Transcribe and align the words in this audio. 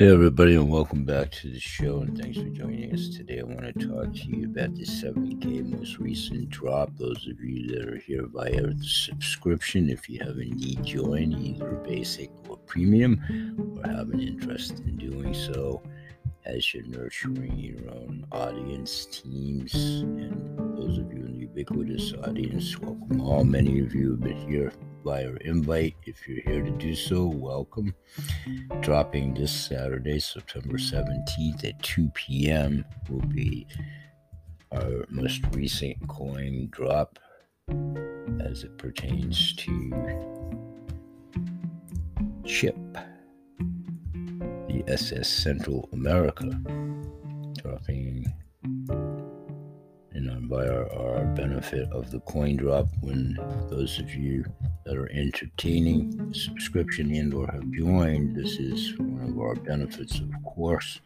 Hey, 0.00 0.12
everybody, 0.12 0.54
and 0.54 0.70
welcome 0.70 1.02
back 1.02 1.32
to 1.32 1.50
the 1.50 1.58
show. 1.58 2.02
And 2.02 2.16
thanks 2.16 2.38
for 2.38 2.48
joining 2.50 2.94
us 2.94 3.08
today. 3.08 3.40
I 3.40 3.42
want 3.42 3.62
to 3.62 3.72
talk 3.72 4.14
to 4.14 4.26
you 4.28 4.44
about 4.44 4.76
the 4.76 4.84
7K 4.84 5.76
most 5.76 5.98
recent 5.98 6.50
drop. 6.50 6.96
Those 6.96 7.26
of 7.26 7.40
you 7.40 7.66
that 7.66 7.88
are 7.88 7.96
here 7.96 8.28
via 8.28 8.68
the 8.68 8.84
subscription, 8.84 9.90
if 9.90 10.08
you 10.08 10.20
have 10.20 10.36
a 10.36 10.44
need 10.44 10.84
join, 10.84 11.32
either 11.32 11.72
basic 11.84 12.30
or 12.48 12.58
premium, 12.58 13.18
or 13.76 13.90
have 13.90 14.10
an 14.10 14.20
interest 14.20 14.78
in 14.86 14.98
doing 14.98 15.34
so, 15.34 15.82
as 16.46 16.72
you're 16.72 16.86
nurturing 16.86 17.58
your 17.58 17.90
own 17.90 18.24
audience, 18.30 19.04
teams, 19.06 19.74
and 19.74 20.78
those 20.78 20.98
of 20.98 21.12
you 21.12 21.26
in 21.26 21.32
the 21.32 21.40
ubiquitous 21.40 22.12
audience, 22.22 22.78
welcome 22.78 23.20
all. 23.20 23.42
Many 23.42 23.80
of 23.80 23.96
you 23.96 24.12
have 24.12 24.20
been 24.20 24.48
here 24.48 24.72
via 25.08 25.32
invite. 25.40 25.94
If 26.04 26.28
you're 26.28 26.42
here 26.42 26.62
to 26.62 26.70
do 26.72 26.94
so, 26.94 27.24
welcome. 27.24 27.94
Dropping 28.82 29.32
this 29.32 29.50
Saturday, 29.50 30.20
September 30.20 30.76
17th 30.76 31.64
at 31.64 31.82
2 31.82 32.10
p.m., 32.10 32.84
will 33.08 33.22
be 33.22 33.66
our 34.70 35.06
most 35.08 35.40
recent 35.52 35.96
coin 36.08 36.68
drop 36.70 37.18
as 38.40 38.64
it 38.64 38.76
pertains 38.76 39.54
to 39.54 39.90
CHIP, 42.44 42.76
the 44.68 44.84
SS 44.88 45.26
Central 45.26 45.88
America, 45.94 46.50
dropping 47.62 48.30
and 50.12 50.48
by 50.48 50.66
our, 50.66 50.92
our 50.92 51.24
benefit 51.34 51.90
of 51.92 52.10
the 52.10 52.20
coin 52.20 52.56
drop 52.56 52.88
when 53.00 53.38
those 53.70 53.98
of 53.98 54.14
you 54.14 54.44
that 54.88 54.96
are 54.96 55.12
entertaining 55.12 56.32
subscription 56.32 57.14
and 57.14 57.34
or 57.34 57.46
have 57.46 57.70
joined. 57.72 58.34
This 58.34 58.52
is 58.52 58.98
one 58.98 59.28
of 59.28 59.38
our 59.38 59.54
benefits 59.54 60.18
of 60.18 60.30
course. 60.44 61.00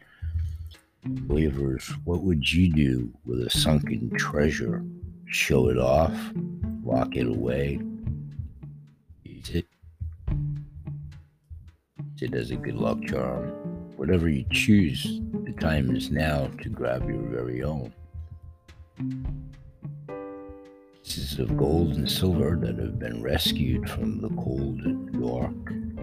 Believers 1.03 1.91
what 2.05 2.21
would 2.21 2.49
you 2.49 2.71
do 2.71 3.11
with 3.25 3.45
a 3.45 3.49
sunken 3.49 4.09
treasure? 4.17 4.85
Show 5.25 5.67
it 5.67 5.77
off? 5.77 6.17
Lock 6.85 7.17
it 7.17 7.27
away? 7.27 7.81
Use 9.25 9.49
it 9.49 9.65
use 12.13 12.21
it 12.21 12.33
as 12.35 12.51
a 12.51 12.55
good 12.55 12.77
luck 12.77 13.03
charm? 13.03 13.49
Whatever 13.97 14.29
you 14.29 14.45
choose 14.49 15.19
the 15.43 15.51
time 15.59 15.93
is 15.93 16.09
now 16.09 16.47
to 16.61 16.69
grab 16.69 17.09
your 17.09 17.21
very 17.23 17.63
own 17.63 17.91
pieces 21.03 21.37
of 21.37 21.57
gold 21.57 21.95
and 21.95 22.09
silver 22.09 22.55
that 22.55 22.77
have 22.79 22.97
been 22.97 23.21
rescued 23.21 23.89
from 23.89 24.21
the 24.21 24.29
cold 24.29 24.79
and 24.85 25.21
dark 25.21 25.51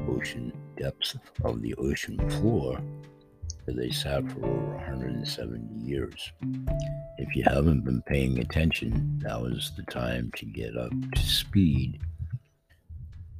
ocean 0.08 0.52
depths 0.76 1.16
of 1.42 1.62
the 1.62 1.74
ocean 1.76 2.18
floor 2.28 2.78
where 3.64 3.76
they 3.76 3.90
sat 3.90 4.30
for 4.30 4.44
over 4.44 4.74
170 4.76 5.74
years. 5.74 6.32
If 7.16 7.34
you 7.34 7.44
haven't 7.46 7.84
been 7.84 8.02
paying 8.02 8.40
attention, 8.40 9.20
now 9.22 9.46
is 9.46 9.72
the 9.74 9.84
time 9.84 10.30
to 10.36 10.44
get 10.44 10.76
up 10.76 10.92
to 11.14 11.22
speed. 11.22 11.98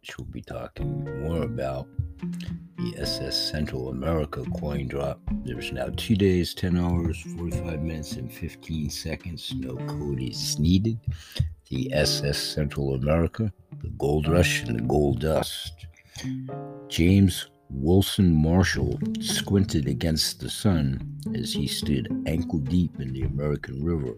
which 0.00 0.16
we'll 0.16 0.26
be 0.26 0.40
talking 0.40 1.04
more 1.22 1.42
about 1.42 1.86
the 2.76 2.94
SS 2.98 3.36
Central 3.50 3.88
America 3.88 4.44
coin 4.58 4.88
drop. 4.88 5.20
There's 5.44 5.72
now 5.72 5.88
two 5.96 6.16
days, 6.16 6.54
10 6.54 6.76
hours, 6.78 7.20
45 7.36 7.82
minutes, 7.82 8.12
and 8.12 8.32
15 8.32 8.90
seconds. 8.90 9.52
No 9.56 9.76
code 9.86 10.22
is 10.22 10.58
needed. 10.58 10.98
The 11.70 11.92
SS 11.92 12.38
Central 12.38 12.94
America, 12.94 13.52
the 13.82 13.90
gold 13.90 14.28
rush, 14.28 14.62
and 14.62 14.78
the 14.78 14.82
gold 14.82 15.20
dust. 15.20 15.86
James 16.88 17.48
Wilson 17.70 18.34
Marshall 18.34 18.98
squinted 19.20 19.88
against 19.88 20.40
the 20.40 20.48
sun 20.48 21.20
as 21.34 21.52
he 21.52 21.66
stood 21.66 22.08
ankle 22.26 22.60
deep 22.60 22.98
in 23.00 23.12
the 23.12 23.22
American 23.22 23.84
River, 23.84 24.14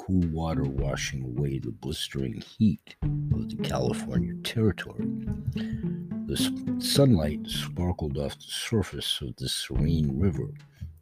cool 0.00 0.26
water 0.30 0.64
washing 0.64 1.22
away 1.22 1.58
the 1.58 1.70
blistering 1.70 2.40
heat 2.40 2.96
of 3.02 3.50
the 3.50 3.56
California 3.62 4.34
territory. 4.42 5.06
The 6.26 6.78
sunlight 6.78 7.46
sparkled 7.46 8.16
off 8.16 8.36
the 8.36 8.46
surface 8.46 9.20
of 9.20 9.36
the 9.36 9.48
serene 9.48 10.18
river 10.18 10.48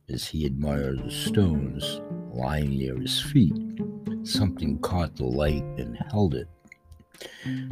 as 0.09 0.27
he 0.27 0.47
admired 0.47 1.05
the 1.05 1.11
stones 1.11 2.01
lying 2.33 2.71
near 2.71 2.97
his 2.97 3.21
feet. 3.21 3.55
Something 4.25 4.79
caught 4.81 5.15
the 5.17 5.27
light 5.27 5.65
and 5.77 5.97
held 6.11 6.35
it. 6.35 6.49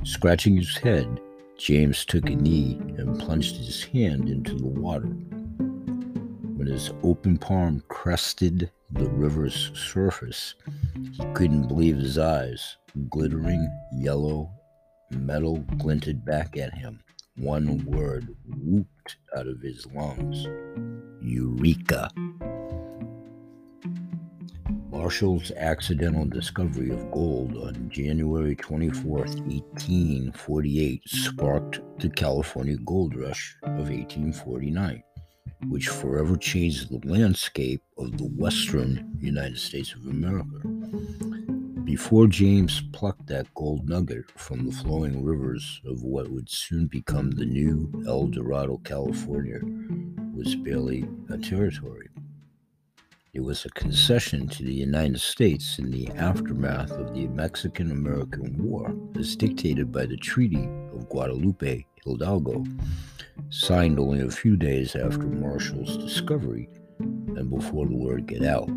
Scratching 0.05 0.57
his 0.57 0.77
head, 0.77 1.21
James 1.59 2.05
took 2.05 2.29
a 2.29 2.37
knee 2.37 2.79
and 2.99 3.19
plunged 3.19 3.57
his 3.57 3.83
hand 3.85 4.29
into 4.29 4.55
the 4.55 4.67
water. 4.67 5.09
His 6.67 6.93
open 7.03 7.39
palm 7.39 7.83
crested 7.89 8.71
the 8.91 9.09
river's 9.09 9.71
surface, 9.75 10.55
he 11.13 11.25
couldn't 11.33 11.69
believe 11.69 11.97
his 11.97 12.19
eyes. 12.19 12.77
Glittering 13.09 13.71
yellow 13.93 14.51
metal 15.11 15.59
glinted 15.79 16.25
back 16.25 16.57
at 16.57 16.75
him 16.75 17.01
one 17.37 17.85
word 17.85 18.35
whooped 18.47 19.17
out 19.37 19.47
of 19.47 19.61
his 19.61 19.87
lungs 19.95 20.47
Eureka! 21.21 22.11
Marshall's 24.91 25.53
accidental 25.53 26.25
discovery 26.25 26.91
of 26.91 27.11
gold 27.11 27.57
on 27.57 27.91
January 27.91 28.57
24, 28.57 29.19
1848, 29.19 31.03
sparked 31.07 31.81
the 32.01 32.09
California 32.09 32.77
gold 32.79 33.15
rush 33.15 33.57
of 33.63 33.91
1849, 33.91 35.03
which 35.69 35.89
forever 35.89 36.37
changed 36.37 36.91
the 36.91 37.09
landscape 37.09 37.83
of 37.99 38.19
the 38.19 38.27
western 38.27 39.17
United 39.21 39.59
States 39.59 39.95
of 39.95 40.07
America. 40.07 40.61
Before 41.85 42.27
James 42.27 42.83
plucked 42.93 43.27
that 43.29 43.53
gold 43.55 43.89
nugget 43.89 44.31
from 44.39 44.67
the 44.67 44.73
flowing 44.73 45.25
rivers 45.25 45.81
of 45.87 46.03
what 46.03 46.29
would 46.31 46.51
soon 46.51 46.87
become 46.87 47.31
the 47.31 47.47
new 47.47 47.91
El 48.07 48.27
Dorado, 48.27 48.79
California, 48.85 49.61
was 50.35 50.55
barely 50.57 51.09
a 51.31 51.39
territory. 51.39 52.09
It 53.33 53.41
was 53.41 53.65
a 53.65 53.71
concession 53.71 54.49
to 54.49 54.63
the 54.63 54.73
United 54.73 55.21
States 55.21 55.79
in 55.79 55.91
the 55.91 56.09
aftermath 56.17 56.91
of 56.91 57.15
the 57.15 57.29
Mexican 57.29 57.91
American 57.91 58.57
War, 58.63 58.95
as 59.19 59.37
dictated 59.37 59.93
by 59.93 60.07
the 60.07 60.17
Treaty 60.17 60.69
of 60.93 61.09
Guadalupe 61.09 61.87
Hidalgo, 62.07 62.65
signed 63.51 63.99
only 63.99 64.21
a 64.21 64.31
few 64.31 64.57
days 64.57 64.97
after 64.97 65.27
Marshall's 65.27 65.97
discovery 65.99 66.69
and 66.99 67.51
before 67.51 67.87
the 67.87 67.97
word 67.97 68.27
got 68.27 68.45
out. 68.45 68.71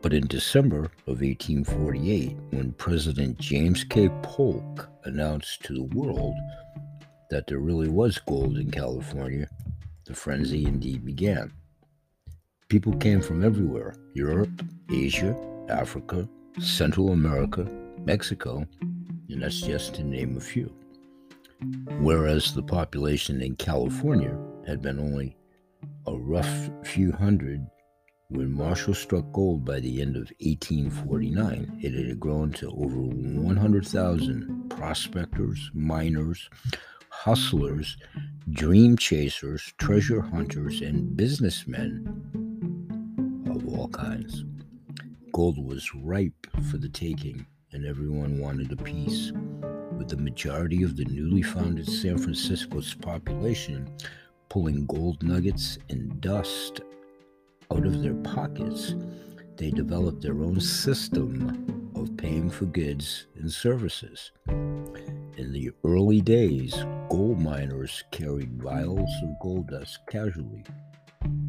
But 0.00 0.14
in 0.14 0.26
December 0.26 0.90
of 1.06 1.20
1848, 1.20 2.36
when 2.50 2.72
President 2.72 3.38
James 3.38 3.84
K. 3.84 4.08
Polk 4.22 4.88
announced 5.04 5.64
to 5.64 5.74
the 5.74 5.94
world 5.94 6.34
that 7.30 7.46
there 7.46 7.58
really 7.58 7.88
was 7.88 8.18
gold 8.18 8.56
in 8.56 8.70
California, 8.70 9.48
the 10.06 10.14
frenzy 10.14 10.64
indeed 10.64 11.04
began. 11.04 11.52
People 12.68 12.94
came 12.96 13.20
from 13.20 13.44
everywhere 13.44 13.96
Europe, 14.14 14.62
Asia, 14.90 15.36
Africa, 15.68 16.28
Central 16.58 17.12
America, 17.12 17.68
Mexico, 18.04 18.66
and 19.28 19.42
that's 19.42 19.60
just 19.60 19.94
to 19.94 20.04
name 20.04 20.36
a 20.36 20.40
few. 20.40 20.72
Whereas 22.00 22.52
the 22.52 22.62
population 22.62 23.42
in 23.42 23.56
California 23.56 24.36
had 24.66 24.80
been 24.82 24.98
only 24.98 25.36
a 26.06 26.16
rough 26.16 26.70
few 26.84 27.12
hundred 27.12 27.66
when 28.30 28.52
Marshall 28.52 28.94
struck 28.94 29.32
gold 29.32 29.64
by 29.64 29.80
the 29.80 30.02
end 30.02 30.14
of 30.16 30.30
1849. 30.40 31.80
It 31.80 31.94
had 31.94 32.20
grown 32.20 32.52
to 32.52 32.70
over 32.70 33.00
100,000 33.00 34.68
prospectors, 34.68 35.70
miners, 35.72 36.50
hustlers, 37.08 37.96
dream 38.50 38.96
chasers, 38.96 39.72
treasure 39.78 40.20
hunters, 40.20 40.82
and 40.82 41.16
businessmen 41.16 42.06
of 43.50 43.66
all 43.66 43.88
kinds. 43.88 44.44
Gold 45.32 45.58
was 45.64 45.94
ripe 45.94 46.46
for 46.70 46.76
the 46.78 46.88
taking, 46.88 47.46
and 47.72 47.86
everyone 47.86 48.40
wanted 48.40 48.70
a 48.72 48.76
piece. 48.76 49.32
With 49.98 50.10
the 50.10 50.16
majority 50.16 50.84
of 50.84 50.96
the 50.96 51.04
newly 51.06 51.42
founded 51.42 51.90
San 51.90 52.18
Francisco's 52.18 52.94
population 52.94 53.92
pulling 54.48 54.86
gold 54.86 55.24
nuggets 55.24 55.76
and 55.88 56.20
dust 56.20 56.80
out 57.72 57.84
of 57.84 58.00
their 58.00 58.14
pockets, 58.14 58.94
they 59.56 59.70
developed 59.72 60.22
their 60.22 60.40
own 60.40 60.60
system 60.60 61.90
of 61.96 62.16
paying 62.16 62.48
for 62.48 62.66
goods 62.66 63.26
and 63.34 63.50
services. 63.50 64.30
In 64.46 65.50
the 65.52 65.72
early 65.84 66.20
days, 66.20 66.76
gold 67.10 67.40
miners 67.40 68.04
carried 68.12 68.62
vials 68.62 69.10
of 69.24 69.30
gold 69.42 69.68
dust 69.68 69.98
casually, 70.08 70.64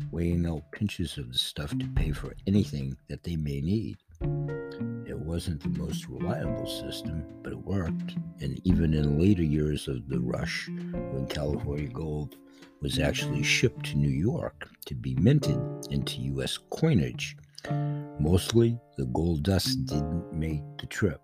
weighing 0.10 0.48
out 0.48 0.72
pinches 0.72 1.20
of 1.20 1.32
the 1.32 1.38
stuff 1.38 1.78
to 1.78 1.88
pay 1.90 2.12
for 2.12 2.34
anything 2.48 2.98
that 3.10 3.22
they 3.22 3.36
may 3.36 3.62
need. 3.62 3.98
It 4.22 5.18
wasn't 5.18 5.62
the 5.62 5.80
most 5.80 6.08
reliable 6.08 6.66
system, 6.66 7.24
but 7.42 7.54
it 7.54 7.66
worked. 7.66 8.16
And 8.42 8.60
even 8.66 8.94
in 8.94 9.20
later 9.20 9.44
years 9.44 9.88
of 9.88 10.08
the 10.08 10.20
rush, 10.20 10.68
when 10.68 11.28
California 11.28 11.88
gold 11.88 12.36
was 12.82 13.00
actually 13.00 13.44
shipped 13.44 13.86
to 13.88 13.98
New 13.98 14.10
York 14.10 14.70
to 14.86 14.96
be 14.96 15.16
minted 15.16 15.60
into 15.92 16.22
U.S. 16.22 16.58
coinage, 16.70 17.38
mostly 18.20 18.78
the 18.98 19.06
gold 19.08 19.44
dust 19.44 19.86
didn't 19.86 20.34
make 20.34 20.62
the 20.80 20.88
trip. 20.88 21.22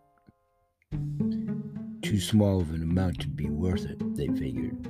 Too 2.02 2.20
small 2.20 2.62
of 2.62 2.70
an 2.72 2.84
amount 2.84 3.20
to 3.22 3.28
be 3.28 3.50
worth 3.50 3.86
it, 3.86 4.16
they 4.16 4.28
figured. 4.28 4.88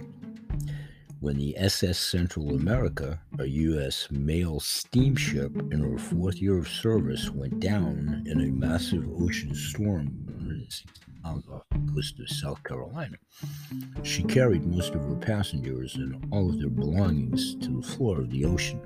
When 1.25 1.37
the 1.37 1.57
SS 1.57 1.97
Central 1.97 2.51
America, 2.51 3.19
a 3.39 3.45
U.S. 3.47 4.07
mail 4.11 4.59
steamship 4.59 5.57
in 5.73 5.79
her 5.79 5.97
fourth 5.97 6.35
year 6.35 6.55
of 6.55 6.67
service, 6.67 7.31
went 7.31 7.59
down 7.59 8.21
in 8.27 8.41
a 8.41 8.51
massive 8.51 9.09
ocean 9.19 9.55
storm 9.55 10.05
off 11.25 11.63
the 11.71 11.91
coast 11.91 12.19
of 12.19 12.29
South 12.29 12.63
Carolina, 12.63 13.17
she 14.03 14.21
carried 14.21 14.67
most 14.67 14.93
of 14.93 15.01
her 15.01 15.15
passengers 15.15 15.95
and 15.95 16.23
all 16.31 16.47
of 16.47 16.59
their 16.59 16.69
belongings 16.69 17.55
to 17.55 17.81
the 17.81 17.87
floor 17.87 18.19
of 18.19 18.29
the 18.29 18.45
ocean. 18.45 18.79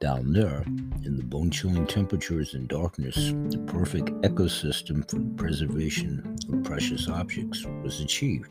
Down 0.00 0.34
there, 0.34 0.64
in 1.06 1.16
the 1.16 1.24
bone 1.24 1.50
chilling 1.50 1.86
temperatures 1.86 2.52
and 2.52 2.68
darkness, 2.68 3.32
the 3.48 3.64
perfect 3.66 4.10
ecosystem 4.20 5.08
for 5.08 5.16
the 5.16 5.34
preservation 5.36 6.36
of 6.52 6.62
precious 6.62 7.08
objects 7.08 7.64
was 7.82 8.02
achieved. 8.02 8.50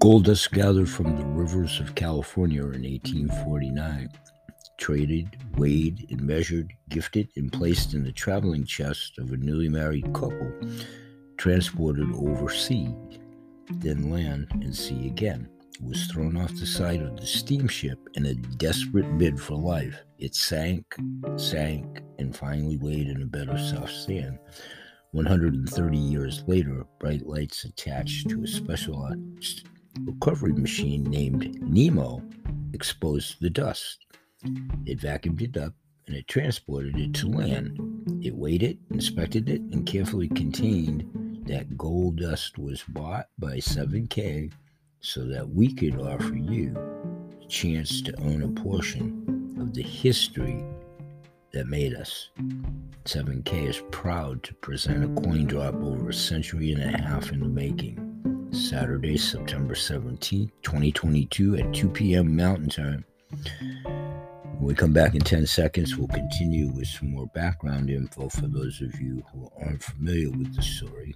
Gold 0.00 0.24
dust 0.24 0.50
gathered 0.52 0.88
from 0.88 1.14
the 1.14 1.26
rivers 1.26 1.78
of 1.78 1.94
California 1.94 2.62
in 2.62 2.84
1849, 2.84 4.08
traded, 4.78 5.36
weighed, 5.58 6.06
and 6.08 6.22
measured, 6.22 6.72
gifted, 6.88 7.28
and 7.36 7.52
placed 7.52 7.92
in 7.92 8.02
the 8.02 8.10
traveling 8.10 8.64
chest 8.64 9.18
of 9.18 9.30
a 9.30 9.36
newly 9.36 9.68
married 9.68 10.06
couple, 10.14 10.50
transported 11.36 12.10
overseas, 12.14 12.94
then 13.74 14.10
land 14.10 14.48
and 14.62 14.74
sea 14.74 15.06
again 15.06 15.46
was 15.82 16.06
thrown 16.06 16.34
off 16.38 16.54
the 16.54 16.64
side 16.64 17.02
of 17.02 17.18
the 17.18 17.26
steamship 17.26 17.98
in 18.14 18.24
a 18.24 18.34
desperate 18.34 19.18
bid 19.18 19.38
for 19.38 19.56
life. 19.56 20.02
It 20.18 20.34
sank, 20.34 20.96
sank, 21.36 22.00
and 22.18 22.34
finally 22.34 22.78
laid 22.78 23.08
in 23.08 23.20
a 23.20 23.26
bed 23.26 23.50
of 23.50 23.60
soft 23.60 23.92
sand. 23.92 24.38
130 25.12 25.98
years 25.98 26.42
later, 26.46 26.86
bright 26.98 27.26
lights 27.26 27.64
attached 27.64 28.30
to 28.30 28.42
a 28.44 28.46
specialized 28.46 29.68
recovery 30.00 30.52
machine 30.52 31.04
named 31.04 31.60
Nemo 31.62 32.22
exposed 32.72 33.40
the 33.40 33.50
dust. 33.50 34.06
It 34.86 35.00
vacuumed 35.00 35.42
it 35.42 35.56
up 35.56 35.74
and 36.06 36.16
it 36.16 36.28
transported 36.28 36.96
it 36.96 37.14
to 37.14 37.28
land. 37.28 37.78
It 38.24 38.34
weighed 38.34 38.62
it, 38.62 38.78
inspected 38.90 39.48
it, 39.48 39.60
and 39.60 39.86
carefully 39.86 40.28
contained 40.28 41.46
that 41.46 41.76
gold 41.76 42.16
dust 42.16 42.58
was 42.58 42.82
bought 42.88 43.28
by 43.38 43.56
7K 43.56 44.52
so 45.00 45.26
that 45.26 45.48
we 45.48 45.72
could 45.72 46.00
offer 46.00 46.36
you 46.36 46.74
a 47.42 47.46
chance 47.46 48.02
to 48.02 48.20
own 48.22 48.42
a 48.42 48.60
portion 48.60 49.56
of 49.60 49.74
the 49.74 49.82
history 49.82 50.64
that 51.52 51.66
made 51.66 51.94
us. 51.94 52.30
7K 53.04 53.68
is 53.68 53.82
proud 53.90 54.42
to 54.44 54.54
present 54.54 55.04
a 55.04 55.22
coin 55.22 55.46
drop 55.46 55.74
over 55.74 56.10
a 56.10 56.14
century 56.14 56.72
and 56.72 56.82
a 56.82 57.02
half 57.02 57.32
in 57.32 57.40
the 57.40 57.48
making. 57.48 58.09
Saturday, 58.52 59.16
September 59.16 59.74
17th, 59.74 60.50
2022 60.62 61.56
at 61.56 61.72
2 61.72 61.88
p.m. 61.88 62.34
Mountain 62.34 62.68
Time. 62.68 63.04
When 63.84 64.68
we 64.68 64.74
come 64.74 64.92
back 64.92 65.14
in 65.14 65.20
10 65.20 65.46
seconds, 65.46 65.96
we'll 65.96 66.08
continue 66.08 66.68
with 66.68 66.88
some 66.88 67.12
more 67.12 67.26
background 67.28 67.90
info 67.90 68.28
for 68.28 68.48
those 68.48 68.80
of 68.82 69.00
you 69.00 69.22
who 69.32 69.48
aren't 69.60 69.82
familiar 69.82 70.30
with 70.30 70.54
the 70.54 70.62
story 70.62 71.14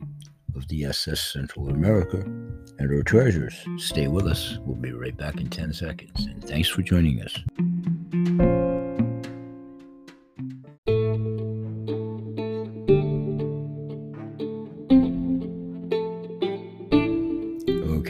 of 0.55 0.67
the 0.69 0.85
SS 0.85 1.33
Central 1.33 1.69
America 1.69 2.19
and 2.19 2.91
her 2.91 3.03
treasures. 3.03 3.55
Stay 3.79 4.09
with 4.09 4.27
us. 4.27 4.59
We'll 4.61 4.77
be 4.77 4.93
right 4.93 5.17
back 5.17 5.41
in 5.41 5.51
10 5.51 5.73
seconds. 5.73 6.27
And 6.27 6.43
thanks 6.43 6.69
for 6.69 6.83
joining 6.83 7.21
us. 7.21 8.73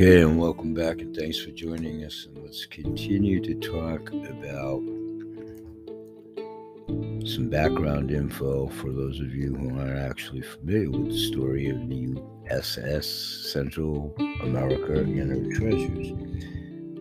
Okay, 0.05 0.21
and 0.21 0.39
welcome 0.39 0.75
back, 0.75 1.01
and 1.01 1.17
thanks 1.17 1.39
for 1.39 1.51
joining 1.53 2.05
us. 2.05 2.27
And 2.27 2.45
let's 2.45 2.67
continue 2.67 3.41
to 3.41 3.55
talk 3.55 4.11
about 4.11 4.83
some 7.27 7.49
background 7.49 8.11
info 8.11 8.69
for 8.69 8.93
those 8.93 9.19
of 9.21 9.35
you 9.35 9.55
who 9.55 9.79
aren't 9.79 9.99
actually 9.99 10.43
familiar 10.43 10.91
with 10.91 11.09
the 11.09 11.19
story 11.19 11.71
of 11.71 11.89
the 11.89 12.19
USS 12.51 13.05
Central 13.51 14.15
America 14.43 14.93
and 14.93 15.31
her 15.31 15.59
treasures. 15.59 16.13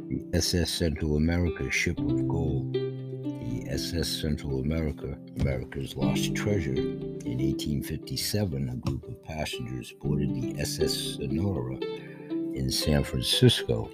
The 0.08 0.26
SS 0.34 0.70
Central 0.70 1.18
America 1.18 1.70
ship 1.70 2.00
of 2.00 2.26
gold. 2.30 2.74
The 2.74 3.66
SS 3.70 4.08
Central 4.08 4.62
America, 4.62 5.18
America's 5.42 5.98
lost 5.98 6.34
treasure. 6.36 6.72
In 6.72 7.40
1857, 7.40 8.70
a 8.70 8.76
group 8.78 9.06
of 9.10 9.22
passengers 9.26 9.94
boarded 10.02 10.34
the 10.34 10.58
SS 10.62 11.18
Sonora 11.18 11.78
in 12.56 12.72
San 12.72 13.04
Francisco 13.04 13.90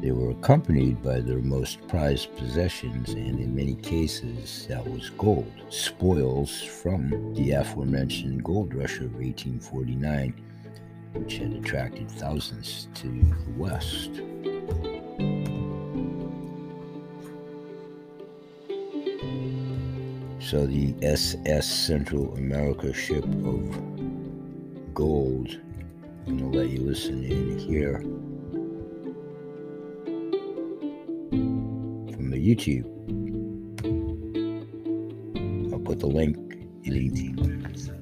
they 0.00 0.12
were 0.12 0.30
accompanied 0.30 1.02
by 1.02 1.20
their 1.20 1.42
most 1.42 1.86
prized 1.86 2.34
possessions, 2.36 3.10
and 3.10 3.38
in 3.38 3.54
many 3.54 3.74
cases, 3.74 4.66
that 4.66 4.86
was 4.86 5.10
gold, 5.10 5.52
spoils 5.68 6.62
from 6.62 7.34
the 7.34 7.50
aforementioned 7.50 8.42
gold 8.42 8.74
rush 8.74 8.96
of 8.96 9.12
1849, 9.14 10.34
which 11.12 11.36
had 11.36 11.52
attracted 11.52 12.10
thousands 12.10 12.88
to 12.94 13.08
the 13.08 13.34
West. 13.58 14.10
So 20.40 20.66
the 20.66 20.94
SS 21.02 21.70
Central 21.70 22.34
America 22.36 22.94
ship 22.94 23.24
of 23.24 24.94
gold, 24.94 25.60
I'm 26.26 26.38
to 26.38 26.58
let 26.58 26.70
you 26.70 26.80
listen 26.80 27.24
in 27.24 27.58
here. 27.58 28.00
From 32.12 32.30
the 32.30 32.38
YouTube. 32.38 32.86
I'll 35.72 35.80
put 35.80 36.00
the 36.00 36.06
link 36.06 36.36
in 36.84 36.94
the 36.94 37.99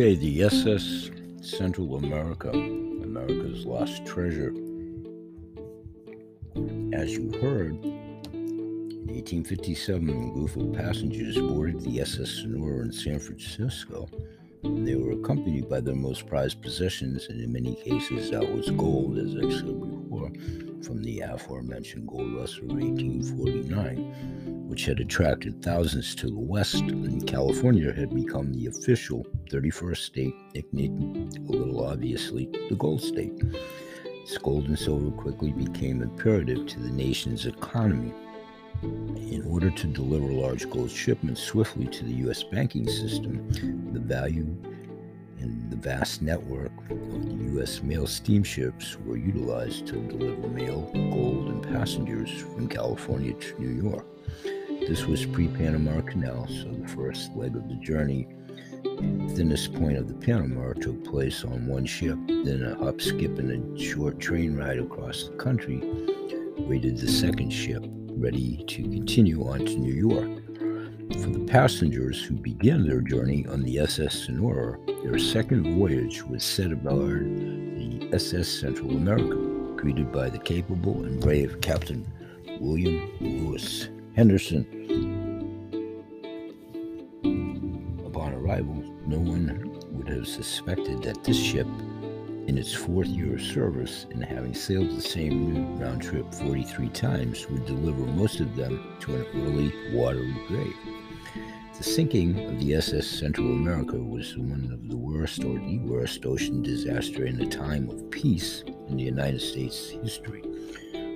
Okay, 0.00 0.14
the 0.14 0.44
SS 0.44 1.10
Central 1.42 1.96
America, 1.96 2.48
America's 2.48 3.66
Lost 3.66 4.06
Treasure. 4.06 4.48
As 6.94 7.12
you 7.12 7.30
heard, 7.42 7.84
in 8.32 9.04
1857, 9.12 10.08
a 10.08 10.32
group 10.32 10.56
of 10.56 10.72
passengers 10.72 11.36
boarded 11.36 11.82
the 11.82 12.00
SS 12.00 12.30
Sonora 12.30 12.84
in 12.84 12.92
San 12.92 13.18
Francisco. 13.18 14.08
They 14.62 14.94
were 14.94 15.12
accompanied 15.20 15.68
by 15.68 15.80
their 15.80 15.94
most 15.94 16.26
prized 16.26 16.62
possessions, 16.62 17.26
and 17.28 17.38
in 17.38 17.52
many 17.52 17.74
cases, 17.74 18.30
that 18.30 18.50
was 18.50 18.70
gold, 18.70 19.18
as 19.18 19.36
I 19.36 19.50
said 19.50 19.78
before, 19.78 20.32
from 20.82 21.02
the 21.02 21.20
aforementioned 21.20 22.08
gold 22.08 22.32
rush 22.36 22.56
of 22.56 22.68
1849, 22.68 24.59
which 24.70 24.84
had 24.84 25.00
attracted 25.00 25.60
thousands 25.60 26.14
to 26.14 26.28
the 26.28 26.38
West, 26.38 26.76
and 26.76 27.26
California 27.26 27.92
had 27.92 28.14
become 28.14 28.54
the 28.54 28.66
official 28.66 29.26
31st 29.50 29.96
state, 29.96 30.34
nicknamed 30.54 31.36
a 31.38 31.40
little 31.50 31.84
obviously 31.84 32.48
the 32.68 32.76
gold 32.76 33.02
state. 33.02 33.32
Its 34.04 34.38
gold 34.38 34.66
and 34.66 34.78
silver 34.78 35.10
quickly 35.10 35.50
became 35.50 36.02
imperative 36.02 36.68
to 36.68 36.78
the 36.78 36.88
nation's 36.88 37.46
economy. 37.46 38.12
In 38.82 39.44
order 39.50 39.70
to 39.70 39.86
deliver 39.88 40.26
large 40.26 40.70
gold 40.70 40.92
shipments 40.92 41.42
swiftly 41.42 41.88
to 41.88 42.04
the 42.04 42.14
U.S. 42.26 42.44
banking 42.44 42.88
system, 42.88 43.50
the 43.92 43.98
value 43.98 44.56
and 45.40 45.68
the 45.68 45.76
vast 45.76 46.22
network 46.22 46.70
of 46.90 47.26
the 47.26 47.44
U.S. 47.54 47.82
mail 47.82 48.06
steamships 48.06 48.96
were 49.04 49.16
utilized 49.16 49.88
to 49.88 49.94
deliver 49.94 50.46
mail, 50.46 50.88
gold, 51.12 51.48
and 51.48 51.60
passengers 51.60 52.30
from 52.30 52.68
California 52.68 53.32
to 53.34 53.60
New 53.60 53.90
York. 53.90 54.06
This 54.88 55.06
was 55.06 55.26
pre 55.26 55.46
Panama 55.46 56.00
Canal, 56.00 56.48
so 56.48 56.72
the 56.72 56.88
first 56.88 57.36
leg 57.36 57.54
of 57.54 57.68
the 57.68 57.74
journey, 57.76 58.26
thinnest 59.36 59.74
point 59.74 59.96
of 59.96 60.08
the 60.08 60.14
Panama, 60.14 60.72
took 60.72 61.04
place 61.04 61.44
on 61.44 61.66
one 61.66 61.84
ship. 61.84 62.18
Then 62.26 62.62
a 62.64 62.74
hop, 62.76 63.00
skip, 63.00 63.38
and 63.38 63.76
a 63.76 63.78
short 63.78 64.18
train 64.18 64.56
ride 64.56 64.78
across 64.78 65.28
the 65.28 65.36
country 65.36 65.80
waited 66.58 66.96
the 66.96 67.08
second 67.08 67.50
ship, 67.50 67.84
ready 68.12 68.64
to 68.68 68.82
continue 68.82 69.46
on 69.46 69.60
to 69.60 69.76
New 69.76 69.94
York. 69.94 70.42
For 71.22 71.28
the 71.30 71.44
passengers 71.46 72.24
who 72.24 72.34
began 72.34 72.86
their 72.86 73.02
journey 73.02 73.46
on 73.46 73.62
the 73.62 73.78
SS 73.80 74.26
Sonora, 74.26 74.78
their 75.04 75.18
second 75.18 75.78
voyage 75.78 76.22
was 76.24 76.42
set 76.42 76.72
aboard 76.72 77.26
the 77.26 78.08
SS 78.12 78.48
Central 78.48 78.90
America, 78.90 79.36
greeted 79.76 80.10
by 80.10 80.30
the 80.30 80.38
capable 80.38 81.04
and 81.04 81.20
brave 81.20 81.60
Captain 81.60 82.04
William 82.58 83.12
Lewis 83.20 83.88
Henderson. 84.16 84.66
Upon 88.04 88.34
arrival, 88.34 88.82
no 89.06 89.18
one 89.18 89.80
would 89.92 90.08
have 90.08 90.26
suspected 90.26 91.02
that 91.04 91.22
this 91.22 91.38
ship, 91.38 91.66
in 92.46 92.58
its 92.58 92.72
fourth 92.72 93.06
year 93.06 93.34
of 93.34 93.42
service 93.42 94.06
and 94.10 94.24
having 94.24 94.54
sailed 94.54 94.90
the 94.90 95.00
same 95.00 95.78
round 95.78 96.02
trip 96.02 96.34
43 96.34 96.88
times, 96.88 97.48
would 97.48 97.64
deliver 97.66 98.00
most 98.00 98.40
of 98.40 98.56
them 98.56 98.96
to 99.00 99.14
an 99.14 99.26
early 99.34 99.72
watery 99.94 100.34
grave. 100.48 100.74
The 101.78 101.84
sinking 101.84 102.38
of 102.46 102.60
the 102.60 102.74
SS 102.74 103.06
Central 103.06 103.46
America 103.46 103.96
was 103.96 104.36
one 104.36 104.70
of 104.72 104.88
the 104.88 104.96
worst 104.96 105.44
or 105.44 105.58
the 105.58 105.78
worst 105.78 106.26
ocean 106.26 106.62
disaster 106.62 107.24
in 107.24 107.40
a 107.40 107.46
time 107.46 107.88
of 107.88 108.10
peace 108.10 108.64
in 108.88 108.96
the 108.96 109.04
United 109.04 109.40
States 109.40 109.88
history. 109.88 110.49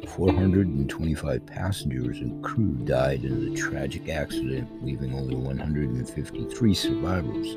425 0.08 1.46
passengers 1.46 2.18
and 2.18 2.42
crew 2.42 2.74
died 2.84 3.24
in 3.24 3.44
the 3.44 3.56
tragic 3.60 4.08
accident, 4.08 4.84
leaving 4.84 5.14
only 5.14 5.34
153 5.34 6.74
survivors. 6.74 7.56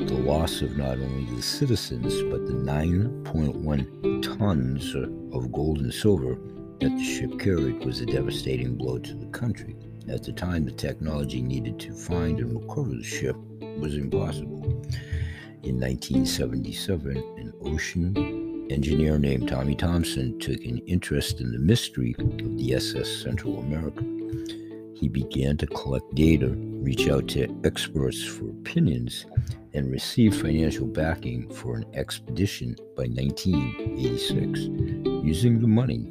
The 0.00 0.14
loss 0.14 0.62
of 0.62 0.76
not 0.76 0.98
only 0.98 1.24
the 1.34 1.42
citizens, 1.42 2.14
but 2.30 2.46
the 2.46 2.54
9.1 2.54 4.38
tons 4.38 4.94
of 5.34 5.52
gold 5.52 5.80
and 5.80 5.92
silver 5.92 6.38
that 6.80 6.90
the 6.90 7.04
ship 7.04 7.38
carried 7.38 7.84
was 7.84 8.00
a 8.00 8.06
devastating 8.06 8.76
blow 8.76 8.98
to 8.98 9.14
the 9.14 9.26
country. 9.26 9.76
At 10.08 10.24
the 10.24 10.32
time, 10.32 10.64
the 10.64 10.72
technology 10.72 11.42
needed 11.42 11.78
to 11.80 11.92
find 11.92 12.38
and 12.40 12.60
recover 12.60 12.94
the 12.96 13.04
ship 13.04 13.36
was 13.78 13.96
impossible. 13.96 14.64
In 15.62 15.78
1977, 15.78 17.16
an 17.16 17.52
ocean 17.62 18.49
engineer 18.70 19.18
named 19.18 19.48
Tommy 19.48 19.74
Thompson 19.74 20.38
took 20.38 20.64
an 20.64 20.78
interest 20.86 21.40
in 21.40 21.52
the 21.52 21.58
mystery 21.58 22.14
of 22.18 22.56
the 22.56 22.74
SS 22.74 23.22
Central 23.22 23.58
America. 23.58 24.02
He 24.94 25.08
began 25.08 25.56
to 25.56 25.66
collect 25.66 26.14
data, 26.14 26.48
reach 26.48 27.08
out 27.08 27.28
to 27.28 27.48
experts 27.64 28.22
for 28.24 28.50
opinions, 28.50 29.26
and 29.72 29.90
receive 29.90 30.40
financial 30.40 30.86
backing 30.86 31.48
for 31.54 31.76
an 31.76 31.86
expedition 31.94 32.76
by 32.96 33.04
1986. 33.04 34.60
Using 35.24 35.60
the 35.60 35.68
money, 35.68 36.10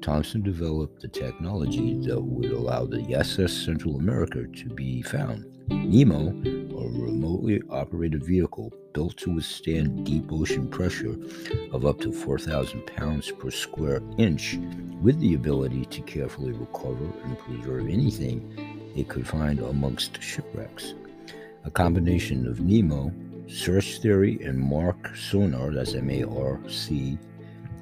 Thompson 0.00 0.42
developed 0.42 1.00
the 1.00 1.08
technology 1.08 1.98
that 2.06 2.20
would 2.20 2.50
allow 2.50 2.84
the 2.84 3.14
SS 3.14 3.52
Central 3.52 3.96
America 3.96 4.46
to 4.46 4.68
be 4.68 5.00
found. 5.02 5.53
Nemo, 5.68 6.28
a 6.28 6.88
remotely 6.88 7.62
operated 7.70 8.24
vehicle 8.24 8.72
built 8.92 9.16
to 9.18 9.34
withstand 9.34 10.04
deep 10.04 10.30
ocean 10.30 10.68
pressure 10.68 11.16
of 11.72 11.86
up 11.86 12.00
to 12.00 12.12
4,000 12.12 12.86
pounds 12.86 13.30
per 13.30 13.50
square 13.50 14.00
inch, 14.18 14.58
with 15.02 15.18
the 15.20 15.34
ability 15.34 15.84
to 15.86 16.00
carefully 16.02 16.52
recover 16.52 17.08
and 17.24 17.38
preserve 17.38 17.88
anything 17.88 18.92
it 18.96 19.08
could 19.08 19.26
find 19.26 19.58
amongst 19.60 20.22
shipwrecks. 20.22 20.94
A 21.64 21.70
combination 21.70 22.46
of 22.46 22.60
Nemo, 22.60 23.12
search 23.46 23.98
theory, 23.98 24.38
and 24.42 24.58
Mark 24.58 25.16
sonar, 25.16 25.70
that's 25.70 25.94
M 25.94 26.10
A 26.10 26.24
R 26.24 26.60
C 26.68 27.18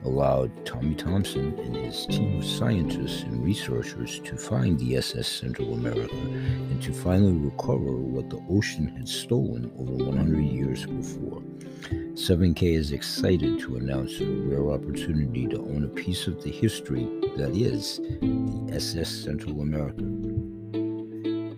allowed 0.05 0.67
Tommy 0.67 0.95
Thompson 0.95 1.59
and 1.59 1.77
his 1.77 2.07
team 2.07 2.39
of 2.39 2.45
scientists 2.45 3.23
and 3.23 3.45
researchers 3.45 4.21
to 4.21 4.37
find 4.37 4.79
the 4.79 4.97
SS 4.97 5.29
Central 5.29 5.75
America 5.75 6.17
and 6.17 6.83
to 6.83 6.93
finally 6.93 7.33
recover 7.33 7.97
what 7.97 8.31
the 8.31 8.43
ocean 8.51 8.89
had 8.89 9.09
stolen 9.09 9.71
over 9.79 10.05
100 10.05 10.41
years 10.41 10.87
before. 10.87 11.43
7K 12.15 12.63
is 12.75 12.93
excited 12.93 13.59
to 13.61 13.77
announce 13.77 14.21
a 14.21 14.27
rare 14.27 14.71
opportunity 14.71 15.47
to 15.47 15.59
own 15.59 15.85
a 15.85 15.89
piece 15.89 16.27
of 16.27 16.43
the 16.43 16.51
history 16.51 17.05
that 17.37 17.57
is 17.57 17.99
the 18.21 18.71
SS 18.73 19.09
Central 19.09 19.63
America. 19.63 20.03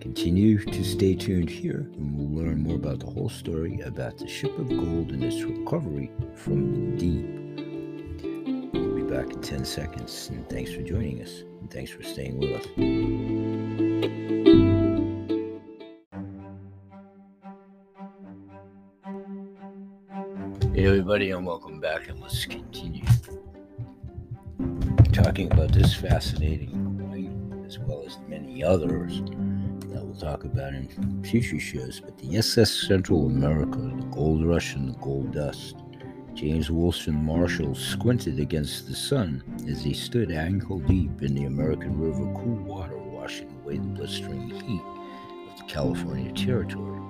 Continue 0.01 0.59
to 0.59 0.85
stay 0.85 1.15
tuned 1.15 1.51
here, 1.51 1.91
and 1.97 2.17
we'll 2.17 2.45
learn 2.45 2.63
more 2.63 2.77
about 2.77 3.01
the 3.01 3.07
whole 3.07 3.29
story 3.29 3.81
about 3.81 4.17
the 4.17 4.29
ship 4.29 4.57
of 4.59 4.69
gold 4.69 5.11
and 5.11 5.25
its 5.25 5.43
recovery 5.43 6.13
from 6.37 6.93
the 6.93 6.97
deep 6.99 7.44
back 9.15 9.31
in 9.33 9.41
10 9.41 9.65
seconds. 9.65 10.29
And 10.31 10.49
thanks 10.49 10.73
for 10.73 10.83
joining 10.83 11.23
us. 11.23 11.45
And 11.61 11.71
thanks 11.71 11.93
for 11.93 12.03
staying 12.03 12.41
with 12.41 12.51
us. 12.51 12.67
Hey, 20.75 20.87
everybody, 20.87 21.31
and 21.31 21.47
welcome 21.47 21.79
back. 21.79 22.09
And 22.09 22.21
let's 22.21 22.45
continue 22.45 23.05
talking 25.13 25.53
about 25.53 25.71
this 25.71 25.95
fascinating 25.95 26.73
coin 26.99 27.65
as 27.65 27.79
well 27.79 28.03
as 28.05 28.19
many 28.27 28.65
others 28.65 29.21
that 29.93 30.05
we'll 30.05 30.17
talk 30.19 30.43
about 30.43 30.75
in 30.75 31.23
future 31.23 31.61
shows. 31.61 32.01
But 32.01 32.19
the 32.19 32.39
SS 32.39 32.89
Central 32.89 33.27
America, 33.27 33.79
the 33.79 34.07
gold 34.11 34.45
rush 34.45 34.75
and 34.75 34.89
the 34.89 34.99
gold 34.99 35.33
dust 35.33 35.77
James 36.35 36.69
Wilson 36.69 37.15
Marshall 37.15 37.77
squinted 37.77 38.41
against 38.41 38.89
the 38.89 38.95
sun 38.95 39.43
as 39.69 39.85
he 39.85 39.95
stood 39.95 40.33
ankle 40.33 40.81
deep 40.81 41.23
in 41.23 41.35
the 41.35 41.45
American 41.45 41.97
River 41.99 42.25
cool 42.35 42.63
water 42.65 42.99
washing 42.99 43.57
away 43.63 43.77
the 43.77 43.83
blistering 43.85 44.51
heat 44.51 44.83
of 44.83 45.59
the 45.59 45.65
California 45.69 46.33
territory. 46.33 47.01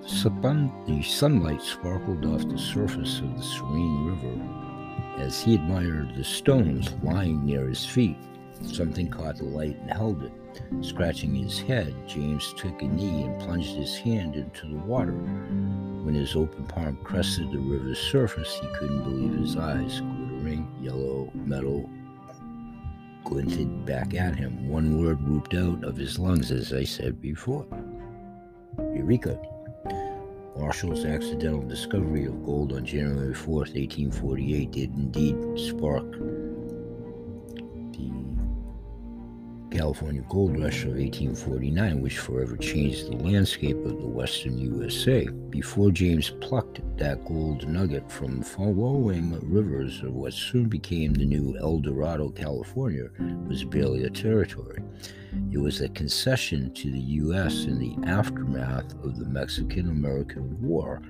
The 0.00 1.02
sunlight 1.02 1.60
sparkled 1.62 2.24
off 2.24 2.48
the 2.48 2.58
surface 2.58 3.20
of 3.20 3.36
the 3.36 3.42
serene 3.42 4.06
river 4.06 5.22
as 5.22 5.42
he 5.42 5.54
admired 5.54 6.14
the 6.16 6.24
stones 6.24 6.90
lying 7.02 7.44
near 7.44 7.68
his 7.68 7.84
feet. 7.84 8.16
Something 8.62 9.08
caught 9.08 9.36
the 9.36 9.44
light 9.44 9.78
and 9.80 9.90
held 9.90 10.22
it. 10.22 10.32
Scratching 10.80 11.34
his 11.34 11.58
head, 11.60 11.94
James 12.06 12.54
took 12.56 12.80
a 12.82 12.86
knee 12.86 13.24
and 13.24 13.40
plunged 13.40 13.74
his 13.74 13.96
hand 13.96 14.36
into 14.36 14.68
the 14.68 14.78
water. 14.78 15.12
When 15.12 16.14
his 16.14 16.36
open 16.36 16.64
palm 16.66 16.98
crested 17.04 17.50
the 17.50 17.58
river's 17.58 17.98
surface, 17.98 18.58
he 18.60 18.68
couldn't 18.78 19.04
believe 19.04 19.38
his 19.38 19.56
eyes. 19.56 20.00
Glittering 20.00 20.68
yellow 20.80 21.30
metal 21.34 21.88
glinted 23.24 23.84
back 23.84 24.14
at 24.14 24.36
him. 24.36 24.68
One 24.68 24.98
word 24.98 25.20
whooped 25.28 25.54
out 25.54 25.84
of 25.84 25.96
his 25.96 26.18
lungs, 26.18 26.50
as 26.50 26.72
I 26.72 26.84
said 26.84 27.20
before 27.20 27.66
Eureka! 28.78 29.38
Marshall's 30.56 31.04
accidental 31.04 31.62
discovery 31.62 32.24
of 32.24 32.44
gold 32.44 32.72
on 32.72 32.84
January 32.84 33.34
4th, 33.34 33.74
1848, 33.74 34.70
did 34.70 34.90
indeed 34.96 35.36
spark 35.58 36.04
California 39.78 40.22
gold 40.28 40.58
rush 40.58 40.82
of 40.82 40.96
1849, 40.96 42.02
which 42.02 42.18
forever 42.18 42.56
changed 42.56 43.06
the 43.06 43.16
landscape 43.16 43.76
of 43.84 44.00
the 44.00 44.08
western 44.08 44.58
USA. 44.58 45.28
Before 45.50 45.92
James 45.92 46.30
plucked 46.40 46.80
that 46.98 47.24
gold 47.24 47.68
nugget 47.68 48.10
from 48.10 48.42
flowing 48.42 49.38
rivers 49.48 50.02
of 50.02 50.14
what 50.14 50.32
soon 50.32 50.68
became 50.68 51.14
the 51.14 51.24
new 51.24 51.56
El 51.60 51.78
Dorado, 51.78 52.28
California, 52.30 53.08
was 53.46 53.62
barely 53.62 54.02
a 54.02 54.10
territory. 54.10 54.82
It 55.52 55.58
was 55.58 55.80
a 55.80 55.88
concession 55.90 56.74
to 56.74 56.90
the 56.90 56.98
U.S. 57.22 57.62
in 57.66 57.78
the 57.78 57.96
aftermath 58.04 58.92
of 59.04 59.16
the 59.16 59.26
Mexican 59.26 59.90
American 59.90 60.60
War 60.60 61.00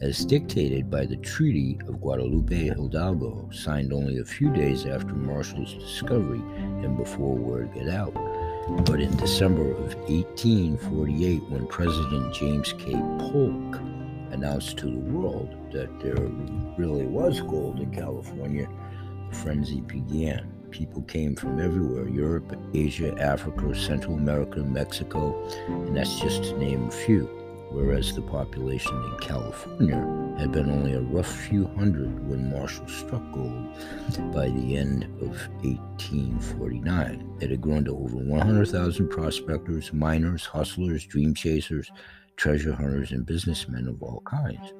as 0.00 0.24
dictated 0.24 0.90
by 0.90 1.04
the 1.04 1.16
Treaty 1.16 1.78
of 1.88 2.00
Guadalupe 2.00 2.68
Hidalgo, 2.68 3.48
signed 3.52 3.92
only 3.92 4.18
a 4.18 4.24
few 4.24 4.52
days 4.52 4.86
after 4.86 5.14
Marshall's 5.14 5.74
discovery 5.74 6.40
and 6.58 6.96
before 6.96 7.34
word 7.34 7.74
got 7.74 7.88
out. 7.88 8.14
But 8.84 9.00
in 9.00 9.16
December 9.16 9.72
of 9.72 9.94
1848, 10.08 11.42
when 11.48 11.66
President 11.66 12.32
James 12.32 12.72
K. 12.74 12.92
Polk 12.92 13.80
announced 14.30 14.76
to 14.78 14.86
the 14.86 14.98
world 14.98 15.56
that 15.72 16.00
there 16.00 16.14
really 16.76 17.06
was 17.06 17.40
gold 17.40 17.80
in 17.80 17.90
California, 17.90 18.68
the 19.30 19.36
frenzy 19.36 19.80
began. 19.80 20.52
People 20.70 21.02
came 21.02 21.34
from 21.34 21.58
everywhere 21.58 22.08
Europe, 22.08 22.54
Asia, 22.74 23.18
Africa, 23.18 23.74
Central 23.74 24.14
America, 24.14 24.60
Mexico, 24.60 25.34
and 25.66 25.96
that's 25.96 26.20
just 26.20 26.44
to 26.44 26.58
name 26.58 26.88
a 26.88 26.90
few 26.90 27.37
whereas 27.70 28.14
the 28.14 28.22
population 28.22 28.94
in 29.04 29.18
California 29.18 29.96
had 30.38 30.52
been 30.52 30.70
only 30.70 30.94
a 30.94 31.00
rough 31.00 31.30
few 31.30 31.66
hundred 31.76 32.28
when 32.28 32.50
Marshall 32.50 32.86
struck 32.88 33.22
gold 33.32 33.68
by 34.32 34.48
the 34.48 34.76
end 34.76 35.04
of 35.20 35.48
1849. 35.64 37.38
It 37.40 37.50
had 37.50 37.60
grown 37.60 37.84
to 37.86 37.96
over 37.96 38.16
100,000 38.16 39.08
prospectors, 39.08 39.92
miners, 39.92 40.46
hustlers, 40.46 41.04
dream 41.04 41.34
chasers, 41.34 41.90
treasure 42.36 42.72
hunters, 42.72 43.10
and 43.10 43.26
businessmen 43.26 43.88
of 43.88 44.02
all 44.02 44.22
kinds. 44.24 44.72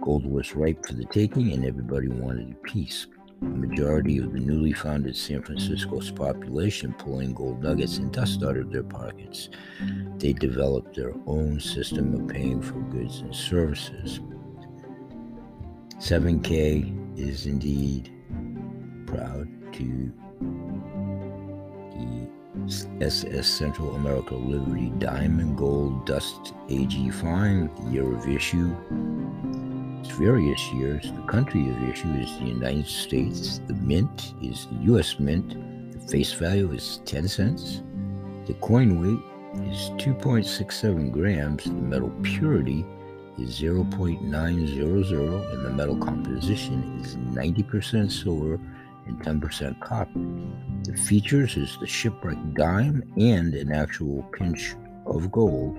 Gold 0.00 0.26
was 0.26 0.54
ripe 0.54 0.84
for 0.84 0.92
the 0.92 1.06
taking, 1.06 1.52
and 1.52 1.64
everybody 1.64 2.08
wanted 2.08 2.52
a 2.52 2.54
piece. 2.66 3.06
The 3.40 3.48
majority 3.48 4.18
of 4.18 4.32
the 4.32 4.40
newly 4.40 4.72
founded 4.72 5.16
San 5.16 5.42
Francisco's 5.42 6.10
population 6.10 6.94
pulling 6.94 7.34
gold 7.34 7.62
nuggets 7.62 7.98
and 7.98 8.10
dust 8.10 8.42
out 8.42 8.56
of 8.56 8.72
their 8.72 8.82
pockets. 8.82 9.50
They 10.16 10.32
developed 10.32 10.96
their 10.96 11.12
own 11.26 11.60
system 11.60 12.14
of 12.14 12.28
paying 12.28 12.62
for 12.62 12.80
goods 12.80 13.20
and 13.20 13.34
services. 13.34 14.20
7K 15.98 17.18
is 17.18 17.46
indeed 17.46 18.12
proud 19.06 19.48
to 19.74 20.12
the 21.92 23.04
SS 23.04 23.46
Central 23.46 23.94
America 23.96 24.34
Liberty 24.34 24.92
Dime 24.98 25.40
and 25.40 25.56
Gold 25.56 26.06
Dust 26.06 26.54
AG 26.68 27.10
Fine, 27.10 27.70
year 27.92 28.14
of 28.14 28.26
issue 28.28 28.74
various 30.12 30.72
years. 30.72 31.10
The 31.12 31.22
country 31.22 31.68
of 31.68 31.82
issue 31.88 32.12
is 32.14 32.38
the 32.38 32.46
United 32.46 32.86
States. 32.86 33.60
The 33.66 33.74
mint 33.74 34.34
is 34.42 34.66
the 34.66 34.84
U.S. 34.92 35.18
Mint. 35.18 35.56
The 35.92 36.08
face 36.08 36.32
value 36.32 36.72
is 36.72 37.00
10 37.04 37.28
cents. 37.28 37.82
The 38.46 38.54
coin 38.54 39.00
weight 39.00 39.70
is 39.70 39.90
2.67 39.98 41.12
grams. 41.12 41.64
The 41.64 41.72
metal 41.72 42.12
purity 42.22 42.84
is 43.38 43.60
0.900, 43.60 45.52
and 45.52 45.64
the 45.64 45.70
metal 45.70 45.96
composition 45.96 47.00
is 47.00 47.16
90% 47.16 48.10
silver 48.10 48.60
and 49.06 49.20
10% 49.20 49.80
copper. 49.80 50.20
The 50.82 50.96
features 50.96 51.56
is 51.56 51.76
the 51.78 51.86
shipwreck 51.86 52.38
dime 52.54 53.02
and 53.16 53.54
an 53.54 53.72
actual 53.72 54.22
pinch 54.32 54.74
of 55.06 55.30
gold 55.30 55.78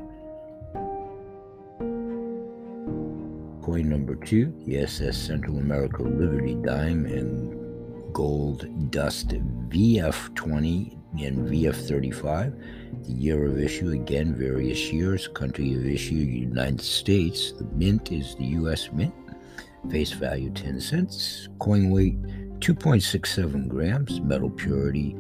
Coin 3.68 3.90
number 3.90 4.16
two, 4.16 4.54
the 4.66 4.80
SS 4.80 5.18
Central 5.18 5.58
America 5.58 6.02
Liberty 6.02 6.56
Dime 6.56 7.06
and 7.06 8.14
Gold 8.14 8.66
Dust 8.92 9.32
VF20 9.68 10.98
and 11.22 11.50
VF35. 11.50 13.04
The 13.04 13.12
year 13.12 13.46
of 13.46 13.60
issue, 13.60 13.90
again, 13.90 14.36
various 14.36 14.94
years. 14.94 15.28
Country 15.28 15.74
of 15.74 15.86
issue, 15.86 16.16
United 16.16 16.80
States. 16.80 17.52
The 17.52 17.66
mint 17.66 18.14
is 18.14 18.36
the 18.36 18.46
U.S. 18.46 18.90
Mint. 18.94 19.14
Face 19.92 20.14
value 20.14 20.50
10 20.50 20.80
cents. 20.80 21.50
Coin 21.60 21.90
weight 21.90 22.22
2.67 22.62 23.68
grams. 23.68 24.22
Metal 24.22 24.50
purity 24.50 25.14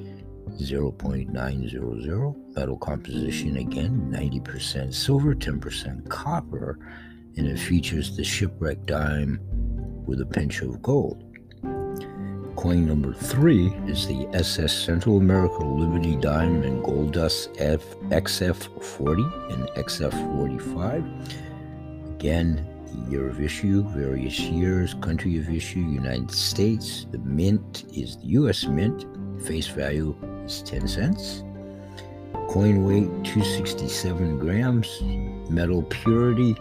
0.900. 0.51 2.55
Metal 2.55 2.77
composition, 2.77 3.57
again, 3.57 4.09
90% 4.09 4.93
silver, 4.93 5.35
10% 5.35 6.07
copper 6.07 6.79
and 7.37 7.47
it 7.47 7.57
features 7.57 8.17
the 8.17 8.23
shipwreck 8.23 8.85
dime 8.85 9.39
with 10.05 10.21
a 10.21 10.25
pinch 10.25 10.61
of 10.61 10.81
gold. 10.81 11.23
Coin 12.55 12.87
number 12.87 13.13
three 13.13 13.67
is 13.85 14.07
the 14.07 14.27
SS 14.33 14.73
Central 14.73 15.17
America 15.17 15.63
Liberty 15.63 16.15
Dime 16.15 16.63
and 16.63 16.83
Gold 16.83 17.13
Dust 17.13 17.51
F 17.59 17.83
XF40 18.09 19.53
and 19.53 19.69
XF45. 19.85 22.15
Again, 22.15 22.67
the 22.87 23.11
year 23.11 23.29
of 23.29 23.39
issue, 23.39 23.83
various 23.89 24.39
years, 24.39 24.95
country 24.95 25.37
of 25.37 25.47
issue, 25.49 25.81
United 25.81 26.31
States. 26.31 27.05
The 27.11 27.19
mint 27.19 27.85
is 27.93 28.17
the 28.17 28.29
US 28.39 28.65
Mint. 28.65 29.05
Face 29.45 29.67
value 29.67 30.15
is 30.43 30.63
10 30.63 30.87
cents. 30.87 31.43
Coin 32.49 32.85
weight 32.85 33.23
267 33.23 34.39
grams. 34.39 34.99
Metal 35.51 35.83
purity 35.83 36.55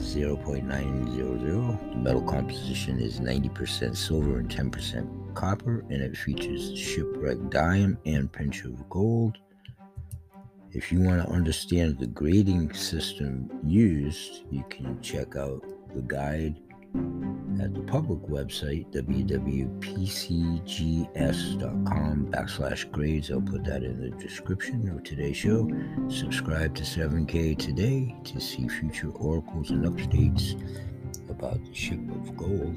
0.900. 0.00 1.90
The 1.92 1.96
metal 1.96 2.22
composition 2.22 2.98
is 3.00 3.20
90% 3.20 3.96
silver 3.96 4.38
and 4.38 4.48
10% 4.48 5.34
copper, 5.34 5.84
and 5.90 6.02
it 6.02 6.16
features 6.16 6.78
shipwreck 6.78 7.38
dime 7.50 7.98
and 8.06 8.32
pinch 8.32 8.64
of 8.64 8.88
gold. 8.88 9.38
If 10.72 10.92
you 10.92 11.00
want 11.00 11.22
to 11.22 11.32
understand 11.32 11.98
the 11.98 12.06
grading 12.06 12.74
system 12.74 13.50
used, 13.64 14.42
you 14.50 14.64
can 14.68 15.00
check 15.00 15.36
out 15.36 15.64
the 15.94 16.02
guide 16.02 16.56
at 17.60 17.74
the 17.74 17.80
public 17.86 18.20
website 18.22 18.90
www.pcgs.com 18.92 19.76
backslash 22.30 22.90
grades. 22.90 23.30
I'll 23.30 23.40
put 23.40 23.64
that 23.64 23.82
in 23.82 24.00
the 24.00 24.10
description 24.10 24.88
of 24.88 25.02
today's 25.02 25.36
show. 25.36 25.68
Subscribe 26.08 26.74
to 26.76 26.82
7k 26.82 27.58
today 27.58 28.14
to 28.24 28.40
see 28.40 28.68
future 28.68 29.10
oracles 29.10 29.70
and 29.70 29.84
updates 29.84 30.54
about 31.28 31.64
the 31.64 31.74
ship 31.74 32.00
of 32.10 32.36
gold 32.36 32.76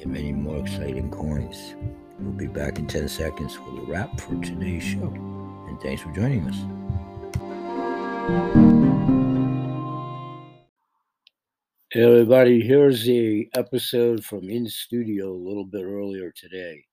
and 0.00 0.06
many 0.06 0.32
more 0.32 0.58
exciting 0.58 1.10
coins. 1.10 1.74
We'll 2.18 2.32
be 2.32 2.46
back 2.46 2.78
in 2.78 2.86
10 2.86 3.08
seconds 3.08 3.58
with 3.58 3.82
a 3.82 3.86
wrap 3.90 4.20
for 4.20 4.34
today's 4.42 4.82
show. 4.82 5.12
And 5.68 5.80
thanks 5.80 6.02
for 6.02 6.12
joining 6.12 6.46
us 6.48 6.56
Everybody, 11.92 12.60
here's 12.60 13.04
the 13.04 13.50
episode 13.56 14.24
from 14.24 14.48
In 14.48 14.68
Studio 14.68 15.32
a 15.32 15.42
little 15.48 15.64
bit 15.64 15.82
earlier 15.82 16.30
today. 16.30 16.84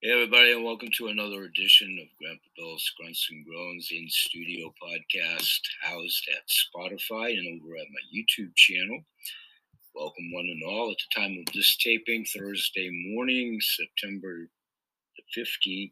Hey 0.00 0.12
everybody, 0.12 0.52
and 0.52 0.64
welcome 0.64 0.88
to 0.96 1.08
another 1.08 1.42
edition 1.42 1.98
of 2.00 2.08
Grandpa 2.18 2.48
Bill's 2.56 2.90
Grunts 2.98 3.28
and 3.30 3.44
Groans 3.44 3.90
In 3.90 4.08
Studio 4.08 4.72
podcast, 4.82 5.60
housed 5.82 6.26
at 6.34 6.48
Spotify 6.48 7.36
and 7.36 7.60
over 7.60 7.76
at 7.76 7.86
my 7.92 8.00
YouTube 8.16 8.56
channel. 8.56 8.98
Welcome 9.94 10.32
one 10.32 10.46
and 10.46 10.62
all 10.66 10.90
at 10.90 10.96
the 10.96 11.20
time 11.20 11.36
of 11.46 11.52
this 11.52 11.76
taping, 11.76 12.24
Thursday 12.24 12.88
morning, 13.12 13.60
September 13.60 14.48
the 15.18 15.42
15th, 15.42 15.90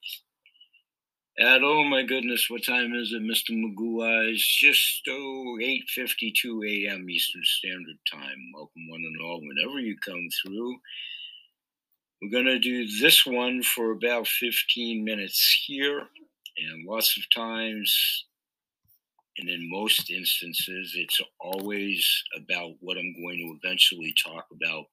at 1.39 1.63
oh 1.63 1.85
my 1.85 2.03
goodness, 2.03 2.49
what 2.49 2.65
time 2.65 2.95
is 2.95 3.13
it, 3.13 3.23
Mr. 3.23 3.51
Magoo 3.51 4.03
Eyes? 4.03 4.41
Just 4.41 5.03
oh 5.09 5.59
8:52 5.61 6.87
a.m. 6.89 7.11
Eastern 7.11 7.43
Standard 7.45 7.99
Time. 8.11 8.53
Welcome 8.55 8.89
one 8.89 9.03
and 9.03 9.21
all. 9.23 9.43
Whenever 9.43 9.79
you 9.79 9.97
come 9.99 10.29
through, 10.43 10.77
we're 12.23 12.31
gonna 12.31 12.59
do 12.59 12.87
this 12.87 13.27
one 13.27 13.63
for 13.63 13.91
about 13.91 14.27
15 14.27 15.05
minutes 15.05 15.65
here, 15.67 16.09
and 16.57 16.87
lots 16.87 17.19
of 17.19 17.25
times, 17.35 18.25
and 19.37 19.51
in 19.51 19.71
most 19.71 20.11
instances, 20.11 20.95
it's 20.97 21.21
always 21.39 22.09
about 22.35 22.73
what 22.81 22.97
I'm 22.97 23.15
going 23.15 23.37
to 23.39 23.59
eventually 23.63 24.15
talk 24.25 24.47
about 24.53 24.87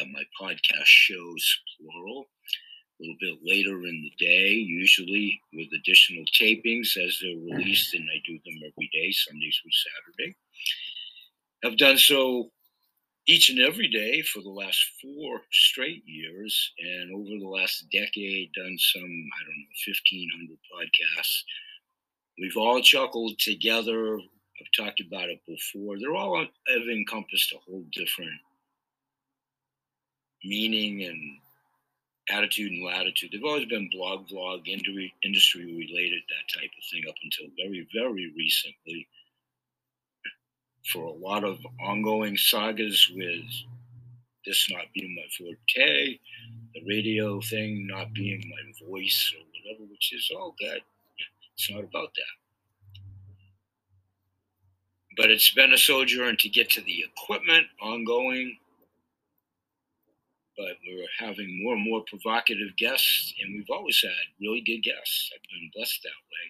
at 0.00 0.06
my 0.08 0.22
podcast 0.38 0.84
shows, 0.84 1.58
plural 1.80 2.26
a 2.98 3.02
little 3.02 3.16
bit 3.20 3.38
later 3.44 3.86
in 3.86 4.02
the 4.02 4.12
day, 4.18 4.50
usually 4.50 5.40
with 5.52 5.68
additional 5.74 6.24
tapings 6.34 6.96
as 6.96 7.18
they're 7.20 7.30
mm-hmm. 7.30 7.56
released, 7.56 7.94
and 7.94 8.08
I 8.10 8.20
do 8.26 8.38
them 8.44 8.56
every 8.56 8.90
day, 8.92 9.10
Sunday 9.12 9.50
through 9.50 9.70
Saturday. 9.72 10.36
I've 11.64 11.78
done 11.78 11.98
so 11.98 12.50
each 13.26 13.50
and 13.50 13.60
every 13.60 13.88
day 13.88 14.22
for 14.22 14.40
the 14.40 14.48
last 14.48 14.78
four 15.02 15.42
straight 15.52 16.02
years, 16.06 16.72
and 16.78 17.12
over 17.14 17.38
the 17.38 17.48
last 17.48 17.84
decade, 17.92 18.52
done 18.52 18.76
some 18.78 19.02
I 19.02 19.44
don't 19.44 19.58
know, 19.58 19.76
fifteen 19.84 20.30
hundred 20.34 20.58
podcasts. 20.72 21.42
We've 22.40 22.56
all 22.56 22.80
chuckled 22.80 23.38
together. 23.38 24.16
I've 24.16 24.84
talked 24.84 25.00
about 25.00 25.28
it 25.28 25.40
before. 25.46 25.98
They're 25.98 26.16
all 26.16 26.38
have 26.40 26.88
encompassed 26.88 27.52
a 27.52 27.58
whole 27.58 27.84
different 27.92 28.40
meaning 30.44 31.04
and 31.04 31.38
attitude 32.30 32.72
and 32.72 32.84
latitude. 32.84 33.30
They've 33.32 33.44
always 33.44 33.66
been 33.66 33.88
blog, 33.92 34.28
vlog, 34.28 34.66
industry, 34.66 35.14
industry 35.24 35.64
related, 35.64 36.22
that 36.28 36.60
type 36.60 36.70
of 36.76 36.84
thing, 36.90 37.02
up 37.08 37.14
until 37.22 37.46
very, 37.56 37.86
very 37.94 38.32
recently. 38.36 39.08
For 40.92 41.04
a 41.04 41.12
lot 41.12 41.44
of 41.44 41.58
ongoing 41.80 42.36
sagas 42.36 43.10
with 43.14 43.44
this 44.46 44.68
not 44.70 44.86
being 44.94 45.14
my 45.14 45.26
forte, 45.36 46.18
the 46.74 46.84
radio 46.86 47.40
thing 47.40 47.86
not 47.86 48.12
being 48.14 48.42
my 48.48 48.86
voice 48.88 49.34
or 49.36 49.44
whatever, 49.44 49.84
which 49.90 50.12
is 50.14 50.30
all 50.34 50.54
good. 50.58 50.80
It's 51.54 51.70
not 51.70 51.84
about 51.84 52.14
that. 52.14 53.02
But 55.16 55.30
it's 55.30 55.52
been 55.52 55.72
a 55.72 55.78
sojourn 55.78 56.36
to 56.38 56.48
get 56.48 56.70
to 56.70 56.80
the 56.80 57.04
equipment 57.04 57.66
ongoing 57.82 58.56
but 60.58 60.76
we're 60.84 61.06
having 61.18 61.62
more 61.62 61.74
and 61.74 61.84
more 61.84 62.02
provocative 62.08 62.76
guests, 62.76 63.32
and 63.40 63.54
we've 63.54 63.70
always 63.70 64.00
had 64.02 64.34
really 64.40 64.60
good 64.60 64.82
guests. 64.82 65.30
I've 65.32 65.48
been 65.48 65.70
blessed 65.74 66.00
that 66.02 66.08
way. 66.10 66.44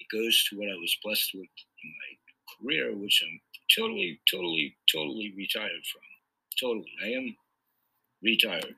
It 0.00 0.08
goes 0.10 0.42
to 0.48 0.58
what 0.58 0.70
I 0.70 0.80
was 0.80 0.96
blessed 1.04 1.32
with 1.34 1.52
in 1.84 1.90
my 2.00 2.12
career, 2.56 2.96
which 2.96 3.22
I'm 3.22 3.40
totally, 3.76 4.18
totally, 4.30 4.74
totally 4.90 5.34
retired 5.36 5.84
from. 5.92 6.02
Totally. 6.58 6.92
I 7.04 7.08
am 7.08 7.36
retired. 8.22 8.74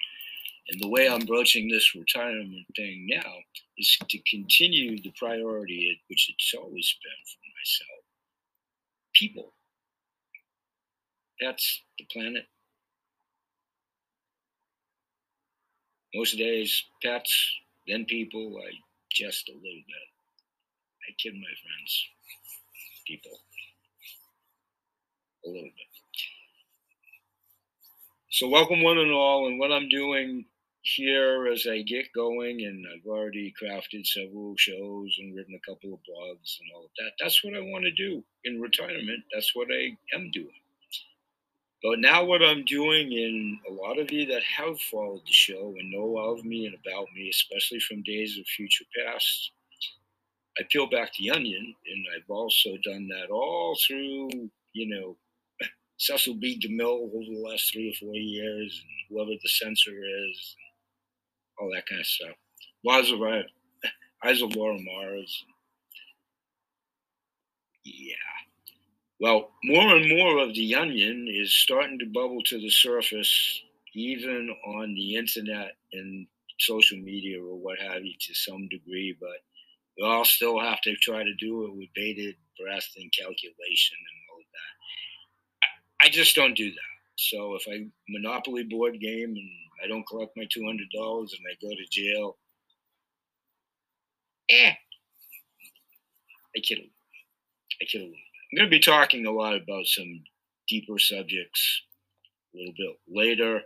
And 0.68 0.80
the 0.80 0.88
way 0.88 1.08
I'm 1.08 1.26
broaching 1.26 1.68
this 1.68 1.94
retirement 1.94 2.66
thing 2.74 3.06
now 3.08 3.32
is 3.78 3.96
to 4.08 4.18
continue 4.28 5.00
the 5.00 5.12
priority, 5.16 6.00
which 6.08 6.30
it's 6.30 6.54
always 6.58 6.96
been 7.02 7.22
for 7.24 7.40
myself 7.60 8.04
people. 9.14 9.52
That's 11.40 11.82
the 11.98 12.06
planet 12.12 12.46
Most 16.14 16.38
days, 16.38 16.84
pets, 17.02 17.34
then 17.88 18.04
people, 18.04 18.56
I 18.64 18.70
just 19.10 19.48
a 19.48 19.52
little 19.52 19.84
bit. 19.86 20.08
I 21.08 21.12
kid 21.18 21.34
my 21.34 21.40
friends, 21.40 22.08
people, 23.06 23.32
a 25.44 25.48
little 25.48 25.64
bit. 25.64 25.94
So, 28.30 28.48
welcome 28.48 28.82
one 28.82 28.98
and 28.98 29.10
all, 29.12 29.48
and 29.48 29.58
what 29.58 29.72
I'm 29.72 29.88
doing 29.88 30.44
here 30.82 31.48
as 31.52 31.66
I 31.68 31.82
get 31.82 32.12
going, 32.14 32.64
and 32.64 32.84
I've 32.94 33.06
already 33.08 33.52
crafted 33.60 34.06
several 34.06 34.54
shows 34.56 35.16
and 35.18 35.34
written 35.34 35.54
a 35.54 35.70
couple 35.70 35.94
of 35.94 36.00
blogs 36.00 36.58
and 36.60 36.70
all 36.74 36.84
of 36.84 36.90
that. 36.98 37.12
That's 37.20 37.42
what 37.42 37.54
I 37.54 37.60
want 37.60 37.84
to 37.84 37.90
do 37.90 38.22
in 38.44 38.60
retirement. 38.60 39.24
That's 39.32 39.54
what 39.54 39.68
I 39.72 39.96
am 40.14 40.30
doing. 40.32 40.63
But 41.84 42.00
now, 42.00 42.24
what 42.24 42.42
I'm 42.42 42.64
doing, 42.64 43.12
and 43.12 43.58
a 43.68 43.82
lot 43.82 43.98
of 43.98 44.10
you 44.10 44.24
that 44.28 44.42
have 44.42 44.80
followed 44.80 45.20
the 45.26 45.32
show 45.32 45.74
and 45.78 45.90
know 45.90 46.16
of 46.16 46.42
me 46.42 46.64
and 46.64 46.74
about 46.74 47.08
me, 47.14 47.28
especially 47.28 47.78
from 47.78 48.02
days 48.02 48.38
of 48.38 48.46
future 48.46 48.86
past, 48.96 49.50
I 50.58 50.62
peel 50.70 50.88
back 50.88 51.12
the 51.14 51.30
onion, 51.30 51.74
and 51.86 52.06
I've 52.16 52.30
also 52.30 52.70
done 52.82 53.06
that 53.08 53.30
all 53.30 53.76
through, 53.86 54.30
you 54.72 54.88
know, 54.88 55.16
Cecil 55.98 56.36
B. 56.36 56.58
DeMille 56.58 57.04
over 57.04 57.22
the 57.22 57.44
last 57.46 57.70
three 57.70 57.90
or 57.90 57.94
four 58.00 58.14
years, 58.14 58.82
and 58.82 58.90
whoever 59.18 59.32
the 59.32 59.48
censor 59.48 59.92
is, 60.02 60.56
all 61.60 61.70
that 61.74 61.86
kind 61.86 62.00
of 62.00 62.06
stuff. 62.06 62.36
Laws 62.82 63.10
of 63.10 63.20
Eyes 64.24 64.40
of 64.40 64.56
Laura 64.56 64.78
Mars. 64.80 65.44
Yeah. 67.84 68.14
Well, 69.24 69.52
more 69.64 69.96
and 69.96 70.06
more 70.06 70.38
of 70.40 70.54
the 70.54 70.74
onion 70.74 71.28
is 71.30 71.56
starting 71.56 71.98
to 72.00 72.06
bubble 72.12 72.42
to 72.44 72.60
the 72.60 72.68
surface, 72.68 73.62
even 73.94 74.54
on 74.66 74.92
the 74.94 75.16
internet 75.16 75.76
and 75.94 76.26
social 76.60 76.98
media 76.98 77.42
or 77.42 77.56
what 77.56 77.78
have 77.78 78.04
you 78.04 78.12
to 78.20 78.34
some 78.34 78.68
degree, 78.68 79.16
but 79.18 79.38
we 79.96 80.04
all 80.04 80.26
still 80.26 80.60
have 80.60 80.82
to 80.82 80.94
try 80.96 81.24
to 81.24 81.34
do 81.36 81.64
it 81.64 81.74
with 81.74 81.88
bated 81.94 82.34
breath 82.60 82.86
and 82.98 83.10
calculation 83.18 83.96
and 83.98 84.20
all 84.30 84.40
of 84.40 84.46
that. 84.52 86.06
I, 86.06 86.10
just 86.10 86.34
don't 86.34 86.54
do 86.54 86.70
that. 86.70 86.94
So 87.16 87.54
if 87.54 87.64
I 87.66 87.86
monopoly 88.10 88.64
board 88.64 89.00
game 89.00 89.30
and 89.30 89.50
I 89.82 89.88
don't 89.88 90.06
collect 90.06 90.36
my 90.36 90.46
two 90.52 90.66
hundred 90.66 90.88
dollars 90.94 91.34
and 91.34 91.46
I 91.50 91.56
go 91.66 91.74
to 91.74 91.86
jail, 91.90 92.36
eh, 94.50 94.74
I 96.54 96.60
kid. 96.60 96.80
I 97.80 97.86
little. 97.94 98.12
I'm 98.52 98.56
going 98.58 98.70
to 98.70 98.76
be 98.76 98.80
talking 98.80 99.26
a 99.26 99.32
lot 99.32 99.56
about 99.56 99.86
some 99.86 100.22
deeper 100.68 100.98
subjects 100.98 101.82
a 102.54 102.58
little 102.58 102.74
bit 102.76 102.96
later, 103.08 103.60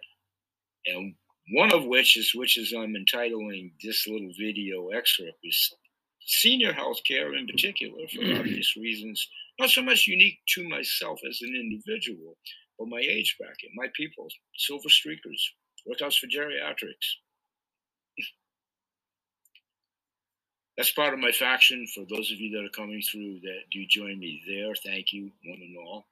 and 0.87 1.15
one 1.53 1.73
of 1.73 1.85
which 1.85 2.17
is 2.17 2.33
which 2.35 2.57
is 2.57 2.73
I'm 2.73 2.97
entitling 2.97 3.73
this 3.83 4.07
little 4.07 4.33
video 4.39 4.89
excerpt 4.89 5.39
is 5.45 5.75
senior 6.27 6.73
health 6.73 6.99
care 7.07 7.35
in 7.35 7.47
particular 7.47 8.07
for 8.15 8.23
obvious 8.39 8.77
reasons, 8.77 9.29
not 9.59 9.71
so 9.71 9.83
much 9.83 10.07
unique 10.07 10.39
to 10.55 10.69
myself 10.69 11.21
as 11.29 11.41
an 11.43 11.55
individual, 11.55 12.37
but 12.79 12.89
my 12.89 13.01
age 13.01 13.37
bracket, 13.39 13.71
my 13.75 13.89
people, 13.95 14.29
silver 14.57 14.89
streakers, 14.89 15.43
workouts 15.89 16.19
for 16.19 16.27
geriatrics, 16.27 17.17
that's 20.79 20.93
part 20.93 21.15
of 21.15 21.21
my 21.21 21.33
faction. 21.33 21.87
For 21.95 22.07
those 22.09 22.33
of 22.33 22.41
you 22.41 22.57
that 22.57 22.67
are 22.67 22.71
coming 22.71 23.03
through 23.03 23.41
that 23.43 23.63
do 23.73 23.85
join 23.89 24.21
me 24.21 24.43
there, 24.49 24.75
thank 24.87 25.13
you, 25.13 25.33
one 25.45 25.61
and 25.63 25.77
all. 25.79 26.07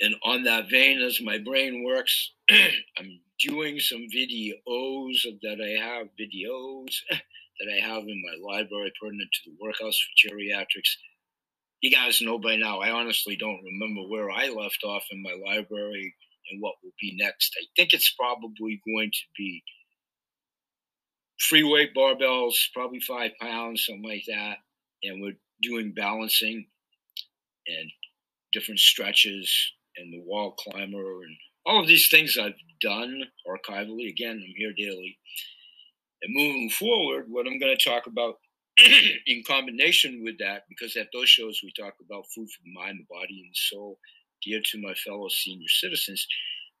And 0.00 0.16
on 0.24 0.44
that 0.44 0.70
vein, 0.70 1.02
as 1.02 1.20
my 1.22 1.38
brain 1.38 1.84
works, 1.84 2.32
I'm 2.50 3.20
doing 3.40 3.80
some 3.80 4.06
videos 4.14 5.24
that 5.42 5.58
I 5.60 5.84
have, 5.84 6.08
videos 6.20 6.96
that 7.10 7.68
I 7.72 7.86
have 7.86 8.04
in 8.04 8.22
my 8.24 8.36
library 8.42 8.92
pertinent 9.02 9.30
to 9.32 9.50
the 9.50 9.56
workhouse 9.60 9.98
for 9.98 10.28
geriatrics. 10.28 10.96
You 11.82 11.90
guys 11.90 12.22
know 12.22 12.38
by 12.38 12.56
now, 12.56 12.80
I 12.80 12.92
honestly 12.92 13.36
don't 13.36 13.64
remember 13.64 14.02
where 14.08 14.30
I 14.30 14.50
left 14.50 14.84
off 14.84 15.04
in 15.12 15.22
my 15.22 15.34
library 15.46 16.14
and 16.50 16.62
what 16.62 16.76
will 16.84 16.92
be 17.00 17.16
next. 17.18 17.54
I 17.60 17.66
think 17.76 17.94
it's 17.94 18.14
probably 18.18 18.82
going 18.86 19.10
to 19.12 19.26
be 19.36 19.62
free 21.40 21.64
weight 21.64 21.94
barbells, 21.94 22.54
probably 22.74 23.00
five 23.00 23.32
pounds, 23.40 23.86
something 23.86 24.08
like 24.08 24.24
that. 24.28 24.58
And 25.02 25.22
we're 25.22 25.38
doing 25.62 25.92
balancing 25.94 26.66
and 27.66 27.90
different 28.52 28.80
stretches 28.80 29.50
and 29.96 30.12
the 30.12 30.22
wall 30.24 30.52
climber 30.52 31.22
and 31.22 31.36
all 31.66 31.80
of 31.80 31.86
these 31.86 32.08
things 32.08 32.36
I've 32.38 32.54
done 32.80 33.22
archivally. 33.46 34.08
Again, 34.08 34.42
I'm 34.42 34.54
here 34.56 34.72
daily. 34.76 35.18
And 36.22 36.34
moving 36.34 36.70
forward, 36.70 37.26
what 37.28 37.46
I'm 37.46 37.58
going 37.58 37.76
to 37.76 37.84
talk 37.84 38.06
about 38.06 38.34
in 39.26 39.42
combination 39.46 40.22
with 40.22 40.38
that, 40.38 40.64
because 40.68 40.96
at 40.96 41.08
those 41.12 41.28
shows 41.28 41.60
we 41.62 41.72
talk 41.72 41.94
about 42.04 42.26
food 42.34 42.48
for 42.50 42.62
the 42.64 42.72
mind, 42.72 42.98
the 42.98 43.14
body, 43.14 43.40
and 43.42 43.50
the 43.50 43.54
soul, 43.54 43.98
dear 44.42 44.60
to 44.64 44.80
my 44.80 44.94
fellow 44.94 45.28
senior 45.28 45.68
citizens, 45.68 46.26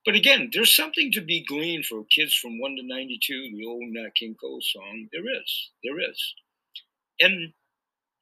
but 0.06 0.14
again, 0.14 0.50
there's 0.52 0.74
something 0.74 1.12
to 1.12 1.20
be 1.20 1.44
gleaned 1.44 1.86
for 1.86 2.04
kids 2.14 2.34
from 2.34 2.58
1 2.58 2.76
to 2.76 2.82
92, 2.86 3.50
the 3.56 3.66
old 3.66 3.82
Nat 3.88 4.14
King 4.14 4.34
Cole 4.40 4.60
song. 4.62 5.08
There 5.12 5.28
is. 5.40 5.70
There 5.84 6.00
is. 6.00 6.34
And 7.20 7.52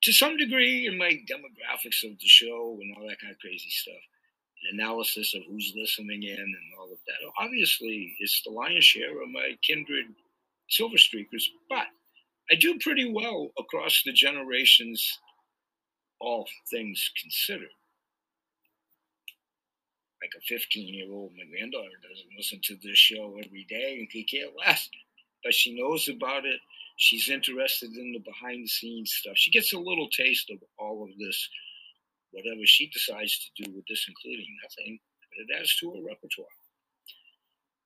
to 0.02 0.12
some 0.12 0.36
degree, 0.36 0.86
in 0.86 0.98
my 0.98 1.10
demographics 1.30 2.04
of 2.04 2.18
the 2.18 2.26
show 2.26 2.78
and 2.80 2.94
all 2.96 3.08
that 3.08 3.20
kind 3.20 3.32
of 3.32 3.38
crazy 3.38 3.70
stuff, 3.70 3.94
an 4.64 4.78
analysis 4.80 5.34
of 5.34 5.42
who's 5.48 5.72
listening 5.76 6.24
in 6.24 6.38
and 6.38 6.56
all 6.78 6.92
of 6.92 6.98
that, 7.06 7.30
obviously, 7.38 8.16
it's 8.18 8.42
the 8.44 8.50
lion's 8.50 8.84
share 8.84 9.22
of 9.22 9.30
my 9.30 9.56
kindred 9.62 10.06
silver 10.68 10.96
streakers. 10.96 11.44
But 11.68 11.86
I 12.50 12.56
do 12.56 12.78
pretty 12.80 13.12
well 13.12 13.50
across 13.58 14.02
the 14.04 14.12
generations, 14.12 15.18
all 16.20 16.46
things 16.70 17.10
considered 17.20 17.70
like 20.20 20.32
a 20.36 20.40
15 20.42 20.94
year 20.94 21.10
old. 21.10 21.32
My 21.36 21.44
granddaughter 21.44 21.98
doesn't 22.02 22.36
listen 22.36 22.60
to 22.64 22.76
this 22.82 22.98
show 22.98 23.38
every 23.44 23.64
day 23.68 23.98
and 23.98 24.26
care 24.28 24.48
less, 24.58 24.88
but 25.44 25.54
she 25.54 25.78
knows 25.78 26.08
about 26.08 26.44
it. 26.44 26.60
She's 26.96 27.28
interested 27.28 27.92
in 27.96 28.12
the 28.12 28.18
behind 28.18 28.64
the 28.64 28.68
scenes 28.68 29.12
stuff. 29.12 29.36
She 29.36 29.52
gets 29.52 29.72
a 29.72 29.78
little 29.78 30.08
taste 30.08 30.50
of 30.50 30.58
all 30.78 31.04
of 31.04 31.16
this, 31.18 31.48
whatever 32.32 32.62
she 32.64 32.90
decides 32.90 33.38
to 33.38 33.62
do 33.62 33.76
with 33.76 33.84
this, 33.88 34.06
including 34.08 34.56
nothing, 34.64 34.98
but 35.30 35.54
it 35.54 35.60
adds 35.60 35.76
to 35.78 35.90
her 35.92 36.02
repertoire. 36.04 36.46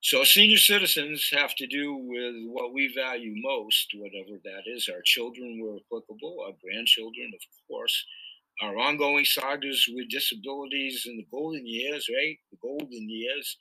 So, 0.01 0.25
senior 0.25 0.57
citizens 0.57 1.29
have 1.31 1.55
to 1.57 1.67
do 1.69 1.95
with 1.95 2.35
what 2.47 2.73
we 2.73 2.93
value 2.93 3.35
most, 3.37 3.93
whatever 3.95 4.41
that 4.43 4.63
is. 4.67 4.89
Our 4.89 5.03
children 5.05 5.61
were 5.63 5.77
applicable, 5.77 6.43
our 6.45 6.55
grandchildren, 6.61 7.31
of 7.33 7.41
course, 7.69 8.05
our 8.61 8.77
ongoing 8.77 9.25
sagas 9.25 9.87
with 9.93 10.11
disabilities 10.11 11.07
in 11.07 11.17
the 11.17 11.27
golden 11.31 11.67
years, 11.67 12.09
right? 12.15 12.37
The 12.51 12.59
golden 12.63 13.09
years, 13.09 13.57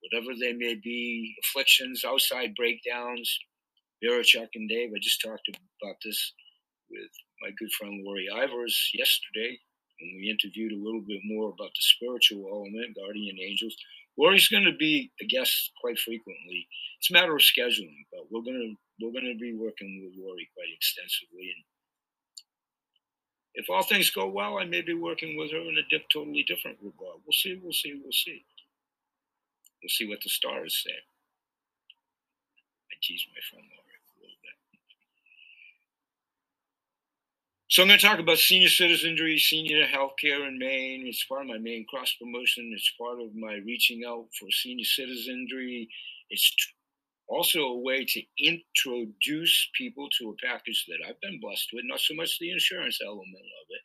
whatever 0.00 0.32
they 0.38 0.52
may 0.52 0.74
be, 0.74 1.34
afflictions, 1.44 2.04
outside 2.04 2.54
breakdowns. 2.54 3.38
Vera, 4.02 4.22
Chuck, 4.22 4.50
and 4.54 4.68
Dave, 4.68 4.90
I 4.94 4.98
just 5.00 5.20
talked 5.22 5.48
about 5.48 5.96
this 6.04 6.32
with 6.90 7.10
my 7.40 7.50
good 7.58 7.72
friend 7.72 8.02
Lori 8.04 8.28
Ivers 8.32 8.74
yesterday 8.92 9.58
when 10.00 10.16
we 10.16 10.30
interviewed 10.30 10.72
a 10.72 10.84
little 10.84 11.00
bit 11.00 11.20
more 11.24 11.48
about 11.48 11.72
the 11.72 11.80
spiritual 11.80 12.44
element, 12.50 12.96
guardian 12.96 13.38
angels. 13.40 13.76
Lori's 14.18 14.48
going 14.48 14.64
to 14.64 14.76
be 14.76 15.10
a 15.20 15.26
guest 15.26 15.72
quite 15.80 15.98
frequently. 15.98 16.66
It's 16.98 17.10
a 17.10 17.14
matter 17.14 17.34
of 17.34 17.42
scheduling, 17.42 18.06
but 18.12 18.30
we're 18.30 18.42
going 18.42 18.60
to 18.60 18.74
we're 19.00 19.12
going 19.12 19.26
to 19.26 19.38
be 19.38 19.54
working 19.56 20.04
with 20.04 20.14
Lori 20.14 20.48
quite 20.54 20.70
extensively. 20.70 21.50
And 21.50 21.64
if 23.54 23.70
all 23.70 23.84
things 23.84 24.10
go 24.10 24.26
well, 24.26 24.58
I 24.58 24.64
may 24.64 24.82
be 24.82 24.94
working 24.94 25.38
with 25.38 25.52
her 25.52 25.58
in 25.58 25.78
a 25.78 25.88
dip, 25.88 26.02
totally 26.12 26.42
different 26.42 26.78
regard. 26.82 27.20
We'll 27.24 27.32
see. 27.32 27.60
We'll 27.62 27.72
see. 27.72 28.00
We'll 28.02 28.12
see. 28.12 28.44
We'll 29.82 29.90
see 29.90 30.08
what 30.08 30.20
the 30.22 30.28
stars 30.28 30.82
say. 30.84 30.90
I 30.90 32.94
tease 33.02 33.24
my 33.32 33.40
friend 33.50 33.64
bit. 33.68 33.84
So 37.68 37.82
I'm 37.82 37.88
going 37.88 37.98
to 37.98 38.06
talk 38.06 38.18
about 38.18 38.38
senior 38.38 38.68
citizenry, 38.68 39.38
senior 39.38 39.86
healthcare 39.86 40.46
in 40.48 40.58
Maine. 40.58 41.06
It's 41.06 41.24
part 41.24 41.42
of 41.42 41.48
my 41.48 41.58
main 41.58 41.86
cross 41.88 42.14
promotion. 42.20 42.72
It's 42.74 42.92
part 42.98 43.20
of 43.20 43.34
my 43.34 43.54
reaching 43.66 44.02
out 44.06 44.26
for 44.38 44.50
senior 44.50 44.84
citizenry. 44.84 45.88
It's 46.30 46.54
also 47.28 47.60
a 47.60 47.80
way 47.80 48.04
to 48.04 48.22
introduce 48.38 49.70
people 49.76 50.08
to 50.18 50.30
a 50.30 50.46
package 50.46 50.84
that 50.88 51.00
I've 51.06 51.20
been 51.20 51.40
blessed 51.40 51.70
with, 51.72 51.84
not 51.86 52.00
so 52.00 52.14
much 52.14 52.38
the 52.38 52.52
insurance 52.52 52.98
element 53.04 53.34
of 53.34 53.66
it, 53.70 53.82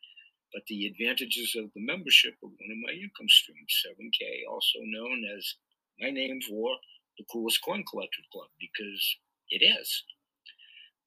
but 0.53 0.63
the 0.67 0.87
advantages 0.87 1.55
of 1.57 1.71
the 1.73 1.85
membership 1.85 2.33
of 2.43 2.49
one 2.49 2.71
of 2.71 2.77
my 2.85 2.93
income 2.93 3.29
streams, 3.29 3.83
7K, 3.85 4.49
also 4.51 4.79
known 4.85 5.23
as 5.37 5.55
my 6.01 6.09
name 6.09 6.39
for 6.47 6.69
the 7.17 7.25
coolest 7.31 7.63
coin 7.63 7.83
collector 7.89 8.23
club, 8.31 8.47
because 8.59 9.17
it 9.49 9.63
is. 9.63 10.03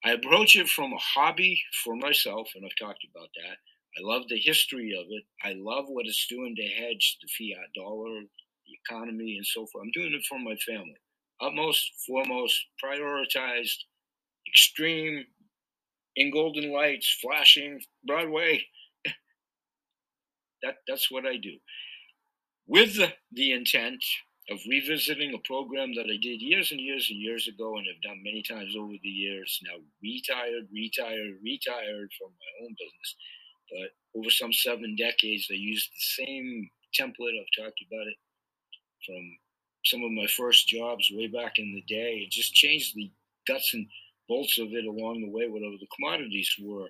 I 0.05 0.13
approach 0.13 0.57
it 0.57 0.69
from 0.69 0.93
a 0.93 0.99
hobby 0.99 1.61
for 1.85 1.97
myself, 1.97 2.51
and 2.55 2.65
I've 2.65 2.87
talked 2.87 3.05
about 3.15 3.29
that. 3.37 3.57
I 3.99 4.01
love 4.03 4.23
the 4.29 4.39
history 4.39 4.95
of 4.99 5.07
it. 5.11 5.25
I 5.45 5.55
love 5.59 5.85
what 5.89 6.07
it's 6.07 6.27
doing 6.29 6.55
to 6.57 6.83
hedge 6.83 7.19
the 7.21 7.29
fiat 7.29 7.69
dollar, 7.75 8.23
the 8.23 8.79
economy, 8.87 9.37
and 9.37 9.47
so 9.47 9.67
forth. 9.67 9.85
I'm 9.85 9.93
doing 9.93 10.15
it 10.15 10.25
for 10.29 10.39
my 10.39 10.57
family. 10.57 11.02
Utmost, 11.43 11.91
foremost, 12.07 12.57
prioritized, 12.83 13.79
extreme, 14.49 15.25
in 16.17 16.31
golden 16.31 16.73
lights, 16.73 17.19
flashing, 17.21 17.81
Broadway. 18.05 18.65
that 20.63 20.77
that's 20.87 21.11
what 21.11 21.27
I 21.27 21.37
do. 21.37 21.57
With 22.67 22.99
the, 23.33 23.53
intent 23.53 24.05
of 24.51 24.59
revisiting 24.69 25.35
a 25.35 25.47
program 25.47 25.95
that 25.95 26.07
I 26.07 26.19
did 26.21 26.41
years 26.41 26.71
and 26.73 26.81
years 26.81 27.09
and 27.11 27.21
years 27.21 27.49
ago 27.49 27.77
and 27.77 27.87
have 27.87 28.03
done 28.03 28.23
many 28.25 28.43
times 28.43 28.75
over 28.77 28.95
the 29.03 29.09
years. 29.09 29.61
Now 29.65 29.79
retired, 30.03 30.67
retired, 30.73 31.39
retired 31.43 32.11
from 32.19 32.31
my 32.31 32.65
own 32.65 32.75
business. 32.79 33.17
But 33.71 34.19
over 34.19 34.31
some 34.31 34.53
seven 34.53 34.97
decades, 34.97 35.49
I 35.51 35.55
used 35.55 35.91
the 35.91 36.25
same 36.25 36.71
template. 36.99 37.39
I've 37.39 37.65
talked 37.65 37.81
about 37.87 38.07
it 38.07 38.19
from 39.07 39.39
some 39.85 40.05
of 40.05 40.13
my 40.13 40.27
first 40.37 40.69
jobs 40.69 41.11
way 41.13 41.29
back 41.29 41.59
in 41.59 41.75
the 41.75 41.83
day. 41.95 42.25
It 42.25 42.31
just 42.33 42.55
changed 42.55 42.95
the 42.95 43.11
guts 43.49 43.75
and 43.75 43.87
bolts 44.29 44.59
of 44.59 44.69
it 44.73 44.87
along 44.87 45.23
the 45.23 45.31
way, 45.31 45.49
whatever 45.49 45.77
the 45.81 45.89
commodities 45.97 46.51
were 46.63 46.89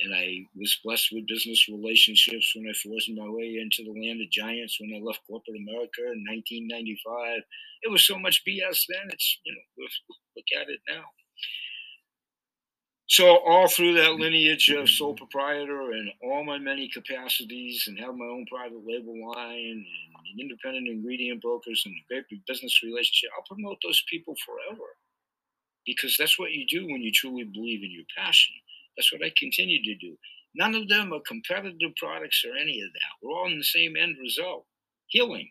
and 0.00 0.14
I 0.14 0.42
was 0.56 0.78
blessed 0.84 1.10
with 1.12 1.28
business 1.28 1.68
relationships 1.68 2.52
when 2.56 2.66
I 2.68 2.74
forced 2.74 3.10
my 3.14 3.28
way 3.28 3.58
into 3.62 3.84
the 3.84 3.94
land 3.94 4.20
of 4.22 4.30
giants 4.30 4.78
when 4.80 4.92
I 4.94 5.00
left 5.04 5.22
corporate 5.28 5.60
America 5.62 6.02
in 6.10 6.26
1995. 6.26 7.42
It 7.82 7.92
was 7.92 8.06
so 8.06 8.18
much 8.18 8.42
BS 8.48 8.86
then. 8.90 9.06
It's 9.10 9.38
you 9.46 9.54
know 9.54 9.86
look 10.36 10.50
at 10.58 10.68
it 10.70 10.80
now. 10.90 11.04
So 13.12 13.36
all 13.44 13.68
through 13.68 13.94
that 13.96 14.14
lineage 14.14 14.70
of 14.70 14.88
sole 14.88 15.14
proprietor 15.14 15.92
and 15.92 16.10
all 16.22 16.44
my 16.44 16.58
many 16.58 16.88
capacities, 16.88 17.84
and 17.86 18.00
have 18.00 18.16
my 18.16 18.24
own 18.24 18.46
private 18.50 18.80
label 18.86 19.14
line 19.36 19.84
and 19.84 20.40
independent 20.40 20.88
ingredient 20.88 21.42
brokers 21.42 21.82
and 21.84 21.94
a 21.94 22.08
great 22.08 22.24
business 22.48 22.82
relationship, 22.82 23.30
I'll 23.36 23.44
promote 23.44 23.78
those 23.84 24.02
people 24.10 24.34
forever 24.46 24.88
because 25.84 26.16
that's 26.18 26.38
what 26.38 26.52
you 26.52 26.66
do 26.66 26.86
when 26.86 27.02
you 27.02 27.12
truly 27.12 27.44
believe 27.44 27.84
in 27.84 27.92
your 27.92 28.06
passion 28.16 28.54
that's 28.96 29.12
what 29.12 29.24
I 29.24 29.32
continue 29.38 29.82
to 29.84 29.94
do. 29.96 30.16
None 30.54 30.74
of 30.74 30.88
them 30.88 31.12
are 31.12 31.20
competitive 31.26 31.92
products 31.96 32.44
or 32.46 32.56
any 32.56 32.80
of 32.82 32.92
that. 32.92 33.12
We're 33.22 33.34
all 33.34 33.50
in 33.50 33.58
the 33.58 33.64
same 33.64 33.96
end 33.96 34.16
result 34.20 34.66
healing. 35.08 35.50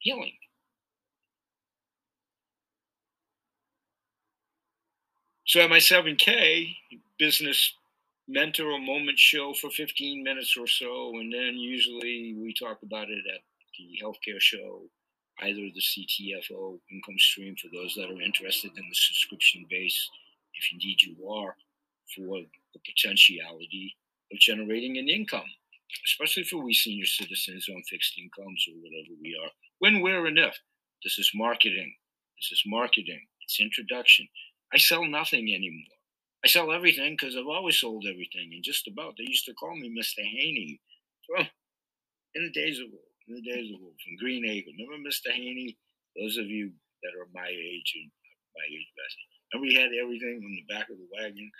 Healing. 0.00 0.32
So 5.52 5.60
at 5.60 5.68
my 5.68 5.76
7K 5.76 6.74
business 7.18 7.74
mentor 8.26 8.70
or 8.70 8.80
moment 8.80 9.18
show 9.18 9.52
for 9.52 9.68
15 9.68 10.22
minutes 10.22 10.56
or 10.58 10.66
so, 10.66 11.10
and 11.20 11.30
then 11.30 11.58
usually 11.58 12.34
we 12.40 12.54
talk 12.58 12.78
about 12.82 13.10
it 13.10 13.22
at 13.28 13.42
the 13.76 13.98
healthcare 14.02 14.40
show, 14.40 14.80
either 15.42 15.60
the 15.60 15.82
CTFO 15.82 16.78
income 16.90 17.18
stream 17.18 17.54
for 17.60 17.68
those 17.68 17.92
that 17.96 18.08
are 18.08 18.22
interested 18.22 18.70
in 18.78 18.88
the 18.88 18.94
subscription 18.94 19.66
base 19.68 20.08
if 20.54 20.72
indeed 20.72 21.02
you 21.02 21.28
are, 21.28 21.54
for 22.16 22.40
the 22.72 22.80
potentiality 22.86 23.94
of 24.32 24.38
generating 24.38 24.96
an 24.96 25.10
income, 25.10 25.52
especially 26.06 26.44
for 26.44 26.64
we 26.64 26.72
senior 26.72 27.04
citizens 27.04 27.68
on 27.68 27.82
fixed 27.90 28.18
incomes 28.18 28.64
or 28.70 28.80
whatever 28.80 29.12
we 29.20 29.38
are. 29.44 29.50
When, 29.80 30.00
where, 30.00 30.24
and 30.24 30.38
if. 30.38 30.58
This 31.04 31.18
is 31.18 31.30
marketing. 31.34 31.92
This 32.38 32.52
is 32.52 32.62
marketing. 32.64 33.20
It's 33.42 33.60
introduction. 33.60 34.26
I 34.72 34.78
sell 34.78 35.04
nothing 35.04 35.52
anymore. 35.54 35.96
I 36.44 36.48
sell 36.48 36.72
everything 36.72 37.16
because 37.18 37.36
I've 37.36 37.46
always 37.46 37.78
sold 37.78 38.06
everything. 38.08 38.50
And 38.52 38.64
just 38.64 38.88
about, 38.88 39.14
they 39.16 39.24
used 39.24 39.46
to 39.46 39.54
call 39.54 39.76
me 39.76 39.88
Mr. 39.88 40.24
Haney. 40.24 40.80
Well, 41.28 41.46
in 42.34 42.44
the 42.44 42.50
days 42.50 42.78
of 42.78 42.86
in 43.28 43.34
the 43.36 43.42
days 43.42 43.70
of 43.70 43.78
from 43.78 44.16
Green 44.18 44.44
Acre. 44.44 44.70
Remember 44.74 45.08
Mr. 45.08 45.30
Haney? 45.30 45.76
Those 46.18 46.36
of 46.36 46.46
you 46.46 46.72
that 47.02 47.14
are 47.14 47.28
my 47.32 47.46
age 47.46 47.92
and 47.94 48.10
my 48.56 48.66
age 48.66 48.90
best 48.98 49.16
and 49.52 49.60
we 49.60 49.74
had 49.74 49.92
everything 49.92 50.40
on 50.40 50.56
the 50.56 50.72
back 50.72 50.88
of 50.88 50.96
the 50.96 51.08
wagon. 51.12 51.50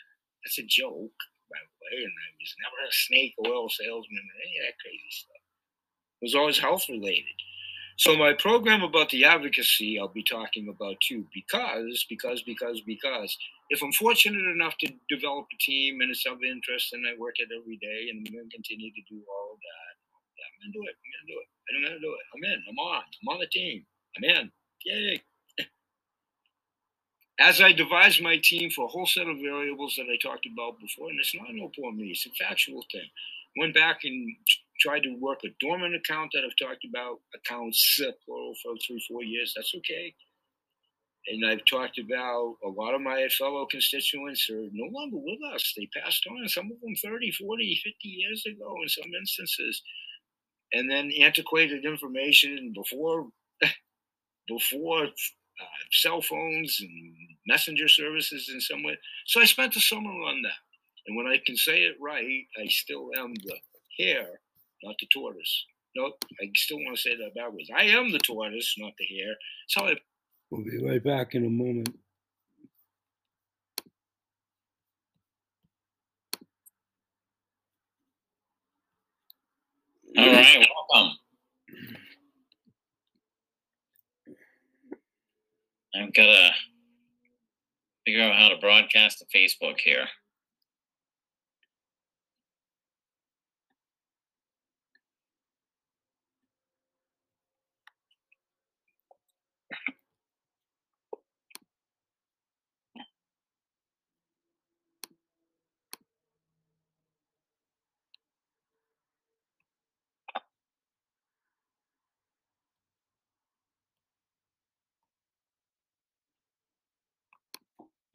That's 0.42 0.58
a 0.58 0.66
joke, 0.66 1.16
by 1.52 1.60
the 1.60 1.76
way. 1.84 2.04
And 2.04 2.12
I 2.12 2.28
was 2.40 2.56
never 2.56 2.80
a 2.88 2.92
snake 2.92 3.34
oil 3.46 3.68
salesman 3.68 4.24
or 4.24 4.38
any 4.40 4.56
of 4.58 4.64
that 4.66 4.80
crazy 4.80 5.12
stuff. 5.12 5.44
It 6.20 6.24
was 6.24 6.34
always 6.34 6.58
health 6.58 6.88
related. 6.88 7.36
So 8.02 8.18
my 8.18 8.32
program 8.34 8.82
about 8.82 9.10
the 9.10 9.24
advocacy, 9.24 9.96
I'll 9.96 10.08
be 10.08 10.24
talking 10.24 10.66
about 10.66 10.96
too, 11.06 11.24
because, 11.32 12.04
because, 12.10 12.42
because, 12.42 12.82
because, 12.82 13.30
if 13.70 13.80
I'm 13.80 13.92
fortunate 13.92 14.42
enough 14.50 14.74
to 14.80 14.90
develop 15.08 15.46
a 15.54 15.58
team 15.62 16.00
and 16.00 16.10
it's 16.10 16.26
of 16.26 16.42
interest, 16.42 16.92
and 16.94 17.06
I 17.06 17.14
work 17.16 17.36
it 17.38 17.54
every 17.54 17.78
day, 17.78 18.10
and 18.10 18.18
I'm 18.18 18.34
going 18.34 18.50
to 18.50 18.56
continue 18.56 18.90
to 18.90 19.02
do 19.08 19.22
all 19.22 19.54
of 19.54 19.60
that, 19.62 19.94
I'm 20.42 20.50
going 20.58 20.72
to 20.74 20.78
do 20.80 20.82
it. 20.90 20.96
I'm 20.98 21.10
going 21.14 21.22
to 21.22 21.30
do 21.30 21.38
it. 21.38 21.48
I'm 21.70 21.82
going 21.86 21.94
to 21.94 22.02
do 22.02 22.12
it. 22.18 22.26
I'm 22.34 22.44
in. 22.50 22.58
I'm 22.74 22.78
on. 22.82 23.04
I'm 23.06 23.28
on 23.34 23.38
the 23.38 23.50
team. 23.54 23.86
I'm 24.18 24.24
in. 24.24 24.50
Yay. 24.84 25.22
As 27.40 27.60
I 27.62 27.70
devised 27.70 28.20
my 28.20 28.38
team 28.42 28.70
for 28.70 28.86
a 28.86 28.88
whole 28.90 29.06
set 29.06 29.28
of 29.28 29.38
variables 29.38 29.94
that 29.94 30.10
I 30.10 30.18
talked 30.18 30.48
about 30.50 30.80
before, 30.82 31.10
and 31.10 31.20
it's 31.20 31.36
not 31.36 31.54
no 31.54 31.70
poor 31.78 31.92
me, 31.94 32.10
it's 32.10 32.26
a 32.26 32.34
factual 32.34 32.82
thing. 32.90 33.06
Went 33.56 33.74
back 33.74 34.00
and 34.04 34.36
tried 34.80 35.02
to 35.02 35.14
work 35.20 35.40
a 35.44 35.48
dormant 35.60 35.94
account 35.94 36.30
that 36.32 36.42
I've 36.44 36.56
talked 36.56 36.84
about, 36.84 37.20
accounts 37.34 38.00
plural 38.24 38.54
for 38.62 38.74
three, 38.86 39.04
four 39.08 39.22
years. 39.22 39.52
That's 39.54 39.74
okay. 39.76 40.14
And 41.28 41.46
I've 41.46 41.64
talked 41.66 41.98
about 41.98 42.56
a 42.64 42.68
lot 42.68 42.94
of 42.94 43.00
my 43.00 43.28
fellow 43.38 43.64
constituents 43.66 44.48
are 44.50 44.66
no 44.72 44.88
longer 44.90 45.18
with 45.18 45.38
us. 45.54 45.72
They 45.76 45.88
passed 45.96 46.26
on, 46.28 46.48
some 46.48 46.72
of 46.72 46.80
them 46.80 46.96
30, 46.96 47.30
40, 47.30 47.80
50 47.84 48.08
years 48.08 48.44
ago 48.46 48.74
in 48.82 48.88
some 48.88 49.10
instances. 49.18 49.82
And 50.72 50.90
then 50.90 51.12
antiquated 51.20 51.84
information 51.84 52.72
before 52.74 53.28
before 54.48 55.04
uh, 55.04 55.64
cell 55.92 56.22
phones 56.22 56.78
and 56.80 57.14
messenger 57.46 57.86
services 57.86 58.50
in 58.52 58.60
some 58.60 58.82
way. 58.82 58.98
So 59.26 59.40
I 59.40 59.44
spent 59.44 59.74
the 59.74 59.80
summer 59.80 60.10
on 60.10 60.42
that. 60.42 60.71
And 61.06 61.16
when 61.16 61.26
I 61.26 61.38
can 61.44 61.56
say 61.56 61.78
it 61.78 61.96
right, 62.00 62.44
I 62.60 62.66
still 62.68 63.10
am 63.18 63.34
the 63.34 63.56
hare, 63.98 64.40
not 64.82 64.94
the 65.00 65.06
tortoise. 65.12 65.64
No, 65.94 66.12
I 66.40 66.50
still 66.54 66.78
want 66.78 66.96
to 66.96 67.02
say 67.02 67.16
that 67.16 67.34
backwards. 67.34 67.68
I 67.76 67.84
am 67.84 68.12
the 68.12 68.18
tortoise, 68.18 68.74
not 68.78 68.92
the 68.98 69.04
hare. 69.04 69.34
So 69.68 69.84
I. 69.86 69.94
We'll 70.50 70.64
be 70.64 70.84
right 70.84 71.02
back 71.02 71.34
in 71.34 71.44
a 71.44 71.50
moment. 71.50 71.94
All 80.16 80.26
right, 80.26 80.66
welcome. 80.92 81.12
I've 85.94 86.14
got 86.14 86.26
to 86.26 86.50
figure 88.06 88.22
out 88.22 88.36
how 88.36 88.48
to 88.48 88.56
broadcast 88.58 89.18
to 89.18 89.38
Facebook 89.38 89.78
here. 89.80 90.06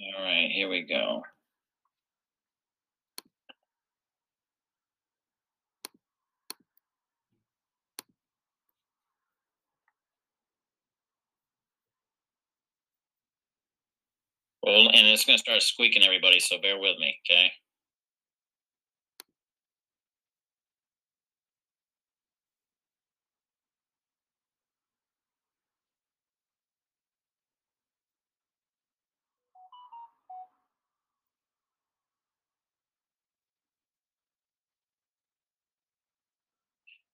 All 0.02 0.24
right, 0.24 0.50
here 0.52 0.70
we 0.70 0.82
go. 0.84 1.24
Well, 14.64 14.90
and 14.90 15.08
it's 15.08 15.26
going 15.26 15.38
to 15.38 15.42
start 15.42 15.62
squeaking, 15.62 16.04
everybody, 16.04 16.40
so 16.40 16.60
bear 16.62 16.78
with 16.80 16.98
me, 17.00 17.18
okay? 17.26 17.52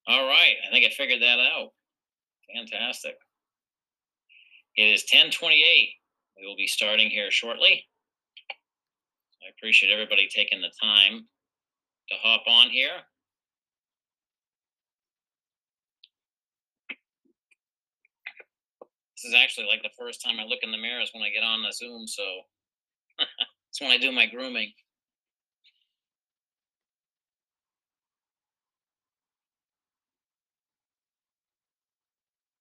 All 0.08 0.28
right, 0.28 0.56
I 0.68 0.72
think 0.72 0.86
I 0.86 0.90
figured 0.90 1.22
that 1.22 1.40
out. 1.40 1.70
Fantastic. 2.54 3.16
It 4.76 4.84
is 4.84 5.04
1028. 5.04 5.90
We 6.38 6.48
will 6.48 6.58
be 6.58 6.68
starting 6.68 7.10
here 7.10 7.32
shortly. 7.32 7.86
I 9.42 9.50
appreciate 9.58 9.92
everybody 9.92 10.28
taking 10.28 10.62
the 10.62 10.72
time 10.82 11.28
to 12.10 12.16
hop 12.22 12.44
on 12.48 12.70
here. 12.70 13.00
This 19.16 19.30
is 19.30 19.36
actually 19.36 19.68
like 19.68 19.84
the 19.84 19.90
first 19.98 20.22
time 20.22 20.40
I 20.40 20.44
look 20.44 20.60
in 20.64 20.72
the 20.72 20.78
mirrors 20.78 21.12
when 21.14 21.24
I 21.24 21.30
get 21.30 21.44
on 21.44 21.62
the 21.62 21.72
Zoom, 21.72 22.08
so 22.08 22.24
it's 23.70 23.80
when 23.80 23.92
I 23.92 23.98
do 23.98 24.12
my 24.12 24.26
grooming. 24.26 24.74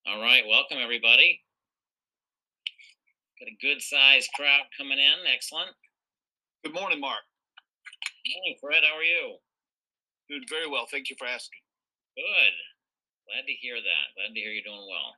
All 0.05 0.19
right, 0.19 0.43
welcome 0.45 0.79
everybody. 0.83 1.39
Got 3.39 3.47
a 3.47 3.57
good 3.61 3.81
sized 3.81 4.29
crowd 4.35 4.67
coming 4.77 4.99
in. 4.99 5.23
Excellent. 5.33 5.71
Good 6.65 6.73
morning, 6.73 6.99
Mark. 6.99 7.23
Morning, 8.35 8.57
Fred. 8.59 8.83
How 8.83 8.97
are 8.97 9.03
you? 9.03 9.37
Doing 10.29 10.43
very 10.49 10.69
well. 10.69 10.87
Thank 10.91 11.09
you 11.09 11.15
for 11.17 11.25
asking. 11.25 11.59
Good. 12.17 12.53
Glad 13.31 13.47
to 13.47 13.53
hear 13.53 13.75
that. 13.75 14.05
Glad 14.15 14.33
to 14.33 14.39
hear 14.39 14.51
you're 14.51 14.67
doing 14.67 14.85
well. 14.91 15.15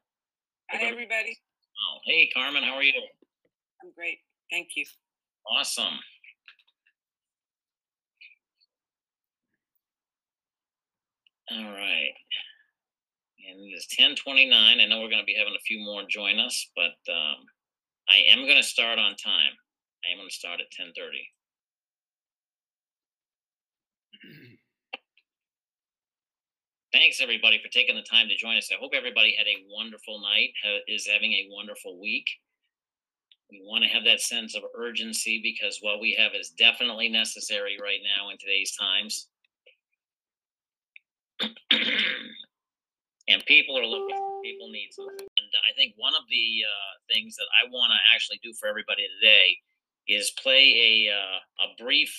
Hi, 0.69 0.85
everybody. 0.85 1.33
Oh, 1.33 1.97
hey, 2.05 2.29
Carmen. 2.31 2.61
How 2.61 2.75
are 2.75 2.83
you? 2.83 2.93
I'm 3.83 3.91
great. 3.95 4.19
Thank 4.51 4.69
you. 4.75 4.85
Awesome. 5.49 5.97
All 11.51 11.71
right. 11.73 12.13
And 13.47 13.59
it 13.59 13.75
is 13.75 13.87
1029. 13.97 14.49
I 14.79 14.85
know 14.85 15.01
we're 15.01 15.09
going 15.09 15.21
to 15.21 15.25
be 15.25 15.37
having 15.37 15.55
a 15.55 15.65
few 15.65 15.79
more 15.79 16.03
join 16.09 16.39
us, 16.39 16.71
but 16.75 16.97
um, 17.11 17.45
I 18.09 18.23
am 18.31 18.45
going 18.45 18.57
to 18.57 18.63
start 18.63 18.97
on 18.97 19.15
time. 19.15 19.53
I 20.03 20.11
am 20.11 20.17
going 20.17 20.29
to 20.29 20.35
start 20.35 20.61
at 20.61 20.73
1030. 20.77 21.29
Thanks 26.93 27.21
everybody 27.21 27.59
for 27.61 27.69
taking 27.69 27.95
the 27.95 28.01
time 28.01 28.29
to 28.29 28.37
join 28.37 28.57
us. 28.57 28.69
I 28.71 28.79
hope 28.79 28.93
everybody 28.95 29.35
had 29.37 29.47
a 29.47 29.65
wonderful 29.69 30.21
night, 30.21 30.51
is 30.87 31.05
having 31.05 31.33
a 31.33 31.49
wonderful 31.51 31.99
week. 32.01 32.25
We 33.51 33.61
want 33.63 33.83
to 33.83 33.89
have 33.89 34.05
that 34.05 34.21
sense 34.21 34.55
of 34.55 34.63
urgency 34.75 35.39
because 35.43 35.79
what 35.81 35.99
we 35.99 36.15
have 36.17 36.31
is 36.39 36.49
definitely 36.49 37.09
necessary 37.09 37.77
right 37.81 37.99
now 38.01 38.29
in 38.31 38.37
today's 38.37 38.75
times. 38.75 39.27
and 43.27 43.43
people 43.45 43.77
are 43.77 43.85
looking, 43.85 44.17
people 44.43 44.69
need 44.69 44.89
something. 44.91 45.27
And 45.37 45.49
I 45.65 45.73
think 45.75 45.93
one 45.97 46.13
of 46.15 46.23
the 46.29 46.63
uh, 46.65 46.93
things 47.13 47.35
that 47.35 47.49
I 47.61 47.69
want 47.69 47.91
to 47.91 47.99
actually 48.13 48.39
do 48.43 48.53
for 48.59 48.67
everybody 48.67 49.03
today 49.19 49.57
is 50.07 50.31
play 50.41 51.07
a 51.07 51.13
uh, 51.13 51.65
a 51.65 51.83
brief 51.83 52.13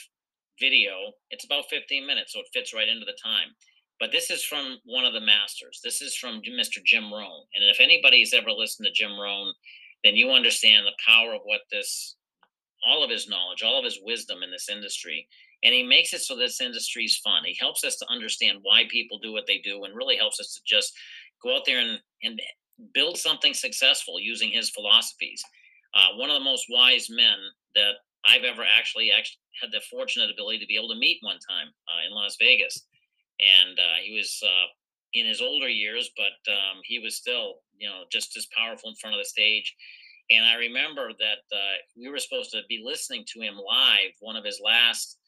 video. 0.58 1.12
It's 1.30 1.44
about 1.44 1.68
15 1.70 2.06
minutes, 2.06 2.32
so 2.32 2.40
it 2.40 2.46
fits 2.52 2.74
right 2.74 2.88
into 2.88 3.04
the 3.04 3.16
time. 3.22 3.54
But 3.98 4.12
this 4.12 4.30
is 4.30 4.44
from 4.44 4.76
one 4.84 5.04
of 5.04 5.14
the 5.14 5.20
masters. 5.20 5.80
This 5.82 6.02
is 6.02 6.16
from 6.16 6.42
Mr. 6.42 6.84
Jim 6.84 7.12
Rohn. 7.12 7.44
And 7.54 7.64
if 7.64 7.80
anybody's 7.80 8.34
ever 8.34 8.50
listened 8.50 8.86
to 8.86 8.92
Jim 8.92 9.18
Rohn, 9.18 9.52
then 10.04 10.16
you 10.16 10.30
understand 10.30 10.86
the 10.86 10.96
power 11.06 11.32
of 11.34 11.40
what 11.44 11.62
this, 11.72 12.16
all 12.86 13.02
of 13.02 13.10
his 13.10 13.28
knowledge, 13.28 13.62
all 13.62 13.78
of 13.78 13.84
his 13.84 13.98
wisdom 14.02 14.42
in 14.42 14.50
this 14.50 14.68
industry. 14.68 15.26
And 15.62 15.74
he 15.74 15.82
makes 15.82 16.12
it 16.12 16.20
so 16.20 16.36
this 16.36 16.60
industry 16.60 17.04
is 17.04 17.16
fun. 17.18 17.42
He 17.44 17.56
helps 17.58 17.84
us 17.84 17.96
to 17.96 18.10
understand 18.10 18.58
why 18.62 18.84
people 18.88 19.18
do 19.18 19.32
what 19.32 19.46
they 19.46 19.58
do 19.58 19.84
and 19.84 19.96
really 19.96 20.16
helps 20.16 20.38
us 20.38 20.54
to 20.54 20.60
just 20.66 20.92
go 21.42 21.56
out 21.56 21.62
there 21.66 21.80
and, 21.80 21.98
and 22.22 22.40
build 22.94 23.16
something 23.16 23.54
successful 23.54 24.20
using 24.20 24.50
his 24.50 24.70
philosophies. 24.70 25.42
Uh, 25.94 26.16
one 26.16 26.30
of 26.30 26.34
the 26.34 26.44
most 26.44 26.66
wise 26.70 27.08
men 27.08 27.38
that 27.74 27.92
I've 28.26 28.44
ever 28.44 28.64
actually, 28.64 29.10
actually 29.10 29.38
had 29.60 29.70
the 29.72 29.80
fortunate 29.90 30.30
ability 30.30 30.58
to 30.58 30.66
be 30.66 30.76
able 30.76 30.90
to 30.90 30.98
meet 30.98 31.18
one 31.22 31.38
time 31.48 31.68
uh, 31.88 32.06
in 32.06 32.14
Las 32.14 32.36
Vegas 32.38 32.86
and 33.40 33.78
uh, 33.78 34.00
he 34.02 34.16
was 34.16 34.42
uh, 34.44 34.66
in 35.14 35.26
his 35.26 35.40
older 35.40 35.68
years, 35.68 36.10
but 36.16 36.52
um, 36.52 36.80
he 36.84 36.98
was 36.98 37.16
still, 37.16 37.56
you 37.76 37.88
know, 37.88 38.04
just 38.10 38.36
as 38.36 38.46
powerful 38.56 38.90
in 38.90 38.96
front 38.96 39.14
of 39.14 39.20
the 39.20 39.28
stage. 39.28 39.74
And 40.30 40.44
I 40.44 40.54
remember 40.54 41.10
that 41.18 41.56
uh, 41.56 41.76
we 41.96 42.08
were 42.08 42.18
supposed 42.18 42.50
to 42.52 42.62
be 42.68 42.82
listening 42.84 43.24
to 43.28 43.40
him 43.40 43.54
live 43.54 44.12
one 44.20 44.36
of 44.36 44.44
his 44.44 44.60
last 44.62 45.18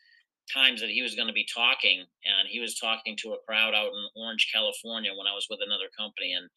times 0.53 0.81
that 0.81 0.91
he 0.91 1.03
was 1.03 1.15
going 1.15 1.29
to 1.29 1.35
be 1.35 1.47
talking, 1.53 2.01
and 2.01 2.49
he 2.49 2.61
was 2.61 2.79
talking 2.79 3.17
to 3.19 3.33
a 3.33 3.43
crowd 3.47 3.75
out 3.75 3.93
in 3.93 4.09
Orange, 4.23 4.51
California, 4.53 5.11
when 5.17 5.27
I 5.27 5.35
was 5.35 5.47
with 5.51 5.61
another 5.65 5.91
company, 5.97 6.35
and 6.35 6.49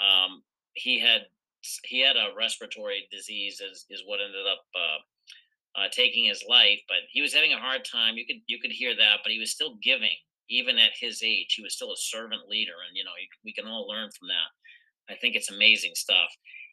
um, 0.00 0.42
he 0.74 0.98
had 0.98 1.22
he 1.84 2.00
had 2.00 2.16
a 2.16 2.34
respiratory 2.36 3.08
disease, 3.10 3.60
is 3.60 3.86
is 3.90 4.02
what 4.06 4.20
ended 4.20 4.46
up. 4.50 4.64
Uh, 4.74 4.98
uh, 5.74 5.88
taking 5.90 6.26
his 6.26 6.44
life, 6.50 6.78
but 6.86 6.98
he 7.08 7.22
was 7.22 7.32
having 7.32 7.54
a 7.54 7.58
hard 7.58 7.82
time. 7.82 8.18
You 8.18 8.26
could 8.26 8.42
you 8.46 8.60
could 8.60 8.70
hear 8.70 8.94
that, 8.94 9.20
but 9.24 9.32
he 9.32 9.38
was 9.38 9.50
still 9.50 9.76
giving 9.82 10.12
even 10.52 10.78
at 10.78 10.92
his 10.98 11.22
age, 11.24 11.54
he 11.56 11.62
was 11.62 11.74
still 11.74 11.92
a 11.92 11.96
servant 11.96 12.48
leader, 12.48 12.76
and 12.86 12.96
you 12.96 13.04
know 13.04 13.16
we 13.44 13.52
can 13.52 13.66
all 13.66 13.88
learn 13.88 14.10
from 14.12 14.28
that. 14.28 14.50
I 15.12 15.16
think 15.16 15.34
it's 15.34 15.50
amazing 15.50 15.92
stuff. 15.94 16.30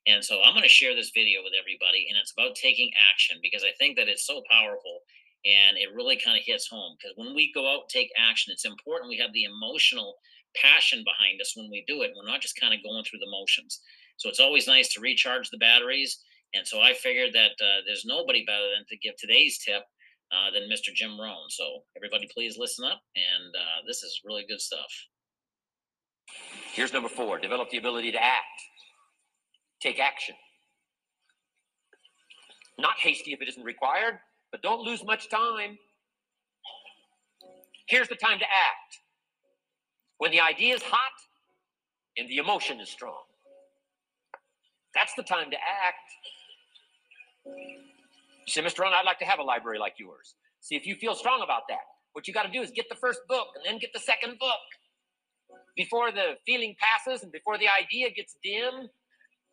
And 0.07 0.23
so 0.23 0.41
I'm 0.43 0.53
going 0.53 0.63
to 0.63 0.69
share 0.69 0.95
this 0.95 1.11
video 1.13 1.41
with 1.43 1.53
everybody, 1.59 2.07
and 2.09 2.17
it's 2.19 2.31
about 2.31 2.55
taking 2.55 2.91
action 3.11 3.37
because 3.41 3.63
I 3.63 3.71
think 3.79 3.97
that 3.97 4.07
it's 4.07 4.27
so 4.27 4.43
powerful 4.49 5.01
and 5.45 5.77
it 5.77 5.95
really 5.95 6.17
kind 6.17 6.37
of 6.37 6.43
hits 6.45 6.67
home. 6.67 6.95
Because 6.97 7.15
when 7.15 7.35
we 7.35 7.51
go 7.53 7.67
out 7.67 7.87
and 7.87 7.89
take 7.89 8.11
action, 8.17 8.51
it's 8.51 8.65
important 8.65 9.09
we 9.09 9.17
have 9.17 9.33
the 9.33 9.45
emotional 9.45 10.15
passion 10.55 11.03
behind 11.05 11.39
us 11.41 11.53
when 11.55 11.69
we 11.71 11.83
do 11.87 12.01
it. 12.01 12.11
We're 12.15 12.29
not 12.29 12.41
just 12.41 12.59
kind 12.59 12.73
of 12.73 12.83
going 12.83 13.03
through 13.03 13.19
the 13.19 13.31
motions. 13.31 13.81
So 14.17 14.27
it's 14.27 14.39
always 14.39 14.67
nice 14.67 14.93
to 14.93 15.01
recharge 15.01 15.49
the 15.49 15.57
batteries. 15.57 16.19
And 16.53 16.67
so 16.67 16.81
I 16.81 16.93
figured 16.93 17.33
that 17.33 17.53
uh, 17.61 17.81
there's 17.85 18.05
nobody 18.05 18.43
better 18.45 18.67
than 18.75 18.85
to 18.89 18.97
give 18.97 19.15
today's 19.17 19.59
tip 19.59 19.83
uh, 20.31 20.51
than 20.51 20.69
Mr. 20.69 20.93
Jim 20.93 21.19
Rohn. 21.19 21.49
So 21.49 21.63
everybody, 21.95 22.27
please 22.33 22.57
listen 22.57 22.85
up, 22.85 23.01
and 23.15 23.55
uh, 23.55 23.85
this 23.87 24.03
is 24.03 24.21
really 24.25 24.45
good 24.47 24.59
stuff. 24.59 24.91
Here's 26.73 26.93
number 26.93 27.09
four: 27.09 27.39
develop 27.39 27.69
the 27.69 27.77
ability 27.77 28.11
to 28.11 28.23
act, 28.23 28.61
take 29.81 29.99
action. 29.99 30.35
Not 32.77 32.97
hasty 32.97 33.33
if 33.33 33.41
it 33.41 33.49
isn't 33.49 33.63
required, 33.63 34.19
but 34.51 34.61
don't 34.61 34.81
lose 34.81 35.03
much 35.03 35.29
time. 35.29 35.77
Here's 37.87 38.07
the 38.07 38.15
time 38.15 38.39
to 38.39 38.45
act 38.45 38.99
when 40.17 40.31
the 40.31 40.39
idea 40.39 40.75
is 40.75 40.83
hot 40.83 40.99
and 42.17 42.29
the 42.29 42.37
emotion 42.37 42.79
is 42.79 42.89
strong. 42.89 43.23
That's 44.93 45.13
the 45.15 45.23
time 45.23 45.49
to 45.51 45.57
act. 45.57 46.09
You 47.45 48.51
say, 48.51 48.61
Mr. 48.61 48.79
Rohn, 48.79 48.93
I'd 48.93 49.05
like 49.05 49.19
to 49.19 49.25
have 49.25 49.39
a 49.39 49.43
library 49.43 49.79
like 49.79 49.93
yours. 49.97 50.35
See 50.61 50.75
if 50.75 50.85
you 50.85 50.95
feel 50.95 51.15
strong 51.15 51.41
about 51.43 51.63
that. 51.69 51.85
What 52.13 52.27
you 52.27 52.33
got 52.33 52.43
to 52.43 52.51
do 52.51 52.61
is 52.61 52.71
get 52.71 52.89
the 52.89 52.95
first 52.95 53.21
book 53.27 53.47
and 53.55 53.63
then 53.65 53.79
get 53.79 53.93
the 53.93 53.99
second 53.99 54.39
book. 54.39 54.59
Before 55.75 56.11
the 56.11 56.33
feeling 56.45 56.75
passes 56.79 57.23
and 57.23 57.31
before 57.31 57.57
the 57.57 57.67
idea 57.67 58.09
gets 58.11 58.35
dim, 58.43 58.89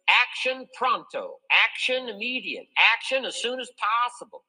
action 0.09 0.67
pronto, 0.77 1.35
action 1.65 2.09
immediate, 2.09 2.67
action 2.95 3.25
as 3.25 3.37
soon 3.37 3.61
as 3.61 3.71
possible. 3.79 4.45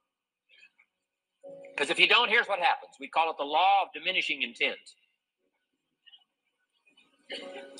Because 1.75 1.89
if 1.89 1.99
you 1.99 2.07
don't, 2.07 2.29
here's 2.29 2.47
what 2.47 2.59
happens. 2.59 2.93
We 2.99 3.07
call 3.07 3.29
it 3.29 3.37
the 3.37 3.45
law 3.45 3.83
of 3.83 3.89
diminishing 3.93 4.41
intent. 4.41 4.77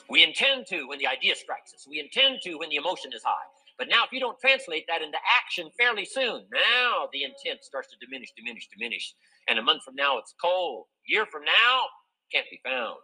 We 0.10 0.24
intend 0.24 0.68
to 0.68 0.88
when 0.88 1.00
the 1.00 1.08
idea 1.08 1.36
strikes 1.36 1.74
us. 1.74 1.88
We 1.90 2.00
intend 2.00 2.40
to 2.44 2.56
when 2.56 2.70
the 2.70 2.76
emotion 2.76 3.12
is 3.14 3.24
high. 3.24 3.48
But 3.78 3.90
now, 3.90 4.04
if 4.04 4.12
you 4.12 4.20
don't 4.20 4.40
translate 4.40 4.86
that 4.88 5.02
into 5.02 5.18
action 5.40 5.70
fairly 5.80 6.06
soon, 6.06 6.46
now 6.52 7.08
the 7.14 7.24
intent 7.24 7.64
starts 7.64 7.90
to 7.90 8.06
diminish, 8.06 8.32
diminish, 8.36 8.68
diminish. 8.68 9.14
And 9.48 9.60
a 9.60 9.62
month 9.62 9.84
from 9.84 9.96
now, 9.96 10.18
it's 10.18 10.34
cold. 10.42 10.86
A 11.08 11.12
year 11.12 11.26
from 11.26 11.44
now, 11.46 11.84
can't 12.32 12.48
be 12.50 12.60
found. 12.64 12.98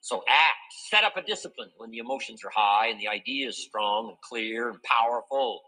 So 0.00 0.22
act, 0.28 0.72
set 0.90 1.04
up 1.04 1.16
a 1.16 1.22
discipline 1.22 1.70
when 1.76 1.90
the 1.90 1.98
emotions 1.98 2.42
are 2.44 2.50
high 2.54 2.88
and 2.88 3.00
the 3.00 3.08
idea 3.08 3.48
is 3.48 3.58
strong 3.58 4.08
and 4.08 4.18
clear 4.20 4.70
and 4.70 4.82
powerful. 4.82 5.60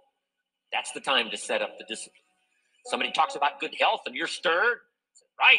That's 0.73 0.93
the 0.93 1.01
time 1.01 1.31
to 1.31 1.37
set 1.37 1.63
up 1.63 1.79
the 1.79 1.85
discipline. 1.89 2.24
Somebody 2.87 3.13
talks 3.13 3.35
about 3.35 3.61
good 3.61 3.75
health 3.79 4.03
and 4.07 4.15
you're 4.15 4.27
stirred. 4.27 4.79
Right. 5.39 5.59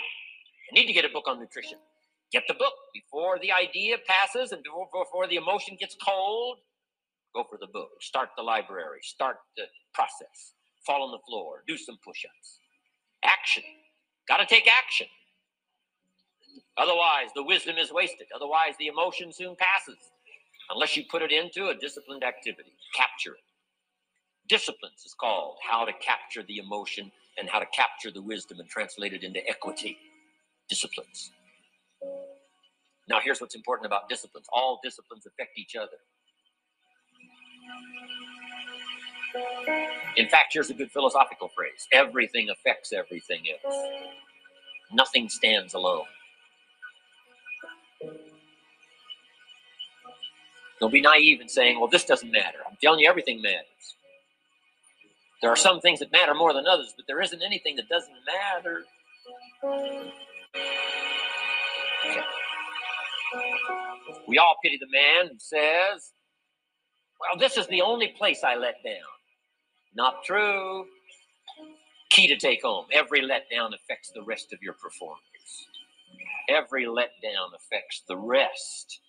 I 0.71 0.75
need 0.75 0.87
to 0.87 0.93
get 0.93 1.05
a 1.05 1.09
book 1.09 1.25
on 1.27 1.39
nutrition. 1.39 1.77
Get 2.31 2.43
the 2.47 2.53
book 2.53 2.73
before 2.93 3.39
the 3.39 3.51
idea 3.51 3.97
passes 4.07 4.51
and 4.51 4.63
before, 4.63 4.87
before 4.93 5.27
the 5.27 5.35
emotion 5.35 5.77
gets 5.79 5.95
cold. 6.03 6.59
Go 7.35 7.43
for 7.49 7.57
the 7.59 7.67
book. 7.67 7.89
Start 8.01 8.29
the 8.37 8.43
library. 8.43 8.99
Start 9.03 9.37
the 9.57 9.63
process. 9.93 10.53
Fall 10.85 11.03
on 11.03 11.11
the 11.11 11.19
floor. 11.27 11.63
Do 11.67 11.77
some 11.77 11.97
push 12.03 12.25
ups. 12.25 12.59
Action. 13.23 13.63
Got 14.27 14.37
to 14.37 14.45
take 14.45 14.67
action. 14.67 15.07
Otherwise, 16.77 17.29
the 17.35 17.43
wisdom 17.43 17.77
is 17.77 17.91
wasted. 17.91 18.27
Otherwise, 18.35 18.75
the 18.79 18.87
emotion 18.87 19.31
soon 19.31 19.55
passes 19.57 19.97
unless 20.69 20.97
you 20.97 21.03
put 21.09 21.21
it 21.21 21.31
into 21.31 21.69
a 21.69 21.75
disciplined 21.75 22.23
activity. 22.23 22.73
Capture 22.95 23.33
it. 23.35 23.44
Disciplines 24.49 25.03
is 25.05 25.15
called 25.19 25.57
how 25.67 25.85
to 25.85 25.93
capture 25.93 26.43
the 26.43 26.57
emotion 26.57 27.11
and 27.37 27.49
how 27.49 27.59
to 27.59 27.65
capture 27.75 28.11
the 28.11 28.21
wisdom 28.21 28.59
and 28.59 28.69
translate 28.69 29.13
it 29.13 29.23
into 29.23 29.41
equity. 29.49 29.97
Disciplines. 30.69 31.31
Now, 33.09 33.19
here's 33.23 33.41
what's 33.41 33.55
important 33.55 33.85
about 33.85 34.09
disciplines 34.09 34.47
all 34.53 34.79
disciplines 34.83 35.25
affect 35.25 35.57
each 35.57 35.75
other. 35.75 35.97
In 40.17 40.29
fact, 40.29 40.53
here's 40.53 40.69
a 40.69 40.73
good 40.73 40.91
philosophical 40.91 41.49
phrase 41.49 41.87
everything 41.93 42.49
affects 42.49 42.93
everything 42.93 43.43
else, 43.65 43.75
nothing 44.93 45.29
stands 45.29 45.73
alone. 45.73 46.05
Don't 50.79 50.93
be 50.93 51.01
naive 51.01 51.41
in 51.41 51.49
saying, 51.49 51.79
well, 51.79 51.89
this 51.89 52.05
doesn't 52.05 52.31
matter. 52.31 52.59
I'm 52.69 52.77
telling 52.81 52.99
you, 52.99 53.09
everything 53.09 53.41
matters. 53.41 53.95
There 55.41 55.51
are 55.51 55.57
some 55.57 55.81
things 55.81 55.99
that 55.99 56.11
matter 56.11 56.33
more 56.33 56.53
than 56.53 56.65
others, 56.67 56.93
but 56.97 57.05
there 57.07 57.21
isn't 57.21 57.41
anything 57.43 57.75
that 57.77 57.89
doesn't 57.89 58.15
matter. 58.25 58.83
We 64.27 64.37
all 64.37 64.55
pity 64.63 64.77
the 64.79 64.87
man 64.91 65.27
who 65.31 65.39
says, 65.39 66.13
Well, 67.19 67.37
this 67.39 67.57
is 67.57 67.67
the 67.67 67.81
only 67.81 68.09
place 68.17 68.43
I 68.43 68.55
let 68.55 68.75
down. 68.83 69.03
Not 69.95 70.23
true. 70.23 70.85
Key 72.09 72.27
to 72.27 72.37
take 72.37 72.63
home 72.63 72.85
every 72.93 73.21
letdown 73.21 73.73
affects 73.75 74.11
the 74.15 74.23
rest 74.23 74.53
of 74.53 74.59
your 74.61 74.73
performance. 74.73 75.21
Every 76.49 76.85
letdown 76.85 77.55
affects 77.55 78.03
the 78.07 78.17
rest. 78.17 78.99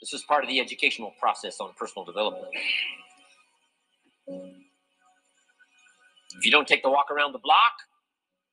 This 0.00 0.12
is 0.12 0.22
part 0.28 0.44
of 0.44 0.50
the 0.50 0.60
educational 0.60 1.12
process 1.20 1.60
on 1.60 1.70
personal 1.78 2.04
development. 2.04 2.52
If 6.36 6.44
you 6.44 6.50
don't 6.50 6.68
take 6.68 6.82
the 6.82 6.90
walk 6.90 7.10
around 7.10 7.32
the 7.32 7.38
block, 7.38 7.72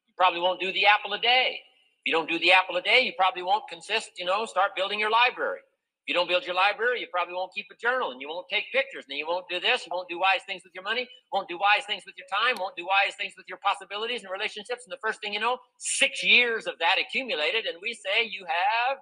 you 0.08 0.14
probably 0.18 0.40
won't 0.40 0.60
do 0.60 0.72
the 0.72 0.86
apple 0.86 1.14
a 1.14 1.20
day. 1.20 1.60
If 2.06 2.12
you 2.12 2.14
don't 2.14 2.30
do 2.30 2.40
the 2.40 2.52
apple 2.52 2.76
a 2.78 2.82
day, 2.82 3.02
you 3.02 3.14
probably 3.18 3.44
won't 3.44 3.68
consist, 3.70 4.12
you 4.18 4.26
know, 4.26 4.46
start 4.46 4.72
building 4.76 5.00
your 5.00 5.10
library. 5.10 5.60
If 6.06 6.14
you 6.14 6.14
don't 6.14 6.30
build 6.30 6.46
your 6.46 6.54
library, 6.54 7.02
you 7.02 7.08
probably 7.12 7.34
won't 7.34 7.52
keep 7.56 7.66
a 7.72 7.76
journal 7.76 8.12
and 8.12 8.22
you 8.22 8.30
won't 8.30 8.46
take 8.48 8.66
pictures 8.72 9.06
and 9.10 9.18
you 9.18 9.26
won't 9.28 9.50
do 9.50 9.60
this, 9.60 9.88
you 9.88 9.92
won't 9.92 10.08
do 10.08 10.20
wise 10.20 10.46
things 10.46 10.62
with 10.64 10.72
your 10.76 10.84
money, 10.84 11.10
won't 11.34 11.50
do 11.50 11.58
wise 11.58 11.84
things 11.88 12.04
with 12.06 12.14
your 12.16 12.28
time, 12.30 12.58
won't 12.60 12.76
do 12.76 12.86
wise 12.86 13.16
things 13.18 13.34
with 13.36 13.48
your 13.50 13.58
possibilities 13.58 14.22
and 14.22 14.32
relationships. 14.32 14.86
And 14.86 14.94
the 14.94 15.02
first 15.02 15.20
thing 15.20 15.34
you 15.34 15.40
know, 15.40 15.58
six 15.80 16.24
years 16.24 16.68
of 16.68 16.76
that 16.80 16.98
accumulated, 17.02 17.66
and 17.66 17.78
we 17.82 17.96
say 17.96 18.24
you 18.24 18.46
have 18.46 18.98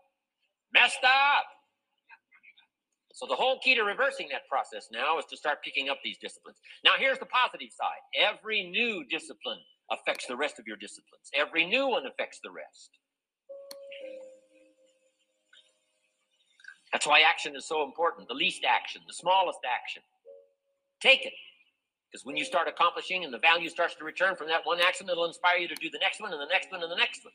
messed 0.73 1.03
up. 1.03 1.43
So 3.13 3.27
the 3.27 3.35
whole 3.35 3.59
key 3.59 3.75
to 3.75 3.83
reversing 3.83 4.27
that 4.31 4.49
process 4.49 4.89
now 4.91 5.19
is 5.19 5.25
to 5.25 5.37
start 5.37 5.63
picking 5.63 5.87
up 5.87 5.99
these 6.03 6.17
disciplines. 6.17 6.57
Now 6.83 6.93
here's 6.97 7.19
the 7.19 7.27
positive 7.29 7.69
side. 7.71 8.01
Every 8.17 8.63
new 8.69 9.05
discipline 9.05 9.59
affects 9.91 10.25
the 10.25 10.35
rest 10.35 10.57
of 10.57 10.65
your 10.65 10.77
disciplines. 10.77 11.29
Every 11.35 11.65
new 11.65 11.87
one 11.87 12.07
affects 12.07 12.39
the 12.43 12.49
rest. 12.49 12.89
That's 16.91 17.05
why 17.05 17.21
action 17.21 17.55
is 17.55 17.67
so 17.67 17.83
important. 17.83 18.27
The 18.27 18.33
least 18.33 18.65
action, 18.65 19.01
the 19.07 19.13
smallest 19.13 19.59
action. 19.61 20.01
Take 20.99 21.25
it. 21.25 21.33
Because 22.11 22.25
when 22.25 22.37
you 22.37 22.45
start 22.45 22.67
accomplishing 22.67 23.23
and 23.23 23.33
the 23.33 23.39
value 23.39 23.69
starts 23.69 23.95
to 23.95 24.03
return 24.03 24.35
from 24.35 24.47
that 24.47 24.61
one 24.63 24.79
action, 24.79 25.09
it'll 25.09 25.25
inspire 25.25 25.57
you 25.57 25.67
to 25.67 25.75
do 25.75 25.89
the 25.89 25.99
next 25.99 26.19
one 26.19 26.31
and 26.31 26.41
the 26.41 26.49
next 26.51 26.71
one 26.71 26.81
and 26.81 26.91
the 26.91 26.95
next 26.95 27.23
one. 27.23 27.33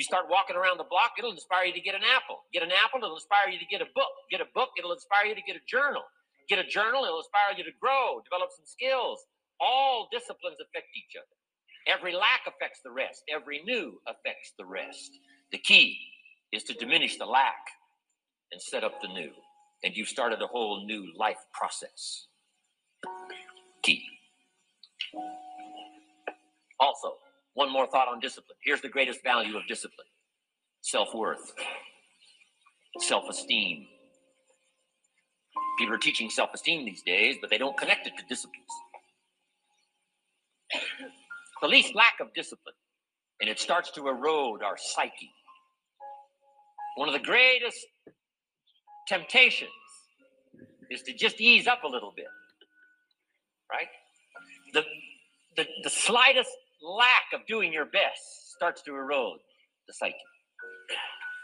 You 0.00 0.04
start 0.08 0.32
walking 0.32 0.56
around 0.56 0.80
the 0.80 0.88
block, 0.88 1.20
it'll 1.20 1.36
inspire 1.36 1.68
you 1.68 1.74
to 1.74 1.80
get 1.84 1.94
an 1.94 2.00
apple. 2.00 2.40
Get 2.54 2.62
an 2.62 2.72
apple, 2.72 3.04
it'll 3.04 3.20
inspire 3.20 3.52
you 3.52 3.58
to 3.58 3.68
get 3.68 3.82
a 3.82 3.90
book. 3.94 4.08
Get 4.30 4.40
a 4.40 4.48
book, 4.54 4.70
it'll 4.78 4.96
inspire 4.96 5.26
you 5.26 5.34
to 5.34 5.42
get 5.42 5.56
a 5.56 5.64
journal. 5.68 6.00
Get 6.48 6.58
a 6.58 6.64
journal, 6.64 7.04
it'll 7.04 7.20
inspire 7.20 7.52
you 7.52 7.64
to 7.64 7.70
grow, 7.78 8.24
develop 8.24 8.48
some 8.48 8.64
skills. 8.64 9.20
All 9.60 10.08
disciplines 10.10 10.56
affect 10.56 10.88
each 10.96 11.20
other. 11.20 11.36
Every 11.84 12.14
lack 12.14 12.48
affects 12.48 12.80
the 12.82 12.90
rest. 12.90 13.24
Every 13.28 13.60
new 13.62 14.00
affects 14.08 14.56
the 14.56 14.64
rest. 14.64 15.10
The 15.52 15.58
key 15.58 15.98
is 16.50 16.64
to 16.64 16.72
diminish 16.72 17.18
the 17.18 17.26
lack 17.26 17.60
and 18.52 18.62
set 18.62 18.82
up 18.82 19.02
the 19.02 19.08
new. 19.08 19.32
And 19.84 19.94
you've 19.94 20.08
started 20.08 20.40
a 20.40 20.46
whole 20.46 20.86
new 20.86 21.12
life 21.14 21.44
process. 21.52 22.24
Key. 23.82 24.02
Also, 26.80 27.16
one 27.54 27.72
more 27.72 27.86
thought 27.86 28.08
on 28.08 28.20
discipline. 28.20 28.56
Here's 28.64 28.80
the 28.80 28.88
greatest 28.88 29.22
value 29.22 29.56
of 29.56 29.62
discipline 29.68 30.06
self 30.82 31.14
worth, 31.14 31.52
self 33.00 33.28
esteem. 33.28 33.86
People 35.78 35.94
are 35.94 35.98
teaching 35.98 36.30
self 36.30 36.50
esteem 36.54 36.84
these 36.84 37.02
days, 37.02 37.36
but 37.40 37.50
they 37.50 37.58
don't 37.58 37.76
connect 37.76 38.06
it 38.06 38.12
to 38.18 38.24
disciplines. 38.28 38.66
The 41.62 41.68
least 41.68 41.94
lack 41.94 42.14
of 42.20 42.32
discipline, 42.34 42.74
and 43.40 43.50
it 43.50 43.58
starts 43.58 43.90
to 43.92 44.08
erode 44.08 44.62
our 44.62 44.76
psyche. 44.78 45.30
One 46.96 47.08
of 47.08 47.14
the 47.14 47.20
greatest 47.20 47.86
temptations 49.08 49.70
is 50.90 51.02
to 51.02 51.12
just 51.12 51.40
ease 51.40 51.66
up 51.66 51.84
a 51.84 51.88
little 51.88 52.12
bit, 52.14 52.26
right? 53.70 53.88
The, 54.74 54.84
the, 55.56 55.66
the 55.84 55.90
slightest 55.90 56.50
lack 56.82 57.32
of 57.34 57.46
doing 57.46 57.72
your 57.72 57.86
best 57.86 58.52
starts 58.54 58.82
to 58.82 58.94
erode 58.94 59.38
the 59.86 59.92
psyche. 59.92 60.14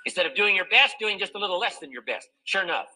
Instead 0.05 0.27
of 0.27 0.35
doing 0.35 0.55
your 0.55 0.67
best, 0.71 0.97
doing 1.01 1.19
just 1.19 1.35
a 1.35 1.39
little 1.39 1.59
less 1.59 1.79
than 1.79 1.91
your 1.91 2.03
best. 2.03 2.29
Sure 2.45 2.63
enough, 2.63 2.87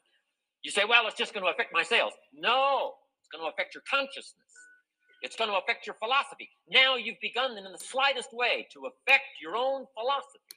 you 0.62 0.70
say, 0.70 0.82
well, 0.88 1.06
it's 1.06 1.16
just 1.16 1.34
going 1.34 1.44
to 1.44 1.50
affect 1.50 1.70
my 1.72 1.82
sales. 1.82 2.12
No, 2.34 2.92
it's 3.20 3.28
going 3.28 3.44
to 3.44 3.52
affect 3.52 3.74
your 3.74 3.82
consciousness. 3.90 4.34
It's 5.22 5.36
going 5.36 5.50
to 5.50 5.56
affect 5.56 5.86
your 5.86 5.96
philosophy. 5.96 6.48
Now 6.70 6.96
you've 6.96 7.20
begun 7.20 7.56
in 7.56 7.64
the 7.64 7.78
slightest 7.78 8.32
way 8.32 8.66
to 8.72 8.86
affect 8.86 9.24
your 9.42 9.56
own 9.56 9.86
philosophy. 9.98 10.56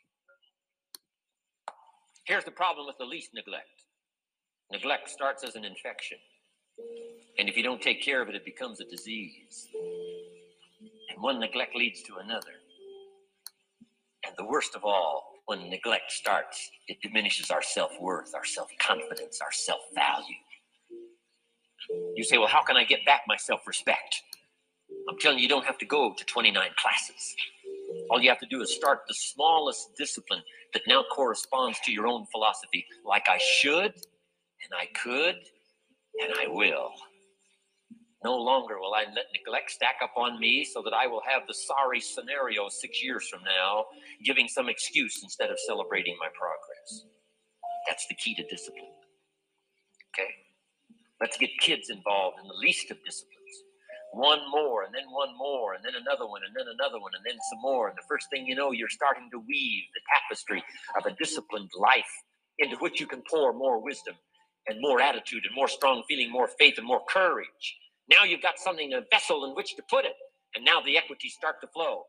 Here's 2.26 2.46
the 2.46 2.52
problem 2.52 2.86
with 2.88 2.98
the 2.98 3.06
least 3.06 3.32
neglect 3.34 3.68
neglect 4.72 5.10
starts 5.10 5.44
as 5.44 5.56
an 5.56 5.66
infection. 5.66 6.18
And 7.38 7.48
if 7.48 7.58
you 7.58 7.64
don't 7.64 7.82
take 7.82 8.02
care 8.02 8.22
of 8.22 8.30
it, 8.30 8.36
it 8.36 8.46
becomes 8.46 8.80
a 8.80 8.86
disease. 8.86 9.68
And 11.14 11.22
one 11.22 11.40
neglect 11.40 11.76
leads 11.76 12.02
to 12.04 12.18
another. 12.18 12.54
And 14.26 14.34
the 14.38 14.46
worst 14.46 14.76
of 14.76 14.84
all, 14.84 15.24
when 15.46 15.70
neglect 15.70 16.12
starts, 16.12 16.72
it 16.88 16.98
diminishes 17.02 17.52
our 17.52 17.62
self 17.62 17.92
worth, 18.02 18.34
our 18.34 18.46
self 18.46 18.70
confidence, 18.80 19.40
our 19.42 19.52
self 19.52 19.82
value. 19.94 20.36
You 22.16 22.24
say, 22.24 22.38
well, 22.38 22.48
how 22.48 22.64
can 22.64 22.78
I 22.78 22.84
get 22.84 23.06
back 23.06 23.22
my 23.28 23.38
self 23.38 23.68
respect? 23.68 24.24
I'm 25.10 25.18
telling 25.20 25.38
you, 25.38 25.44
you 25.44 25.50
don't 25.50 25.66
have 25.66 25.78
to 25.80 25.86
go 25.86 26.14
to 26.18 26.26
29 26.26 26.62
classes. 26.78 27.36
All 28.10 28.22
you 28.22 28.30
have 28.30 28.40
to 28.40 28.48
do 28.48 28.62
is 28.62 28.74
start 28.74 29.02
the 29.08 29.14
smallest 29.14 29.96
discipline 29.98 30.42
that 30.74 30.84
now 30.88 31.04
corresponds 31.14 31.80
to 31.82 31.92
your 31.92 32.08
own 32.08 32.26
philosophy, 32.32 32.86
like 33.06 33.26
I 33.30 33.38
should, 33.38 33.94
and 33.94 34.72
I 34.76 34.88
could, 34.96 35.36
and 36.22 36.34
I 36.40 36.48
will. 36.48 36.92
No 38.24 38.38
longer 38.38 38.80
will 38.80 38.94
I 38.94 39.04
let 39.04 39.26
neglect 39.36 39.72
stack 39.72 39.98
up 40.02 40.14
on 40.16 40.40
me 40.40 40.64
so 40.64 40.82
that 40.84 40.94
I 40.94 41.08
will 41.08 41.22
have 41.28 41.44
the 41.46 41.54
sorry 41.54 42.00
scenario 42.00 42.70
six 42.70 43.04
years 43.04 43.28
from 43.28 43.42
now, 43.44 43.86
giving 44.24 44.48
some 44.48 44.70
excuse 44.70 45.22
instead 45.24 45.50
of 45.50 45.60
celebrating 45.60 46.16
my 46.20 46.28
progress. 46.28 47.06
That's 47.88 48.08
the 48.08 48.16
key 48.16 48.34
to 48.36 48.44
discipline. 48.44 48.96
Okay? 50.14 50.30
Let's 51.20 51.38
get 51.38 51.50
kids 51.60 51.90
involved 51.90 52.38
in 52.42 52.48
the 52.48 52.54
least 52.54 52.92
of 52.92 52.98
disciplines. 53.04 53.34
One 54.14 54.40
more, 54.52 54.84
and 54.84 54.94
then 54.94 55.10
one 55.10 55.36
more, 55.38 55.74
and 55.74 55.84
then 55.84 55.96
another 55.96 56.28
one, 56.28 56.42
and 56.46 56.56
then 56.56 56.68
another 56.80 57.02
one, 57.02 57.12
and 57.16 57.26
then 57.26 57.38
some 57.50 57.62
more. 57.62 57.90
And 57.90 57.98
the 57.98 58.08
first 58.08 58.28
thing 58.30 58.46
you 58.46 58.56
know, 58.56 58.72
you're 58.72 58.88
starting 58.88 59.30
to 59.32 59.40
weave 59.40 59.84
the 59.94 60.02
tapestry 60.14 60.64
of 60.98 61.06
a 61.06 61.16
disciplined 61.18 61.72
life 61.78 62.14
into 62.60 62.78
which 62.78 63.02
you 63.02 63.08
can 63.08 63.24
pour 63.30 63.52
more 63.52 63.84
wisdom 63.84 64.16
and 64.68 64.80
more 64.80 65.02
attitude 65.02 65.44
and 65.46 65.56
more 65.56 65.68
strong 65.68 66.04
feeling, 66.08 66.32
more 66.32 66.48
faith 66.48 66.78
and 66.78 66.88
more 66.88 67.02
courage 67.10 67.76
now 68.10 68.24
you've 68.26 68.42
got 68.42 68.60
something, 68.60 68.94
a 68.94 69.02
vessel 69.12 69.46
in 69.46 69.56
which 69.56 69.76
to 69.78 69.84
put 69.90 70.06
it. 70.06 70.14
And 70.56 70.66
now 70.66 70.82
the 70.82 70.98
equities 70.98 71.34
start 71.34 71.62
to 71.62 71.68
flow. 71.68 72.04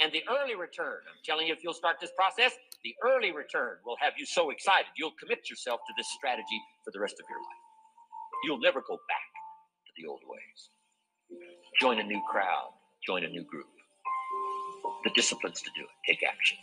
And 0.00 0.12
the 0.12 0.22
early 0.30 0.56
return, 0.56 1.00
I'm 1.08 1.20
telling 1.24 1.46
you, 1.48 1.54
if 1.54 1.64
you'll 1.64 1.74
start 1.74 1.96
this 2.00 2.12
process, 2.16 2.52
the 2.84 2.94
early 3.04 3.32
return 3.32 3.78
will 3.86 3.96
have 4.00 4.14
you 4.18 4.26
so 4.26 4.50
excited. 4.50 4.86
You'll 4.96 5.16
commit 5.20 5.50
yourself 5.50 5.80
to 5.86 5.94
this 5.96 6.08
strategy 6.16 6.60
for 6.84 6.92
the 6.92 7.00
rest 7.00 7.16
of 7.20 7.26
your 7.30 7.38
life. 7.38 7.64
You'll 8.44 8.60
never 8.60 8.80
go 8.80 8.96
back 9.08 9.30
to 9.86 9.92
the 10.02 10.08
old 10.08 10.22
ways. 10.28 10.70
join 11.80 12.00
a 12.00 12.04
new 12.04 12.22
crowd, 12.30 12.72
join 13.06 13.24
a 13.24 13.28
new 13.28 13.44
group. 13.44 13.66
The 15.04 15.10
disciplines 15.10 15.62
to 15.62 15.70
do 15.76 15.82
it, 15.82 15.90
take 16.12 16.22
action. 16.28 16.58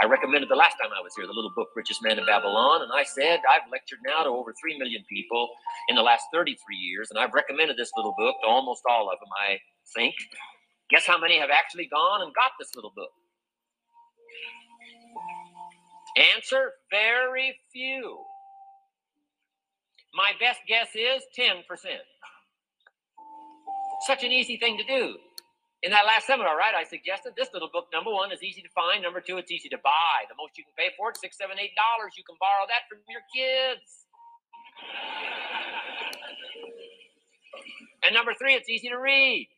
I 0.00 0.06
recommended 0.06 0.48
the 0.48 0.56
last 0.56 0.76
time 0.80 0.90
I 0.96 1.02
was 1.02 1.14
here 1.16 1.26
the 1.26 1.32
little 1.32 1.52
book, 1.54 1.68
Richest 1.76 2.02
Man 2.02 2.18
in 2.18 2.26
Babylon, 2.26 2.82
and 2.82 2.92
I 2.92 3.02
said 3.04 3.40
I've 3.48 3.68
lectured 3.70 3.98
now 4.06 4.24
to 4.24 4.30
over 4.30 4.54
3 4.54 4.78
million 4.78 5.04
people 5.08 5.50
in 5.88 5.96
the 5.96 6.02
last 6.02 6.24
33 6.32 6.56
years, 6.76 7.10
and 7.10 7.18
I've 7.18 7.34
recommended 7.34 7.76
this 7.76 7.90
little 7.96 8.14
book 8.16 8.36
to 8.42 8.48
almost 8.48 8.82
all 8.88 9.10
of 9.12 9.18
them, 9.20 9.28
I 9.48 9.58
think. 9.94 10.14
Guess 10.90 11.06
how 11.06 11.18
many 11.18 11.38
have 11.38 11.50
actually 11.52 11.88
gone 11.88 12.22
and 12.22 12.32
got 12.34 12.52
this 12.58 12.70
little 12.74 12.92
book? 12.94 13.10
Answer 16.36 16.72
very 16.90 17.56
few. 17.72 18.18
My 20.14 20.32
best 20.40 20.60
guess 20.68 20.88
is 20.94 21.22
10%. 21.38 21.62
Such 24.06 24.24
an 24.24 24.32
easy 24.32 24.58
thing 24.58 24.78
to 24.78 24.84
do. 24.84 25.16
In 25.82 25.90
that 25.90 26.06
last 26.06 26.30
seminar, 26.30 26.56
right, 26.56 26.78
I 26.78 26.84
suggested 26.86 27.34
this 27.36 27.50
little 27.52 27.68
book, 27.68 27.90
number 27.92 28.14
one, 28.14 28.30
is 28.30 28.38
easy 28.42 28.62
to 28.62 28.70
find. 28.70 29.02
Number 29.02 29.20
two, 29.20 29.36
it's 29.38 29.50
easy 29.50 29.68
to 29.70 29.78
buy. 29.82 30.30
The 30.30 30.38
most 30.38 30.54
you 30.56 30.62
can 30.62 30.74
pay 30.78 30.94
for 30.96 31.10
it, 31.10 31.18
six, 31.18 31.36
seven, 31.36 31.58
eight 31.58 31.74
dollars. 31.74 32.14
You 32.14 32.22
can 32.22 32.38
borrow 32.38 32.70
that 32.70 32.86
from 32.86 33.02
your 33.10 33.26
kids. 33.34 34.06
And 38.06 38.14
number 38.14 38.30
three, 38.38 38.54
it's 38.54 38.70
easy 38.70 38.88
to 38.90 38.98
read. 38.98 39.48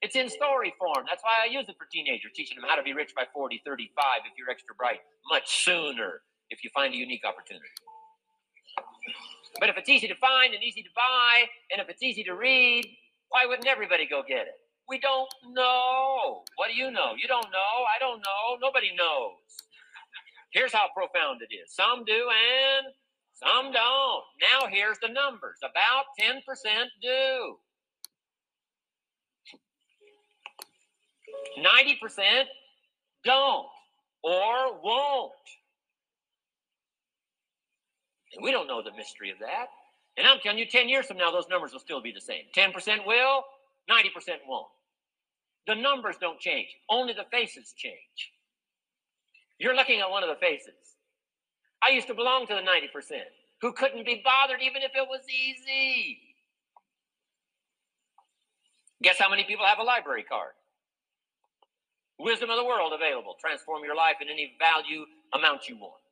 It's 0.00 0.14
in 0.14 0.28
story 0.28 0.74
form. 0.78 1.08
That's 1.08 1.24
why 1.24 1.40
I 1.42 1.48
use 1.50 1.64
it 1.68 1.76
for 1.80 1.88
teenagers, 1.90 2.32
teaching 2.36 2.60
them 2.60 2.68
how 2.68 2.76
to 2.76 2.84
be 2.84 2.92
rich 2.92 3.16
by 3.16 3.24
40, 3.32 3.62
35 3.64 4.28
if 4.28 4.36
you're 4.36 4.50
extra 4.50 4.74
bright, 4.76 5.00
much 5.32 5.64
sooner 5.64 6.20
if 6.50 6.62
you 6.62 6.70
find 6.72 6.92
a 6.92 6.96
unique 6.96 7.24
opportunity. 7.24 7.72
But 9.58 9.70
if 9.70 9.76
it's 9.76 9.88
easy 9.88 10.06
to 10.06 10.14
find 10.16 10.54
and 10.54 10.62
easy 10.62 10.82
to 10.82 10.92
buy, 10.94 11.48
and 11.72 11.80
if 11.80 11.88
it's 11.88 12.02
easy 12.02 12.22
to 12.24 12.34
read, 12.34 12.86
why 13.30 13.46
wouldn't 13.46 13.66
everybody 13.66 14.06
go 14.06 14.22
get 14.26 14.46
it? 14.46 14.67
We 14.88 14.98
don't 14.98 15.28
know. 15.50 16.44
What 16.56 16.68
do 16.68 16.74
you 16.74 16.90
know? 16.90 17.12
You 17.20 17.28
don't 17.28 17.50
know. 17.52 17.84
I 17.94 17.98
don't 18.00 18.20
know. 18.20 18.56
Nobody 18.60 18.92
knows. 18.96 19.36
Here's 20.50 20.72
how 20.72 20.86
profound 20.94 21.40
it 21.42 21.54
is 21.54 21.74
some 21.74 22.04
do 22.04 22.12
and 22.12 22.86
some 23.34 23.72
don't. 23.72 24.24
Now, 24.40 24.66
here's 24.70 24.98
the 25.00 25.08
numbers 25.08 25.58
about 25.62 26.06
10% 26.18 26.40
do. 27.02 27.56
90% 31.58 32.44
don't 33.24 33.66
or 34.22 34.80
won't. 34.82 35.32
And 38.34 38.44
we 38.44 38.50
don't 38.50 38.66
know 38.66 38.82
the 38.82 38.92
mystery 38.96 39.30
of 39.30 39.38
that. 39.40 39.66
And 40.16 40.26
I'm 40.26 40.38
telling 40.40 40.58
you, 40.58 40.66
10 40.66 40.88
years 40.88 41.06
from 41.06 41.18
now, 41.18 41.30
those 41.30 41.48
numbers 41.48 41.72
will 41.72 41.80
still 41.80 42.02
be 42.02 42.12
the 42.12 42.20
same. 42.20 42.44
10% 42.56 43.06
will, 43.06 43.44
90% 43.88 44.38
won't. 44.48 44.66
The 45.66 45.74
numbers 45.74 46.16
don't 46.20 46.40
change, 46.40 46.68
only 46.88 47.12
the 47.12 47.24
faces 47.30 47.74
change. 47.76 48.32
You're 49.58 49.74
looking 49.76 50.00
at 50.00 50.10
one 50.10 50.22
of 50.22 50.28
the 50.28 50.36
faces. 50.36 50.96
I 51.82 51.90
used 51.90 52.06
to 52.08 52.14
belong 52.14 52.46
to 52.46 52.54
the 52.54 52.60
90% 52.60 53.20
who 53.60 53.72
couldn't 53.72 54.06
be 54.06 54.22
bothered 54.24 54.62
even 54.62 54.82
if 54.82 54.92
it 54.94 55.06
was 55.08 55.20
easy. 55.28 56.18
Guess 59.02 59.18
how 59.18 59.30
many 59.30 59.44
people 59.44 59.66
have 59.66 59.78
a 59.78 59.82
library 59.82 60.24
card? 60.24 60.52
Wisdom 62.18 62.50
of 62.50 62.56
the 62.56 62.64
world 62.64 62.92
available. 62.92 63.36
Transform 63.40 63.84
your 63.84 63.94
life 63.94 64.16
in 64.20 64.28
any 64.28 64.56
value 64.58 65.04
amount 65.32 65.68
you 65.68 65.76
want. 65.76 66.02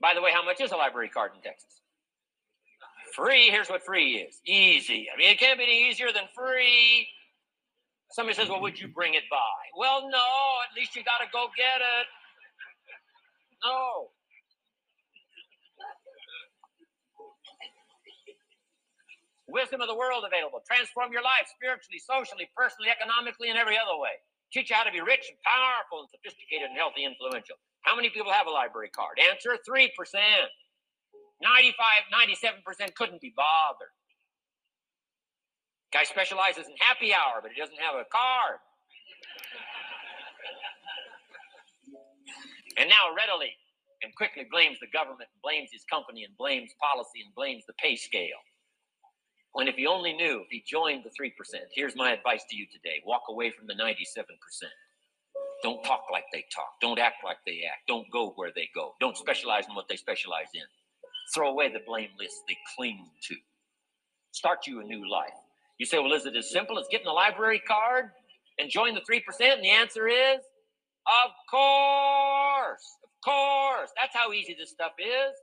By 0.00 0.14
the 0.14 0.22
way, 0.22 0.30
how 0.32 0.44
much 0.44 0.60
is 0.60 0.72
a 0.72 0.76
library 0.76 1.08
card 1.08 1.32
in 1.34 1.42
Texas? 1.42 1.80
Free. 3.14 3.50
Here's 3.50 3.68
what 3.68 3.84
free 3.84 4.16
is 4.16 4.40
easy. 4.46 5.08
I 5.12 5.18
mean, 5.18 5.30
it 5.30 5.38
can't 5.38 5.58
be 5.58 5.64
any 5.64 5.90
easier 5.90 6.12
than 6.12 6.24
free. 6.34 7.06
Somebody 8.14 8.38
says, 8.38 8.46
Well, 8.46 8.62
would 8.62 8.78
you 8.78 8.86
bring 8.98 9.18
it 9.18 9.26
by? 9.26 9.58
Well, 9.74 10.06
no, 10.06 10.30
at 10.62 10.70
least 10.78 10.94
you 10.94 11.02
got 11.02 11.18
to 11.18 11.26
go 11.34 11.50
get 11.58 11.82
it. 11.82 12.06
No. 13.66 14.14
Wisdom 19.50 19.82
of 19.82 19.90
the 19.90 19.98
world 19.98 20.22
available. 20.22 20.62
Transform 20.62 21.10
your 21.10 21.26
life 21.26 21.50
spiritually, 21.50 21.98
socially, 21.98 22.46
personally, 22.56 22.88
economically, 22.90 23.50
and 23.50 23.58
every 23.58 23.74
other 23.74 23.98
way. 23.98 24.14
Teach 24.54 24.70
you 24.70 24.76
how 24.78 24.86
to 24.86 24.94
be 24.94 25.02
rich 25.02 25.26
and 25.26 25.38
powerful 25.42 26.06
and 26.06 26.08
sophisticated 26.10 26.70
and 26.70 26.78
healthy, 26.78 27.02
influential. 27.02 27.58
How 27.82 27.94
many 27.98 28.10
people 28.10 28.30
have 28.30 28.46
a 28.46 28.54
library 28.54 28.94
card? 28.94 29.18
Answer 29.18 29.58
3%. 29.58 29.90
95, 31.42 31.74
97% 32.62 32.94
couldn't 32.94 33.20
be 33.20 33.34
bothered. 33.34 33.90
Guy 35.94 36.02
specializes 36.02 36.66
in 36.66 36.74
happy 36.80 37.14
hour, 37.14 37.38
but 37.40 37.52
he 37.54 37.60
doesn't 37.60 37.78
have 37.78 37.94
a 37.94 38.04
card. 38.10 38.58
and 42.76 42.90
now 42.90 43.14
readily 43.16 43.54
and 44.02 44.10
quickly 44.16 44.44
blames 44.50 44.80
the 44.80 44.90
government, 44.90 45.30
blames 45.40 45.70
his 45.72 45.84
company, 45.84 46.24
and 46.24 46.36
blames 46.36 46.74
policy, 46.82 47.22
and 47.24 47.32
blames 47.36 47.62
the 47.66 47.74
pay 47.74 47.94
scale. 47.94 48.42
When 49.52 49.68
if 49.68 49.76
he 49.76 49.86
only 49.86 50.12
knew, 50.14 50.42
if 50.42 50.48
he 50.50 50.64
joined 50.66 51.04
the 51.04 51.10
3%, 51.14 51.30
here's 51.72 51.94
my 51.94 52.10
advice 52.10 52.42
to 52.50 52.56
you 52.56 52.66
today 52.66 53.00
walk 53.06 53.22
away 53.30 53.52
from 53.52 53.68
the 53.68 53.74
97%. 53.74 54.02
Don't 55.62 55.82
talk 55.84 56.06
like 56.10 56.24
they 56.32 56.44
talk. 56.52 56.74
Don't 56.82 56.98
act 56.98 57.22
like 57.24 57.38
they 57.46 57.62
act. 57.70 57.86
Don't 57.86 58.10
go 58.10 58.32
where 58.34 58.50
they 58.52 58.68
go. 58.74 58.94
Don't 58.98 59.16
specialize 59.16 59.66
in 59.68 59.76
what 59.76 59.86
they 59.88 59.96
specialize 59.96 60.50
in. 60.54 60.66
Throw 61.32 61.50
away 61.50 61.72
the 61.72 61.86
blame 61.86 62.10
list 62.18 62.42
they 62.48 62.58
cling 62.76 63.06
to. 63.28 63.36
Start 64.32 64.66
you 64.66 64.80
a 64.80 64.84
new 64.84 65.08
life. 65.08 65.43
You 65.78 65.86
say, 65.86 65.98
well, 65.98 66.12
is 66.12 66.26
it 66.26 66.36
as 66.36 66.50
simple 66.50 66.78
as 66.78 66.86
getting 66.90 67.06
a 67.06 67.12
library 67.12 67.60
card 67.66 68.10
and 68.58 68.70
join 68.70 68.94
the 68.94 69.00
3%? 69.00 69.20
And 69.40 69.64
the 69.64 69.70
answer 69.70 70.06
is, 70.06 70.38
of 71.06 71.30
course. 71.50 72.84
Of 73.02 73.24
course. 73.24 73.90
That's 74.00 74.14
how 74.14 74.32
easy 74.32 74.56
this 74.58 74.70
stuff 74.70 74.92
is. 74.98 75.34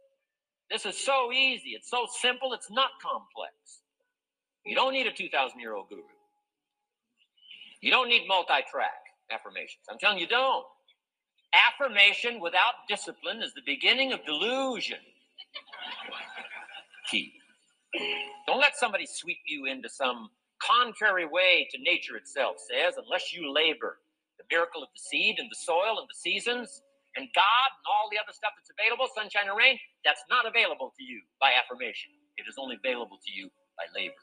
This 0.70 0.86
is 0.86 0.98
so 0.98 1.32
easy. 1.34 1.72
It's 1.72 1.90
so 1.90 2.08
simple. 2.22 2.54
It's 2.54 2.72
not 2.72 2.92
complex. 3.02 3.54
You 4.66 4.76
don't 4.76 4.94
need 4.94 5.08
a 5.08 5.12
2,000 5.12 5.60
year 5.60 5.76
old 5.76 5.90
guru. 5.90 6.02
You 7.82 7.92
don't 7.92 8.08
need 8.08 8.28
multi 8.28 8.64
track 8.72 9.02
affirmations. 9.32 9.84
I'm 9.90 9.98
telling 9.98 10.20
you, 10.20 10.28
don't. 10.28 10.66
Affirmation 11.54 12.40
without 12.40 12.74
discipline 12.88 13.42
is 13.42 13.54
the 13.54 13.62
beginning 13.66 14.14
of 14.14 14.24
delusion. 14.26 15.00
Key. 17.10 17.34
Don't 18.48 18.60
let 18.60 18.78
somebody 18.78 19.06
sweep 19.08 19.40
you 19.48 19.66
into 19.66 19.90
some 19.90 20.30
contrary 20.62 21.26
way 21.28 21.68
to 21.72 21.78
nature 21.82 22.16
itself 22.18 22.58
says, 22.60 22.96
unless 22.98 23.34
you 23.34 23.54
labor 23.54 24.00
the 24.38 24.46
miracle 24.52 24.84
of 24.84 24.90
the 24.96 25.02
seed 25.02 25.38
and 25.40 25.50
the 25.52 25.56
soil 25.60 26.00
and 26.00 26.08
the 26.10 26.18
seasons 26.18 26.84
and 27.18 27.28
God 27.36 27.70
and 27.76 27.86
all 27.90 28.10
the 28.12 28.18
other 28.20 28.34
stuff 28.34 28.54
that's 28.58 28.72
available, 28.72 29.08
sunshine 29.16 29.50
and 29.50 29.58
rain, 29.58 29.78
that's 30.06 30.24
not 30.30 30.48
available 30.48 30.94
to 30.98 31.04
you 31.04 31.22
by 31.42 31.52
affirmation. 31.58 32.12
It 32.38 32.46
is 32.50 32.56
only 32.60 32.78
available 32.78 33.20
to 33.26 33.32
you 33.34 33.50
by 33.78 33.86
labor. 33.96 34.22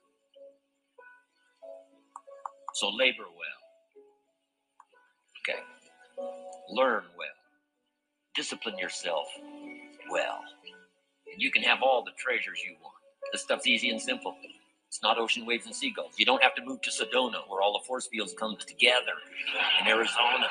So 2.75 2.89
labor 2.91 3.25
well. 3.25 3.61
Okay. 5.43 5.61
Learn 6.71 7.05
well. 7.19 7.39
Discipline 8.37 8.79
yourself 8.79 9.29
well. 10.11 10.41
And 11.33 11.43
you 11.43 11.51
can 11.53 11.63
have 11.65 11.83
all 11.83 12.05
the 12.05 12.13
treasures 12.19 12.61
you 12.65 12.77
want. 12.83 12.98
This 13.33 13.43
stuff's 13.43 13.67
easy 13.67 13.91
and 13.91 14.01
simple. 14.01 14.37
It's 14.89 15.03
not 15.03 15.19
ocean 15.19 15.45
waves 15.45 15.67
and 15.67 15.75
seagulls. 15.75 16.15
You 16.19 16.25
don't 16.25 16.43
have 16.43 16.55
to 16.55 16.63
move 16.65 16.81
to 16.83 16.91
Sedona 16.91 17.47
where 17.49 17.61
all 17.61 17.73
the 17.75 17.85
force 17.87 18.09
fields 18.11 18.35
come 18.39 18.57
together 18.57 19.13
in 19.81 19.87
Arizona. 19.87 20.47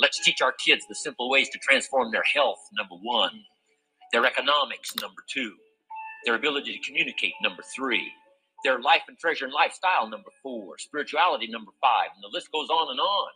Let's 0.00 0.22
teach 0.24 0.42
our 0.42 0.52
kids 0.52 0.84
the 0.88 0.94
simple 0.94 1.30
ways 1.30 1.48
to 1.50 1.58
transform 1.58 2.12
their 2.12 2.24
health, 2.34 2.58
number 2.76 2.96
one, 2.96 3.32
their 4.12 4.26
economics, 4.26 4.94
number 5.00 5.22
two, 5.32 5.54
their 6.26 6.34
ability 6.34 6.78
to 6.78 6.86
communicate, 6.86 7.32
number 7.42 7.62
three, 7.74 8.12
their 8.64 8.80
life 8.80 9.02
and 9.08 9.18
treasure 9.18 9.44
and 9.44 9.54
lifestyle, 9.54 10.08
number 10.08 10.30
four, 10.42 10.78
spirituality, 10.78 11.48
number 11.48 11.72
five, 11.80 12.08
and 12.14 12.22
the 12.22 12.34
list 12.36 12.50
goes 12.52 12.68
on 12.70 12.90
and 12.90 13.00
on. 13.00 13.30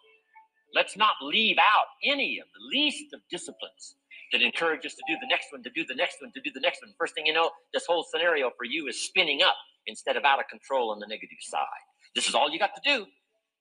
Let's 0.74 0.96
not 0.96 1.14
leave 1.22 1.56
out 1.58 1.86
any 2.04 2.38
of 2.40 2.48
the 2.52 2.78
least 2.78 3.12
of 3.14 3.20
disciplines 3.30 3.96
that 4.32 4.42
encourage 4.42 4.84
us 4.84 4.94
to 4.94 5.02
do 5.08 5.16
the 5.20 5.26
next 5.28 5.46
one, 5.50 5.62
to 5.62 5.70
do 5.70 5.84
the 5.88 5.94
next 5.94 6.18
one, 6.20 6.30
to 6.32 6.40
do 6.40 6.50
the 6.52 6.60
next 6.60 6.82
one. 6.82 6.92
First 6.98 7.14
thing 7.14 7.26
you 7.26 7.32
know, 7.32 7.50
this 7.72 7.86
whole 7.86 8.04
scenario 8.04 8.50
for 8.56 8.64
you 8.64 8.86
is 8.86 9.00
spinning 9.00 9.42
up 9.42 9.56
instead 9.86 10.16
of 10.16 10.24
out 10.24 10.38
of 10.38 10.46
control 10.48 10.90
on 10.90 10.98
the 10.98 11.06
negative 11.06 11.38
side. 11.40 11.84
This 12.14 12.28
is 12.28 12.34
all 12.34 12.50
you 12.50 12.58
got 12.58 12.74
to 12.74 12.82
do. 12.84 13.06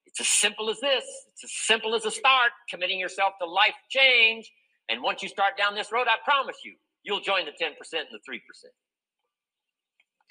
It's 0.06 0.20
as 0.20 0.28
simple 0.28 0.70
as 0.70 0.80
this. 0.80 1.06
It's 1.34 1.44
as 1.44 1.52
simple 1.66 1.96
as 1.96 2.06
a 2.06 2.12
start, 2.12 2.52
committing 2.70 3.00
yourself 3.00 3.34
to 3.42 3.48
life 3.48 3.76
change. 3.90 4.52
And 4.90 5.02
once 5.04 5.24
you 5.24 5.30
start 5.30 5.58
down 5.58 5.76
this 5.76 5.92
road, 5.92 6.08
I 6.08 6.16
promise 6.24 6.58
you, 6.64 6.76
you'll 7.04 7.22
join 7.22 7.46
the 7.46 7.52
10% 7.52 7.72
and 7.94 8.08
the 8.12 8.20
3%. 8.20 8.40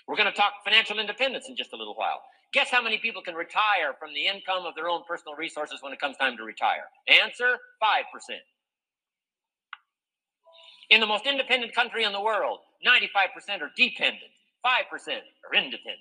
We're 0.07 0.17
going 0.17 0.31
to 0.31 0.37
talk 0.37 0.53
financial 0.65 0.99
independence 0.99 1.49
in 1.49 1.57
just 1.57 1.73
a 1.73 1.77
little 1.77 1.95
while. 1.95 2.23
Guess 2.53 2.71
how 2.71 2.83
many 2.83 2.99
people 2.99 3.23
can 3.23 3.35
retire 3.35 3.95
from 3.99 4.15
the 4.15 4.27
income 4.27 4.65
of 4.67 4.75
their 4.75 4.89
own 4.89 5.03
personal 5.07 5.35
resources 5.37 5.79
when 5.83 5.93
it 5.93 6.01
comes 6.01 6.17
time 6.17 6.37
to 6.37 6.45
retire? 6.45 6.85
Answer 7.23 7.57
5%. 7.83 8.03
In 10.89 11.01
the 11.01 11.07
most 11.07 11.27
independent 11.27 11.75
country 11.75 12.05
in 12.05 12.13
the 12.13 12.21
world, 12.21 12.61
95% 12.87 13.61
are 13.61 13.71
dependent, 13.77 14.31
5% 14.65 14.71
are 14.71 15.55
independent. 15.55 15.99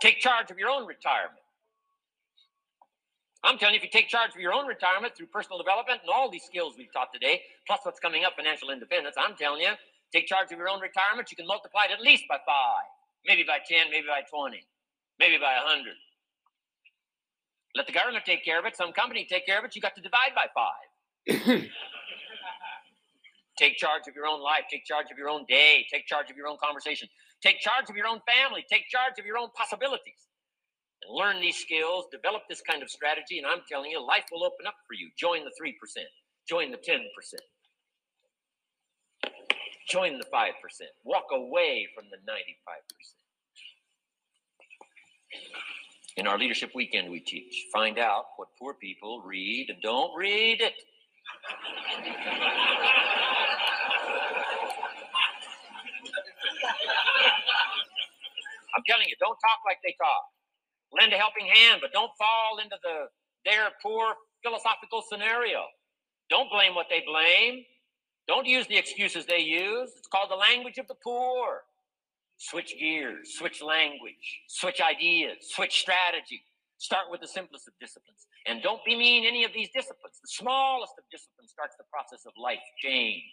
Take 0.00 0.18
charge 0.18 0.50
of 0.50 0.58
your 0.58 0.68
own 0.68 0.86
retirement. 0.86 1.42
I'm 3.44 3.56
telling 3.56 3.74
you, 3.74 3.78
if 3.78 3.84
you 3.84 3.90
take 3.90 4.08
charge 4.08 4.34
of 4.34 4.40
your 4.40 4.52
own 4.52 4.66
retirement 4.66 5.16
through 5.16 5.26
personal 5.26 5.58
development 5.58 6.00
and 6.02 6.10
all 6.12 6.28
these 6.30 6.42
skills 6.42 6.74
we've 6.76 6.92
taught 6.92 7.12
today, 7.12 7.42
plus 7.66 7.80
what's 7.84 8.00
coming 8.00 8.24
up, 8.24 8.34
financial 8.36 8.70
independence, 8.70 9.14
I'm 9.16 9.36
telling 9.36 9.62
you, 9.62 9.72
take 10.12 10.26
charge 10.26 10.52
of 10.52 10.58
your 10.58 10.68
own 10.68 10.80
retirement, 10.80 11.30
you 11.30 11.36
can 11.36 11.46
multiply 11.46 11.84
it 11.84 11.92
at 11.92 12.00
least 12.00 12.24
by 12.28 12.38
five, 12.46 12.88
maybe 13.26 13.44
by 13.44 13.58
10, 13.66 13.90
maybe 13.90 14.06
by 14.06 14.22
20, 14.28 14.60
maybe 15.18 15.36
by 15.38 15.54
100. 15.64 15.92
Let 17.76 17.86
the 17.86 17.92
government 17.92 18.24
take 18.24 18.44
care 18.44 18.58
of 18.58 18.64
it, 18.66 18.76
some 18.76 18.92
company 18.92 19.26
take 19.28 19.46
care 19.46 19.58
of 19.58 19.64
it, 19.64 19.76
you 19.76 19.82
got 19.82 19.94
to 19.96 20.02
divide 20.02 20.32
by 20.34 20.46
five. 20.56 20.88
take 23.58 23.76
charge 23.76 24.08
of 24.08 24.14
your 24.14 24.26
own 24.26 24.40
life, 24.40 24.64
take 24.70 24.84
charge 24.84 25.06
of 25.12 25.18
your 25.18 25.28
own 25.28 25.44
day, 25.48 25.84
take 25.92 26.06
charge 26.06 26.30
of 26.30 26.36
your 26.36 26.46
own 26.46 26.56
conversation, 26.62 27.08
take 27.42 27.60
charge 27.60 27.90
of 27.90 27.96
your 27.96 28.06
own 28.06 28.20
family, 28.26 28.64
take 28.70 28.88
charge 28.88 29.18
of 29.18 29.26
your 29.26 29.36
own 29.36 29.48
possibilities 29.54 30.28
and 31.02 31.14
learn 31.14 31.40
these 31.40 31.56
skills, 31.56 32.06
develop 32.10 32.42
this 32.48 32.62
kind 32.62 32.82
of 32.82 32.90
strategy, 32.90 33.38
and 33.38 33.46
I'm 33.46 33.62
telling 33.68 33.90
you, 33.90 34.04
life 34.04 34.24
will 34.32 34.44
open 34.44 34.66
up 34.66 34.74
for 34.86 34.94
you. 34.94 35.10
Join 35.18 35.44
the 35.44 35.52
3%, 35.54 35.74
join 36.48 36.70
the 36.70 36.78
10%, 36.78 37.02
join 39.88 40.18
the 40.18 40.24
5%, 40.24 40.52
walk 41.04 41.24
away 41.32 41.88
from 41.94 42.04
the 42.10 42.16
95%. 42.16 42.32
In 46.16 46.26
our 46.26 46.38
leadership 46.38 46.70
weekend, 46.74 47.10
we 47.10 47.20
teach 47.20 47.66
find 47.72 47.98
out 47.98 48.24
what 48.36 48.48
poor 48.58 48.74
people 48.74 49.22
read 49.24 49.70
and 49.70 49.80
don't 49.82 50.16
read 50.16 50.60
it. 50.60 50.72
I'm 58.76 58.82
telling 58.86 59.08
you, 59.08 59.14
don't 59.20 59.36
talk 59.36 59.60
like 59.66 59.78
they 59.84 59.94
talk 59.98 60.24
lend 60.92 61.12
a 61.12 61.16
helping 61.16 61.46
hand, 61.46 61.80
but 61.80 61.92
don't 61.92 62.10
fall 62.18 62.58
into 62.62 62.76
the 62.82 63.08
their 63.44 63.70
poor 63.82 64.14
philosophical 64.42 65.02
scenario. 65.08 65.64
Don't 66.30 66.50
blame 66.50 66.74
what 66.74 66.86
they 66.90 67.02
blame. 67.06 67.64
Don't 68.28 68.46
use 68.46 68.66
the 68.66 68.76
excuses 68.76 69.24
they 69.24 69.40
use. 69.40 69.90
It's 69.96 70.06
called 70.06 70.30
the 70.30 70.36
language 70.36 70.76
of 70.78 70.86
the 70.86 70.94
poor. 70.94 71.62
Switch 72.36 72.74
gears, 72.78 73.34
switch 73.36 73.62
language, 73.62 74.42
switch 74.48 74.80
ideas, 74.80 75.38
switch 75.40 75.80
strategy. 75.80 76.42
Start 76.76 77.10
with 77.10 77.20
the 77.20 77.26
simplest 77.26 77.66
of 77.66 77.74
disciplines. 77.80 78.26
And 78.46 78.62
don't 78.62 78.84
be 78.84 78.94
mean 78.96 79.26
any 79.26 79.44
of 79.44 79.52
these 79.52 79.68
disciplines. 79.74 80.20
The 80.22 80.28
smallest 80.28 80.92
of 80.98 81.04
disciplines 81.10 81.50
starts 81.50 81.74
the 81.76 81.84
process 81.90 82.26
of 82.26 82.32
life 82.40 82.62
change. 82.80 83.24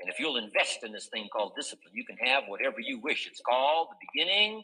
And 0.00 0.08
if 0.08 0.18
you'll 0.18 0.36
invest 0.36 0.84
in 0.84 0.92
this 0.92 1.06
thing 1.06 1.28
called 1.30 1.52
discipline, 1.56 1.92
you 1.92 2.04
can 2.04 2.16
have 2.18 2.44
whatever 2.46 2.80
you 2.80 3.00
wish. 3.00 3.26
It's 3.26 3.42
called 3.42 3.88
the 3.90 4.06
beginning 4.12 4.58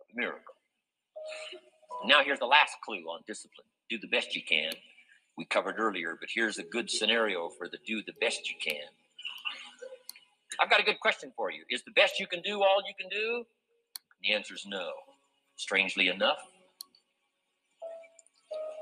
of 0.00 0.06
a 0.14 0.20
miracle. 0.20 0.54
Now, 2.06 2.22
here's 2.24 2.38
the 2.38 2.46
last 2.46 2.76
clue 2.84 3.02
on 3.10 3.20
discipline 3.26 3.66
do 3.90 3.98
the 3.98 4.08
best 4.08 4.36
you 4.36 4.42
can. 4.46 4.72
We 5.38 5.44
covered 5.44 5.78
earlier, 5.78 6.16
but 6.18 6.30
here's 6.34 6.58
a 6.58 6.64
good 6.64 6.90
scenario 6.90 7.48
for 7.48 7.68
the 7.68 7.78
do 7.86 8.02
the 8.02 8.12
best 8.20 8.50
you 8.50 8.56
can. 8.60 8.88
I've 10.60 10.68
got 10.68 10.80
a 10.80 10.82
good 10.82 10.98
question 10.98 11.32
for 11.36 11.52
you. 11.52 11.62
Is 11.70 11.84
the 11.84 11.92
best 11.92 12.18
you 12.18 12.26
can 12.26 12.42
do 12.42 12.60
all 12.60 12.82
you 12.84 12.92
can 12.98 13.08
do? 13.08 13.44
The 14.20 14.34
answer 14.34 14.54
is 14.54 14.66
no. 14.66 14.90
Strangely 15.54 16.08
enough, 16.08 16.38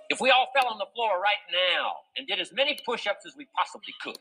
if 0.08 0.18
we 0.20 0.30
all 0.30 0.48
fell 0.54 0.70
on 0.72 0.78
the 0.78 0.86
floor 0.94 1.20
right 1.20 1.44
now 1.52 1.92
and 2.16 2.26
did 2.26 2.40
as 2.40 2.52
many 2.54 2.78
push 2.86 3.06
ups 3.06 3.26
as 3.26 3.34
we 3.36 3.46
possibly 3.54 3.92
could, 4.02 4.18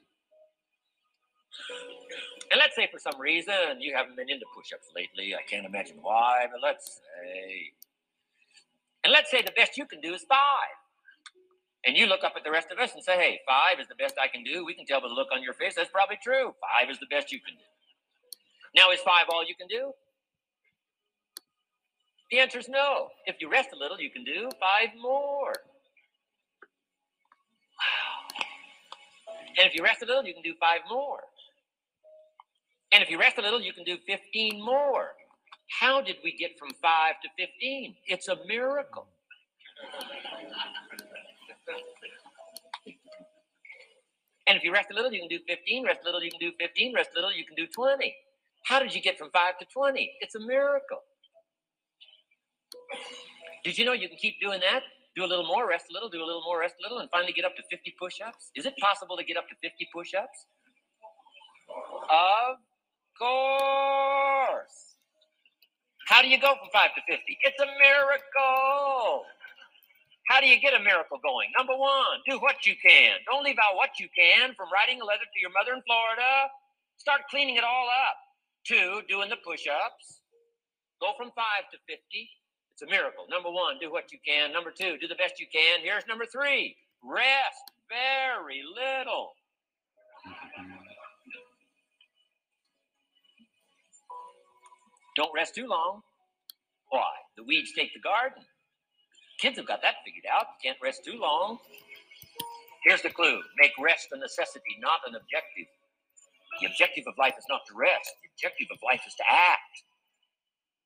and 2.51 2.59
let's 2.59 2.75
say 2.75 2.89
for 2.91 2.99
some 2.99 3.19
reason 3.19 3.79
you 3.79 3.95
haven't 3.95 4.17
been 4.17 4.29
into 4.29 4.45
push 4.53 4.73
ups 4.73 4.88
lately, 4.93 5.36
I 5.36 5.41
can't 5.49 5.65
imagine 5.65 5.97
why, 6.01 6.47
but 6.51 6.61
let's 6.61 6.99
say 6.99 7.71
and 9.05 9.13
let's 9.13 9.31
say 9.31 9.41
the 9.41 9.53
best 9.55 9.77
you 9.77 9.86
can 9.86 10.01
do 10.01 10.13
is 10.13 10.23
five. 10.27 10.75
And 11.86 11.95
you 11.95 12.07
look 12.07 12.23
up 12.23 12.33
at 12.36 12.43
the 12.43 12.51
rest 12.51 12.71
of 12.71 12.79
us 12.79 12.93
and 12.95 13.03
say, 13.03 13.15
hey, 13.15 13.39
five 13.47 13.79
is 13.79 13.88
the 13.88 13.95
best 13.95 14.15
I 14.21 14.27
can 14.27 14.43
do. 14.43 14.65
We 14.65 14.73
can 14.73 14.86
tell 14.86 15.01
by 15.01 15.07
the 15.07 15.13
look 15.13 15.27
on 15.31 15.43
your 15.43 15.53
face 15.53 15.75
that's 15.75 15.89
probably 15.89 16.17
true. 16.21 16.53
Five 16.59 16.89
is 16.89 16.99
the 16.99 17.05
best 17.05 17.31
you 17.31 17.39
can 17.39 17.53
do. 17.53 17.61
Now, 18.75 18.91
is 18.91 18.99
five 19.01 19.25
all 19.29 19.45
you 19.45 19.55
can 19.55 19.67
do? 19.67 19.91
The 22.31 22.39
answer 22.39 22.57
is 22.59 22.67
no. 22.67 23.09
If 23.25 23.36
you 23.39 23.49
rest 23.49 23.69
a 23.73 23.77
little, 23.77 23.99
you 23.99 24.09
can 24.09 24.23
do 24.23 24.49
five 24.59 24.89
more. 24.99 25.53
Wow. 27.77 28.45
And 29.57 29.67
if 29.67 29.75
you 29.75 29.83
rest 29.83 30.01
a 30.01 30.05
little, 30.05 30.25
you 30.25 30.33
can 30.33 30.43
do 30.43 30.55
five 30.59 30.81
more. 30.89 31.19
And 32.91 33.03
if 33.03 33.09
you 33.09 33.19
rest 33.19 33.38
a 33.38 33.41
little, 33.41 33.61
you 33.61 33.73
can 33.73 33.83
do 33.83 33.97
15 34.07 34.63
more. 34.63 35.13
How 35.79 36.01
did 36.01 36.17
we 36.23 36.36
get 36.36 36.57
from 36.57 36.69
5 36.81 37.13
to 37.23 37.29
15? 37.38 37.95
It's 38.07 38.27
a 38.27 38.38
miracle. 38.47 39.07
And 44.47 44.57
if 44.57 44.63
you 44.63 44.71
rest 44.71 44.89
a 44.91 44.93
little, 44.93 45.11
you 45.11 45.19
can 45.19 45.29
do 45.29 45.39
15. 45.47 45.85
Rest 45.85 46.01
a 46.03 46.05
little, 46.05 46.23
you 46.23 46.29
can 46.29 46.39
do 46.39 46.51
15. 46.59 46.93
Rest 46.93 47.09
a 47.13 47.15
little, 47.15 47.33
you 47.33 47.45
can 47.45 47.55
do 47.55 47.65
20. 47.67 48.15
How 48.65 48.79
did 48.79 48.93
you 48.93 49.01
get 49.01 49.17
from 49.17 49.29
5 49.31 49.57
to 49.59 49.65
20? 49.73 50.11
It's 50.21 50.35
a 50.35 50.39
miracle. 50.39 51.01
Did 53.63 53.77
you 53.77 53.85
know 53.85 53.93
you 53.93 54.07
can 54.07 54.17
keep 54.17 54.39
doing 54.39 54.59
that? 54.61 54.83
Do 55.15 55.23
a 55.23 55.27
little 55.27 55.45
more, 55.47 55.67
rest 55.67 55.85
a 55.89 55.93
little, 55.93 56.09
do 56.09 56.21
a 56.21 56.25
little 56.25 56.43
more, 56.43 56.59
rest 56.59 56.75
a 56.79 56.83
little, 56.83 56.99
and 56.99 57.09
finally 57.09 57.31
get 57.31 57.45
up 57.45 57.55
to 57.55 57.63
50 57.71 57.95
push 57.99 58.19
ups? 58.25 58.51
Is 58.55 58.65
it 58.65 58.75
possible 58.77 59.15
to 59.17 59.23
get 59.23 59.37
up 59.37 59.47
to 59.47 59.55
50 59.63 59.87
push 59.93 60.13
ups? 60.13 60.45
Of 62.09 62.57
course. 63.17 64.97
How 66.07 66.21
do 66.21 66.27
you 66.27 66.39
go 66.39 66.53
from 66.59 66.69
5 66.71 66.89
to 66.95 67.01
50? 67.07 67.37
It's 67.41 67.59
a 67.59 67.65
miracle. 67.65 69.25
How 70.28 70.41
do 70.41 70.47
you 70.47 70.59
get 70.59 70.73
a 70.73 70.82
miracle 70.82 71.19
going? 71.21 71.49
Number 71.57 71.78
one, 71.78 72.21
do 72.26 72.39
what 72.39 72.65
you 72.65 72.73
can. 72.82 73.21
Don't 73.30 73.43
leave 73.43 73.61
out 73.61 73.78
what 73.78 73.99
you 73.99 74.09
can 74.15 74.55
from 74.55 74.73
writing 74.73 75.01
a 75.01 75.05
letter 75.05 75.26
to 75.26 75.39
your 75.39 75.53
mother 75.53 75.78
in 75.78 75.82
Florida. 75.86 76.49
Start 76.97 77.30
cleaning 77.30 77.57
it 77.57 77.63
all 77.63 77.88
up. 77.88 78.17
Two, 78.65 79.01
doing 79.07 79.30
the 79.30 79.38
push 79.45 79.69
ups. 79.69 80.21
Go 80.99 81.13
from 81.17 81.30
5 81.36 81.45
to 81.71 81.78
50. 81.86 82.01
It's 82.73 82.82
a 82.82 82.89
miracle. 82.89 83.30
Number 83.30 83.51
one, 83.51 83.78
do 83.80 83.91
what 83.91 84.11
you 84.11 84.17
can. 84.26 84.51
Number 84.51 84.71
two, 84.71 84.97
do 84.97 85.07
the 85.07 85.15
best 85.15 85.39
you 85.39 85.45
can. 85.53 85.80
Here's 85.84 86.07
number 86.07 86.26
three 86.26 86.76
rest 87.03 87.71
very 87.89 88.61
little. 88.65 89.34
Don't 95.15 95.32
rest 95.34 95.55
too 95.55 95.67
long. 95.67 96.01
Why? 96.89 97.03
The 97.38 97.43
weeds 97.43 97.71
take 97.76 97.93
the 97.93 97.99
garden. 97.99 98.43
Kids 99.39 99.57
have 99.57 99.67
got 99.67 99.81
that 99.81 100.01
figured 100.05 100.25
out. 100.31 100.57
You 100.61 100.71
Can't 100.71 100.81
rest 100.81 101.03
too 101.05 101.19
long. 101.19 101.59
Here's 102.86 103.01
the 103.01 103.09
clue 103.09 103.41
make 103.57 103.71
rest 103.79 104.09
a 104.13 104.17
necessity, 104.17 104.77
not 104.79 105.01
an 105.07 105.15
objective. 105.15 105.67
The 106.61 106.67
objective 106.67 107.03
of 107.07 107.15
life 107.17 107.36
is 107.38 107.45
not 107.49 107.65
to 107.67 107.73
rest, 107.75 108.13
the 108.23 108.29
objective 108.31 108.67
of 108.71 108.79
life 108.86 109.01
is 109.07 109.15
to 109.15 109.25
act. 109.27 109.83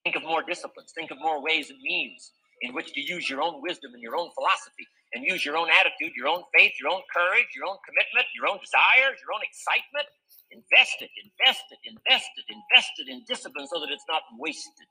Think 0.04 0.16
of 0.16 0.24
more 0.24 0.42
disciplines, 0.42 0.92
think 0.96 1.12
of 1.12 1.20
more 1.20 1.44
ways 1.44 1.70
and 1.70 1.80
means 1.82 2.32
in 2.62 2.74
which 2.74 2.94
to 2.94 3.02
use 3.02 3.30
your 3.30 3.42
own 3.42 3.62
wisdom 3.62 3.94
and 3.94 4.02
your 4.02 4.18
own 4.18 4.32
philosophy 4.34 4.88
and 5.14 5.24
use 5.24 5.46
your 5.46 5.58
own 5.58 5.70
attitude, 5.70 6.16
your 6.16 6.28
own 6.28 6.44
faith, 6.58 6.74
your 6.82 6.92
own 6.92 7.04
courage, 7.14 7.48
your 7.56 7.68
own 7.68 7.78
commitment, 7.86 8.26
your 8.34 8.48
own 8.50 8.58
desires, 8.60 9.20
your 9.22 9.32
own 9.36 9.44
excitement 9.46 10.08
Invest 10.52 10.98
it, 11.02 11.12
invest 11.22 11.66
it, 11.70 11.80
invest 11.86 12.30
it, 12.38 12.46
invest 12.50 12.94
it 12.98 13.08
in 13.10 13.24
discipline 13.28 13.68
so 13.68 13.80
that 13.80 13.90
it's 13.92 14.06
not 14.10 14.24
wasted. 14.38 14.88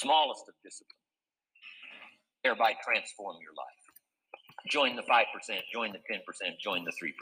Smallest 0.00 0.44
of 0.48 0.54
discipline. 0.62 1.01
Thereby 2.44 2.74
transform 2.84 3.36
your 3.40 3.54
life. 3.54 3.82
Join 4.68 4.96
the 4.96 5.02
5%, 5.02 5.26
join 5.72 5.92
the 5.92 5.98
10%, 5.98 6.22
join 6.62 6.84
the 6.84 6.92
3%. 6.92 7.12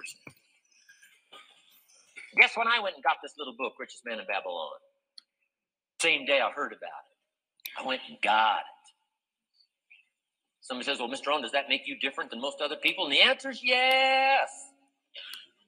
Guess 2.36 2.56
when 2.56 2.68
I 2.68 2.80
went 2.80 2.94
and 2.94 3.04
got 3.04 3.16
this 3.22 3.32
little 3.38 3.54
book, 3.56 3.74
Richest 3.78 4.04
Man 4.04 4.20
in 4.20 4.26
Babylon? 4.26 4.78
Same 6.00 6.24
day 6.26 6.40
I 6.40 6.50
heard 6.50 6.72
about 6.72 7.02
it. 7.04 7.82
I 7.82 7.86
went 7.86 8.02
and 8.08 8.18
got 8.22 8.60
it. 8.60 8.80
Somebody 10.60 10.86
says, 10.86 10.98
Well, 11.00 11.08
Mr. 11.08 11.28
Rohn, 11.28 11.42
does 11.42 11.52
that 11.52 11.68
make 11.68 11.82
you 11.86 11.98
different 11.98 12.30
than 12.30 12.40
most 12.40 12.60
other 12.62 12.76
people? 12.76 13.04
And 13.04 13.12
the 13.12 13.20
answer 13.20 13.50
is 13.50 13.60
yes. 13.62 14.48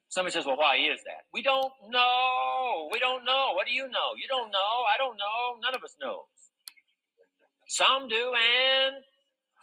Somebody 0.09 0.33
says, 0.33 0.45
Well, 0.45 0.57
why 0.57 0.77
is 0.77 1.01
that? 1.05 1.27
We 1.33 1.41
don't 1.41 1.71
know. 1.89 2.89
We 2.91 2.99
don't 2.99 3.25
know. 3.25 3.51
What 3.55 3.67
do 3.67 3.73
you 3.73 3.83
know? 3.89 4.15
You 4.15 4.27
don't 4.29 4.51
know. 4.51 4.73
I 4.87 4.97
don't 4.97 5.17
know. 5.17 5.59
None 5.61 5.75
of 5.75 5.83
us 5.83 5.95
knows. 5.99 6.29
Some 7.67 8.07
do 8.07 8.33
and 8.33 8.95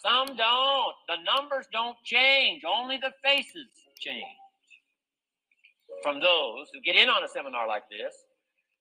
some 0.03 0.37
don't. 0.37 0.95
The 1.09 1.17
numbers 1.25 1.67
don't 1.73 1.97
change, 2.05 2.63
only 2.65 2.97
the 2.97 3.13
faces 3.23 3.69
change. 3.99 4.25
From 6.03 6.21
those 6.21 6.69
who 6.73 6.81
get 6.81 6.97
in 6.97 7.09
on 7.09 7.25
a 7.25 7.29
seminar 7.29 7.69
like 7.69 7.85
this, 7.91 8.15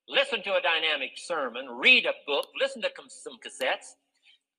listen 0.08 0.42
to 0.42 0.54
a 0.54 0.60
dynamic 0.60 1.10
sermon, 1.16 1.68
read 1.68 2.06
a 2.06 2.12
book, 2.26 2.46
listen 2.58 2.80
to 2.82 2.90
some 3.08 3.36
cassettes, 3.44 3.96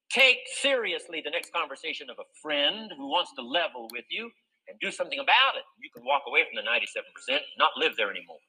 take 0.09 0.39
seriously 0.45 1.21
the 1.23 1.31
next 1.31 1.51
conversation 1.53 2.09
of 2.09 2.17
a 2.19 2.27
friend 2.41 2.91
who 2.95 3.07
wants 3.07 3.31
to 3.35 3.41
level 3.41 3.87
with 3.91 4.05
you, 4.09 4.29
and 4.67 4.79
do 4.79 4.91
something 4.91 5.19
about 5.19 5.57
it. 5.57 5.65
You 5.81 5.89
can 5.89 6.05
walk 6.05 6.23
away 6.27 6.45
from 6.45 6.55
the 6.55 6.69
97% 6.69 7.39
not 7.57 7.71
live 7.77 7.93
there 7.97 8.11
anymore. 8.11 8.39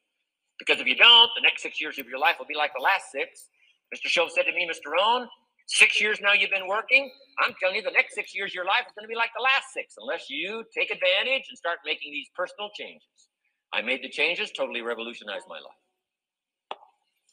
Because 0.58 0.80
if 0.80 0.86
you 0.86 0.94
don't, 0.94 1.30
the 1.34 1.42
next 1.42 1.62
six 1.62 1.80
years 1.80 1.98
of 1.98 2.06
your 2.06 2.18
life 2.18 2.36
will 2.38 2.46
be 2.46 2.54
like 2.54 2.72
the 2.76 2.82
last 2.82 3.10
six. 3.10 3.48
Mr. 3.94 4.06
Shoaff 4.06 4.30
said 4.30 4.44
to 4.44 4.52
me, 4.52 4.68
Mr. 4.70 4.92
Rohn, 4.92 5.26
six 5.72 6.00
years 6.00 6.20
now 6.20 6.32
you've 6.32 6.50
been 6.50 6.68
working. 6.68 7.10
I'm 7.40 7.54
telling 7.58 7.76
you, 7.76 7.82
the 7.82 7.96
next 7.96 8.14
six 8.14 8.34
years 8.34 8.50
of 8.50 8.54
your 8.54 8.68
life 8.68 8.84
is 8.86 8.92
going 8.92 9.08
to 9.08 9.08
be 9.08 9.16
like 9.16 9.32
the 9.32 9.42
last 9.42 9.72
six, 9.72 9.96
unless 9.96 10.28
you 10.28 10.64
take 10.76 10.92
advantage 10.92 11.48
and 11.48 11.56
start 11.56 11.80
making 11.84 12.12
these 12.12 12.28
personal 12.36 12.68
changes. 12.76 13.08
I 13.72 13.80
made 13.80 14.04
the 14.04 14.12
changes, 14.12 14.52
totally 14.52 14.82
revolutionized 14.82 15.48
my 15.48 15.56
life. 15.56 15.80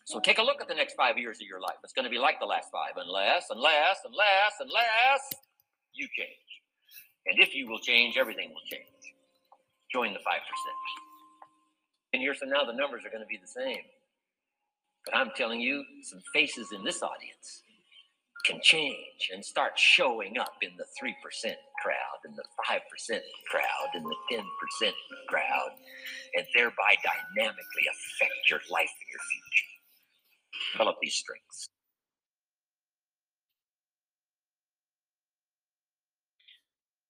So 0.06 0.20
take 0.20 0.40
a 0.40 0.42
look 0.42 0.62
at 0.62 0.68
the 0.68 0.74
next 0.74 0.96
five 0.96 1.18
years 1.20 1.38
of 1.38 1.48
your 1.48 1.60
life. 1.60 1.76
It's 1.84 1.94
going 1.94 2.06
to 2.06 2.10
be 2.10 2.18
like 2.18 2.40
the 2.40 2.48
last 2.48 2.72
five, 2.72 2.96
unless, 2.96 3.52
unless, 3.52 4.00
unless, 4.08 4.54
unless 4.60 5.22
you 5.94 6.08
change. 6.16 6.50
And 7.28 7.38
if 7.44 7.54
you 7.54 7.70
will 7.70 7.78
change, 7.78 8.18
everything 8.18 8.50
will 8.50 8.66
change. 8.72 9.14
Join 9.92 10.14
the 10.14 10.20
5%. 10.20 10.24
And 12.14 12.24
years 12.24 12.38
from 12.38 12.50
now, 12.50 12.64
the 12.64 12.74
numbers 12.74 13.06
are 13.06 13.12
going 13.12 13.22
to 13.22 13.28
be 13.28 13.38
the 13.38 13.48
same. 13.48 13.84
But 15.06 15.16
I'm 15.16 15.30
telling 15.36 15.60
you, 15.60 15.84
some 16.02 16.22
faces 16.34 16.72
in 16.72 16.84
this 16.84 17.04
audience 17.04 17.62
can 18.46 18.60
change 18.64 19.30
and 19.34 19.46
start 19.46 19.74
showing 19.78 20.38
up 20.40 20.54
in 20.62 20.72
the 20.78 20.86
3% 21.02 21.14
crowd, 21.84 22.20
in 22.26 22.36
the 22.36 22.44
5% 22.70 23.22
crowd, 23.52 23.90
in 23.96 24.04
the 24.04 24.18
10% 24.32 24.92
crowd, 25.30 25.72
and 26.36 26.46
thereby 26.56 26.96
dynamically 27.04 27.86
affect 27.92 28.50
your 28.50 28.62
life 28.72 28.90
and 28.90 29.10
your 29.12 29.22
future. 29.32 29.72
Develop 30.74 30.98
these 31.02 31.16
strengths. 31.16 31.70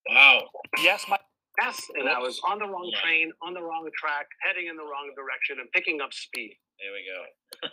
Wow. 0.10 0.44
Yes, 0.84 1.06
my 1.10 1.18
yes, 1.62 1.82
and 1.96 2.10
I 2.10 2.20
was 2.20 2.40
on 2.48 2.60
the 2.60 2.68
wrong 2.68 2.90
Yeah. 2.94 3.02
train, 3.02 3.34
on 3.42 3.54
the 3.54 3.62
wrong 3.62 3.90
track, 3.98 4.28
heading 4.42 4.68
in 4.68 4.78
the 4.78 4.84
wrong 4.84 5.14
direction, 5.16 5.60
and 5.60 5.72
picking 5.74 6.02
up 6.02 6.14
speed. 6.14 6.58
There 6.80 6.94
we 6.94 7.06
go. 7.06 7.70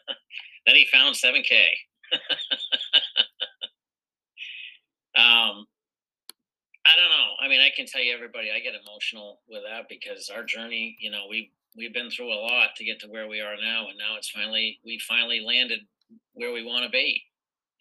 then 0.67 0.77
he 0.77 0.87
found 0.87 1.17
7K. 1.17 1.71
um, 5.17 5.67
I 6.87 6.95
don't 6.95 7.11
know. 7.11 7.31
I 7.43 7.49
mean, 7.49 7.61
I 7.61 7.71
can 7.75 7.87
tell 7.87 8.03
you, 8.03 8.15
everybody, 8.15 8.51
I 8.55 8.61
get 8.61 8.79
emotional 8.79 9.41
with 9.49 9.63
that 9.67 9.89
because 9.89 10.31
our 10.31 10.45
journey, 10.45 10.97
you 11.01 11.11
know, 11.11 11.27
we 11.29 11.51
we've 11.77 11.93
been 11.93 12.11
through 12.11 12.33
a 12.33 12.39
lot 12.39 12.77
to 12.77 12.85
get 12.85 13.01
to 13.01 13.09
where 13.09 13.29
we 13.29 13.41
are 13.41 13.57
now, 13.61 13.89
and 13.89 13.99
now 13.99 14.17
it's 14.17 14.31
finally 14.31 14.79
we 14.85 15.01
finally 15.01 15.41
landed 15.41 15.81
where 16.35 16.53
we 16.53 16.65
want 16.65 16.85
to 16.85 16.91
be. 16.91 17.21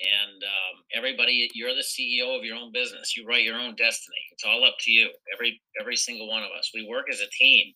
And 0.01 0.43
um, 0.43 0.83
everybody, 0.91 1.47
you're 1.53 1.75
the 1.75 1.86
CEO 1.86 2.36
of 2.36 2.43
your 2.43 2.57
own 2.57 2.71
business. 2.73 3.15
You 3.15 3.25
write 3.25 3.45
your 3.45 3.59
own 3.59 3.75
destiny. 3.75 4.19
It's 4.31 4.43
all 4.43 4.65
up 4.65 4.75
to 4.81 4.91
you. 4.91 5.09
Every 5.33 5.61
every 5.79 5.95
single 5.95 6.27
one 6.27 6.43
of 6.43 6.49
us. 6.57 6.71
We 6.73 6.88
work 6.88 7.05
as 7.11 7.21
a 7.21 7.29
team, 7.38 7.73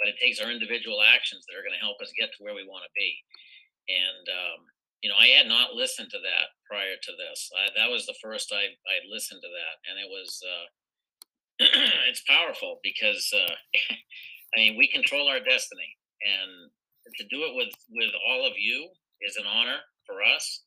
but 0.00 0.08
it 0.08 0.16
takes 0.20 0.40
our 0.40 0.50
individual 0.50 1.00
actions 1.00 1.44
that 1.46 1.56
are 1.56 1.64
going 1.64 1.76
to 1.78 1.84
help 1.84 1.96
us 2.02 2.12
get 2.18 2.30
to 2.36 2.44
where 2.44 2.54
we 2.54 2.66
want 2.66 2.84
to 2.84 2.92
be. 2.96 3.12
And 3.88 4.26
um, 4.28 4.60
you 5.02 5.08
know, 5.08 5.16
I 5.20 5.28
had 5.28 5.46
not 5.46 5.74
listened 5.78 6.10
to 6.10 6.18
that 6.18 6.55
prior 6.68 6.98
to 7.00 7.12
this. 7.16 7.50
I, 7.54 7.70
that 7.78 7.90
was 7.90 8.06
the 8.06 8.18
first 8.22 8.52
I 8.52 8.74
I 8.86 8.96
listened 9.10 9.40
to 9.42 9.50
that, 9.50 9.76
and 9.88 9.96
it 9.98 10.10
was 10.10 10.42
uh, 10.42 10.66
it's 12.10 12.22
powerful 12.28 12.80
because 12.82 13.30
uh, 13.34 13.54
I 14.54 14.56
mean 14.58 14.76
we 14.76 14.88
control 14.90 15.28
our 15.28 15.40
destiny, 15.40 15.96
and 16.20 16.70
to 17.16 17.24
do 17.30 17.46
it 17.46 17.54
with 17.54 17.72
with 17.90 18.12
all 18.28 18.46
of 18.46 18.54
you 18.58 18.88
is 19.22 19.36
an 19.36 19.46
honor 19.46 19.78
for 20.04 20.22
us. 20.22 20.62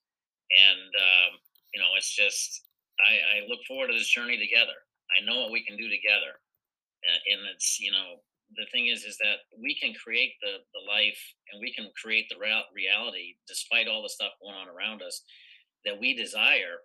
And 0.49 0.91
um, 0.95 1.31
you 1.73 1.79
know, 1.79 1.91
it's 1.97 2.15
just 2.15 2.63
I, 2.99 3.43
I 3.43 3.47
look 3.47 3.59
forward 3.67 3.87
to 3.87 3.97
this 3.97 4.09
journey 4.09 4.37
together. 4.37 4.75
I 5.13 5.25
know 5.25 5.41
what 5.41 5.51
we 5.51 5.65
can 5.65 5.77
do 5.77 5.89
together, 5.89 6.37
and 7.05 7.41
it's 7.53 7.79
you 7.79 7.91
know 7.91 8.21
the 8.57 8.65
thing 8.71 8.87
is 8.87 9.03
is 9.05 9.17
that 9.21 9.45
we 9.61 9.77
can 9.77 9.93
create 9.93 10.33
the 10.41 10.65
the 10.73 10.83
life 10.89 11.21
and 11.51 11.61
we 11.61 11.73
can 11.73 11.89
create 12.01 12.25
the 12.29 12.39
reality 12.39 13.37
despite 13.47 13.87
all 13.87 14.01
the 14.01 14.09
stuff 14.09 14.33
going 14.41 14.55
on 14.55 14.69
around 14.69 15.01
us 15.01 15.21
that 15.85 15.99
we 15.99 16.13
desire 16.13 16.83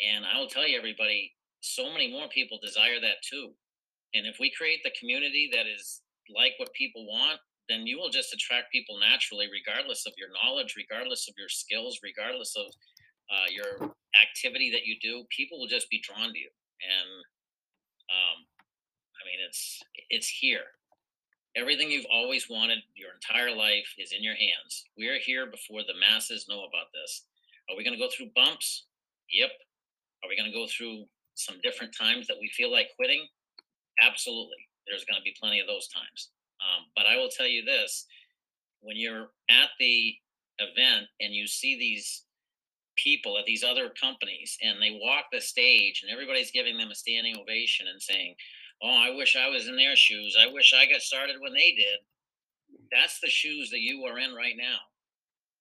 and 0.00 0.24
i 0.24 0.38
will 0.38 0.48
tell 0.48 0.66
you 0.66 0.76
everybody 0.76 1.32
so 1.60 1.90
many 1.90 2.10
more 2.10 2.28
people 2.28 2.58
desire 2.62 3.00
that 3.00 3.20
too 3.28 3.50
and 4.14 4.26
if 4.26 4.36
we 4.40 4.52
create 4.56 4.80
the 4.82 4.92
community 4.98 5.50
that 5.52 5.66
is 5.66 6.02
like 6.34 6.52
what 6.58 6.72
people 6.72 7.06
want 7.06 7.38
then 7.68 7.86
you 7.86 7.98
will 7.98 8.10
just 8.10 8.34
attract 8.34 8.72
people 8.72 8.98
naturally 8.98 9.46
regardless 9.52 10.06
of 10.06 10.12
your 10.16 10.28
knowledge 10.42 10.74
regardless 10.76 11.28
of 11.28 11.34
your 11.38 11.48
skills 11.48 12.00
regardless 12.02 12.54
of 12.56 12.66
uh, 13.30 13.46
your 13.48 13.92
activity 14.20 14.70
that 14.70 14.86
you 14.86 14.96
do 15.00 15.24
people 15.34 15.58
will 15.58 15.68
just 15.68 15.88
be 15.90 16.02
drawn 16.02 16.32
to 16.32 16.38
you 16.38 16.50
and 16.82 17.10
um, 18.10 18.38
i 19.16 19.22
mean 19.26 19.38
it's 19.46 19.80
it's 20.10 20.28
here 20.28 20.66
Everything 21.56 21.90
you've 21.90 22.06
always 22.12 22.48
wanted 22.48 22.78
your 22.94 23.10
entire 23.12 23.54
life 23.54 23.92
is 23.98 24.12
in 24.12 24.22
your 24.22 24.36
hands. 24.36 24.86
We're 24.96 25.18
here 25.18 25.50
before 25.50 25.82
the 25.82 25.98
masses 25.98 26.46
know 26.48 26.60
about 26.60 26.94
this. 26.94 27.26
Are 27.70 27.76
we 27.76 27.84
going 27.84 27.96
to 27.96 28.02
go 28.02 28.10
through 28.10 28.34
bumps? 28.34 28.86
Yep. 29.32 29.50
Are 30.24 30.28
we 30.28 30.36
going 30.36 30.50
to 30.50 30.56
go 30.56 30.66
through 30.66 31.04
some 31.34 31.56
different 31.62 31.94
times 31.96 32.26
that 32.26 32.36
we 32.40 32.48
feel 32.48 32.70
like 32.70 32.88
quitting? 32.96 33.26
Absolutely. 34.02 34.68
There's 34.86 35.04
going 35.04 35.20
to 35.20 35.24
be 35.24 35.36
plenty 35.40 35.60
of 35.60 35.66
those 35.66 35.88
times. 35.88 36.30
Um, 36.60 36.86
but 36.96 37.06
I 37.06 37.16
will 37.16 37.30
tell 37.30 37.46
you 37.46 37.64
this 37.64 38.06
when 38.80 38.96
you're 38.96 39.30
at 39.50 39.70
the 39.78 40.14
event 40.58 41.06
and 41.20 41.32
you 41.32 41.46
see 41.46 41.78
these 41.78 42.24
people 42.96 43.38
at 43.38 43.46
these 43.46 43.64
other 43.64 43.88
companies 43.88 44.58
and 44.62 44.80
they 44.80 44.98
walk 45.02 45.24
the 45.32 45.40
stage 45.40 46.02
and 46.02 46.12
everybody's 46.12 46.50
giving 46.50 46.76
them 46.76 46.90
a 46.90 46.94
standing 46.94 47.36
ovation 47.36 47.86
and 47.90 48.02
saying, 48.02 48.34
oh, 48.82 48.90
I 48.90 49.16
wish 49.16 49.36
I 49.36 49.48
was 49.48 49.68
in 49.68 49.76
their 49.76 49.96
shoes. 49.96 50.36
I 50.38 50.52
wish 50.52 50.74
I 50.74 50.90
got 50.90 51.00
started 51.00 51.36
when 51.40 51.54
they 51.54 51.72
did. 51.72 52.00
That's 52.92 53.20
the 53.20 53.28
shoes 53.28 53.70
that 53.70 53.80
you 53.80 54.04
are 54.04 54.18
in 54.18 54.34
right 54.34 54.56
now. 54.56 54.78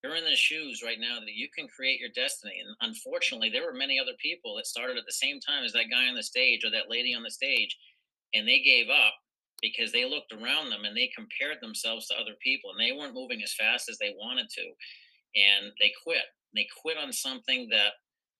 You're 0.04 0.16
in 0.16 0.24
the 0.24 0.36
shoes 0.36 0.82
right 0.84 1.00
now 1.00 1.20
that 1.20 1.36
you 1.36 1.50
can 1.54 1.68
create 1.68 2.00
your 2.00 2.10
destiny. 2.16 2.56
And 2.64 2.76
unfortunately, 2.90 3.50
there 3.50 3.66
were 3.66 3.74
many 3.74 4.00
other 4.00 4.16
people 4.22 4.56
that 4.56 4.68
started 4.68 4.98
at 4.98 5.06
the 5.06 5.12
same 5.12 5.40
time 5.40 5.64
as 5.66 5.74
that 5.74 5.92
guy 5.92 6.08
on 6.08 6.16
the 6.16 6.24
stage 6.24 6.64
or 6.64 6.72
that 6.72 6.90
lady 6.90 7.14
on 7.14 7.24
the 7.24 7.32
stage, 7.32 7.78
and 8.34 8.48
they 8.48 8.60
gave 8.60 8.88
up 8.90 9.14
because 9.62 9.92
they 9.92 10.10
looked 10.10 10.32
around 10.32 10.70
them 10.70 10.86
and 10.86 10.96
they 10.96 11.12
compared 11.14 11.58
themselves 11.62 12.08
to 12.08 12.16
other 12.16 12.36
people 12.42 12.72
and 12.72 12.80
they 12.80 12.96
weren't 12.96 13.14
moving 13.14 13.42
as 13.44 13.54
fast 13.54 13.90
as 13.90 13.98
they 13.98 14.16
wanted 14.18 14.50
to. 14.50 14.64
And 15.36 15.74
they 15.80 15.92
quit. 16.04 16.24
They 16.56 16.68
quit 16.82 16.98
on 16.98 17.12
something 17.12 17.68
that 17.72 17.94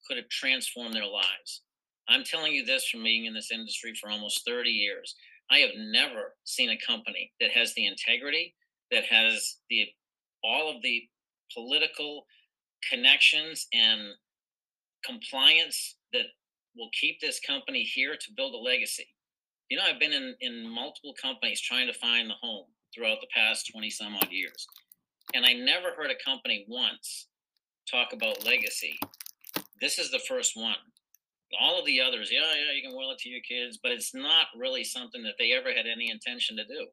could 0.08 0.18
have 0.18 0.30
transformed 0.30 0.96
their 0.96 1.06
lives. 1.06 1.64
I'm 2.08 2.24
telling 2.24 2.54
you 2.54 2.66
this 2.66 2.88
from 2.88 3.04
being 3.04 3.26
in 3.26 3.34
this 3.34 3.52
industry 3.52 3.94
for 4.00 4.10
almost 4.10 4.46
30 4.48 4.70
years. 4.70 5.14
I 5.52 5.60
have 5.60 5.72
never 5.78 6.36
seen 6.46 6.70
a 6.70 6.86
company 6.86 7.32
that 7.40 7.52
has 7.52 7.74
the 7.74 7.86
integrity, 7.86 8.56
that 8.92 9.04
has 9.06 9.58
the 9.70 9.88
all 10.44 10.74
of 10.74 10.82
the 10.82 11.04
political 11.54 12.26
connections 12.90 13.68
and 13.74 14.02
compliance 15.04 15.96
that 16.14 16.26
will 16.76 16.90
keep 17.00 17.20
this 17.20 17.40
company 17.40 17.84
here 17.84 18.16
to 18.16 18.34
build 18.36 18.54
a 18.54 18.58
legacy. 18.58 19.08
You 19.70 19.78
know, 19.78 19.84
I've 19.88 20.00
been 20.00 20.14
in, 20.14 20.36
in 20.42 20.68
multiple 20.68 21.14
companies 21.22 21.62
trying 21.62 21.88
to 21.88 21.94
find 21.94 22.30
the 22.30 22.36
home 22.42 22.66
throughout 22.94 23.22
the 23.22 23.28
past 23.36 23.70
20 23.72 23.90
some 23.90 24.16
odd 24.16 24.32
years. 24.32 24.66
And 25.34 25.46
I 25.46 25.54
never 25.54 25.92
heard 25.96 26.10
a 26.10 26.24
company 26.26 26.66
once 26.68 27.28
talk 27.90 28.14
about 28.14 28.46
legacy. 28.46 28.98
This 29.80 30.00
is 30.00 30.10
the 30.10 30.22
first 30.28 30.56
one 30.56 30.76
all 31.60 31.80
of 31.80 31.86
the 31.86 32.02
others, 32.02 32.30
yeah, 32.32 32.42
yeah, 32.42 32.74
you 32.76 32.82
can 32.82 32.96
will 32.96 33.12
it 33.12 33.18
to 33.20 33.30
your 33.30 33.42
kids, 33.42 33.80
but 33.82 33.92
it's 33.92 34.14
not 34.14 34.48
really 34.56 34.84
something 34.84 35.24
that 35.24 35.36
they 35.40 35.54
ever 35.54 35.70
had 35.70 35.86
any 35.88 36.12
intention 36.12 36.56
to 36.58 36.66
do. 36.66 36.88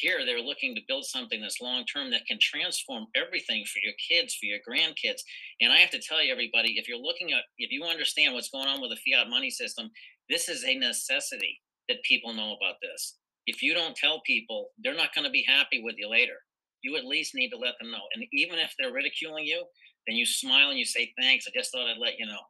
Here, 0.00 0.24
they're 0.24 0.40
looking 0.40 0.74
to 0.74 0.82
build 0.86 1.04
something 1.04 1.40
that's 1.40 1.60
long 1.60 1.84
term 1.84 2.10
that 2.10 2.26
can 2.26 2.38
transform 2.40 3.06
everything 3.14 3.64
for 3.64 3.80
your 3.82 3.94
kids, 3.96 4.34
for 4.34 4.46
your 4.46 4.58
grandkids. 4.68 5.22
And 5.60 5.72
I 5.72 5.78
have 5.78 5.90
to 5.90 6.00
tell 6.00 6.22
you, 6.22 6.30
everybody, 6.30 6.78
if 6.78 6.88
you're 6.88 6.98
looking 6.98 7.32
at, 7.32 7.44
if 7.58 7.70
you 7.70 7.84
understand 7.84 8.34
what's 8.34 8.50
going 8.50 8.68
on 8.68 8.80
with 8.80 8.90
the 8.90 9.12
fiat 9.12 9.28
money 9.30 9.50
system, 9.50 9.90
this 10.28 10.48
is 10.48 10.64
a 10.64 10.78
necessity 10.78 11.60
that 11.88 12.02
people 12.02 12.34
know 12.34 12.56
about 12.56 12.76
this. 12.82 13.16
If 13.46 13.62
you 13.62 13.74
don't 13.74 13.96
tell 13.96 14.20
people, 14.26 14.70
they're 14.82 14.94
not 14.94 15.14
going 15.14 15.24
to 15.24 15.30
be 15.30 15.44
happy 15.46 15.82
with 15.82 15.94
you 15.98 16.10
later. 16.10 16.36
You 16.82 16.96
at 16.96 17.04
least 17.04 17.34
need 17.34 17.50
to 17.50 17.58
let 17.58 17.74
them 17.80 17.90
know. 17.90 18.02
And 18.14 18.24
even 18.32 18.58
if 18.58 18.74
they're 18.78 18.92
ridiculing 18.92 19.44
you, 19.44 19.64
then 20.06 20.16
you 20.16 20.26
smile 20.26 20.70
and 20.70 20.78
you 20.78 20.84
say, 20.84 21.12
thanks. 21.18 21.46
I 21.46 21.56
just 21.56 21.72
thought 21.72 21.88
I'd 21.88 21.98
let 21.98 22.18
you 22.18 22.26
know 22.26 22.40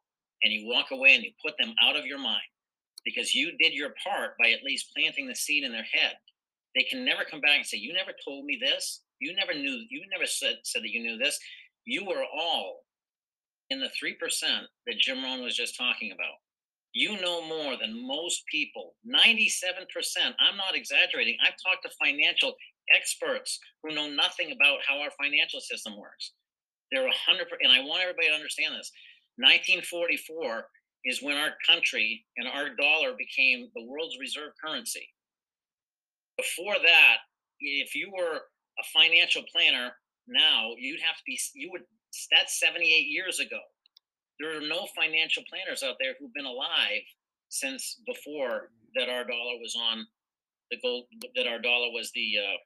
and 0.42 0.52
you 0.52 0.66
walk 0.66 0.90
away 0.90 1.14
and 1.14 1.24
you 1.24 1.30
put 1.44 1.54
them 1.58 1.74
out 1.82 1.96
of 1.96 2.06
your 2.06 2.18
mind 2.18 2.42
because 3.04 3.34
you 3.34 3.56
did 3.58 3.72
your 3.72 3.90
part 4.04 4.32
by 4.38 4.50
at 4.50 4.64
least 4.64 4.90
planting 4.94 5.28
the 5.28 5.34
seed 5.34 5.64
in 5.64 5.72
their 5.72 5.86
head. 5.92 6.14
They 6.76 6.84
can 6.84 7.04
never 7.04 7.24
come 7.24 7.40
back 7.40 7.56
and 7.56 7.66
say, 7.66 7.78
You 7.78 7.92
never 7.92 8.12
told 8.24 8.44
me 8.44 8.58
this. 8.60 9.02
You 9.20 9.34
never 9.34 9.54
knew, 9.54 9.84
you 9.88 10.02
never 10.12 10.26
said, 10.26 10.56
said 10.64 10.82
that 10.82 10.90
you 10.90 11.02
knew 11.02 11.16
this. 11.16 11.38
You 11.86 12.04
were 12.04 12.24
all 12.36 12.84
in 13.70 13.80
the 13.80 13.88
3% 13.88 14.12
that 14.86 14.98
Jim 14.98 15.22
Rohn 15.24 15.42
was 15.42 15.56
just 15.56 15.76
talking 15.76 16.12
about. 16.12 16.36
You 16.92 17.20
know 17.20 17.46
more 17.46 17.76
than 17.80 18.06
most 18.06 18.42
people. 18.50 18.94
97%. 19.06 19.86
I'm 20.38 20.56
not 20.56 20.74
exaggerating. 20.74 21.36
I've 21.42 21.56
talked 21.64 21.82
to 21.84 21.90
financial 22.02 22.54
experts 22.94 23.58
who 23.82 23.94
know 23.94 24.08
nothing 24.08 24.52
about 24.52 24.78
how 24.86 25.00
our 25.00 25.10
financial 25.20 25.60
system 25.60 25.98
works. 25.98 26.32
They're 26.92 27.04
100%, 27.04 27.10
and 27.62 27.72
I 27.72 27.80
want 27.80 28.02
everybody 28.02 28.28
to 28.28 28.34
understand 28.34 28.74
this. 28.74 28.92
1944 29.36 30.66
is 31.04 31.22
when 31.22 31.36
our 31.36 31.50
country 31.68 32.24
and 32.36 32.48
our 32.48 32.74
dollar 32.74 33.14
became 33.18 33.68
the 33.74 33.84
world's 33.84 34.18
reserve 34.18 34.52
currency. 34.62 35.06
Before 36.36 36.74
that, 36.82 37.16
if 37.60 37.94
you 37.94 38.10
were 38.16 38.36
a 38.36 38.84
financial 38.92 39.42
planner 39.50 39.92
now, 40.28 40.72
you'd 40.78 41.00
have 41.00 41.16
to 41.16 41.22
be, 41.26 41.38
you 41.54 41.70
would, 41.72 41.82
that's 42.30 42.60
78 42.60 42.84
years 42.84 43.40
ago. 43.40 43.60
There 44.38 44.56
are 44.56 44.68
no 44.68 44.86
financial 44.94 45.42
planners 45.48 45.82
out 45.82 45.96
there 45.98 46.12
who've 46.18 46.34
been 46.34 46.46
alive 46.46 47.04
since 47.48 48.00
before 48.06 48.70
that 48.94 49.08
our 49.08 49.24
dollar 49.24 49.56
was 49.60 49.76
on 49.78 50.06
the 50.70 50.76
gold, 50.82 51.04
that 51.36 51.46
our 51.46 51.60
dollar 51.60 51.88
was 51.92 52.10
the 52.14 52.34
uh, 52.36 52.58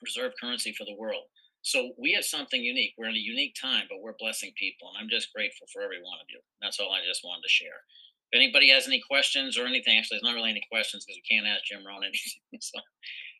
reserve 0.00 0.32
currency 0.40 0.72
for 0.72 0.84
the 0.84 0.96
world. 0.96 1.24
So 1.62 1.92
we 1.98 2.12
have 2.12 2.24
something 2.24 2.60
unique. 2.60 2.94
We're 2.98 3.08
in 3.08 3.14
a 3.14 3.22
unique 3.22 3.54
time, 3.60 3.84
but 3.88 4.00
we're 4.00 4.18
blessing 4.18 4.52
people. 4.56 4.88
And 4.90 4.98
I'm 4.98 5.10
just 5.10 5.32
grateful 5.32 5.66
for 5.72 5.82
every 5.82 6.02
one 6.02 6.18
of 6.18 6.26
you. 6.28 6.40
That's 6.60 6.80
all 6.80 6.90
I 6.90 7.06
just 7.06 7.22
wanted 7.24 7.42
to 7.42 7.48
share. 7.48 7.86
If 8.32 8.40
anybody 8.40 8.70
has 8.70 8.86
any 8.86 9.02
questions 9.04 9.58
or 9.58 9.66
anything, 9.66 9.98
actually, 9.98 10.16
there's 10.16 10.24
not 10.24 10.34
really 10.34 10.50
any 10.50 10.64
questions 10.72 11.04
because 11.04 11.20
we 11.20 11.28
can't 11.28 11.46
ask 11.46 11.64
Jim 11.64 11.84
Rohn 11.84 12.00
anything. 12.08 12.40
so 12.60 12.80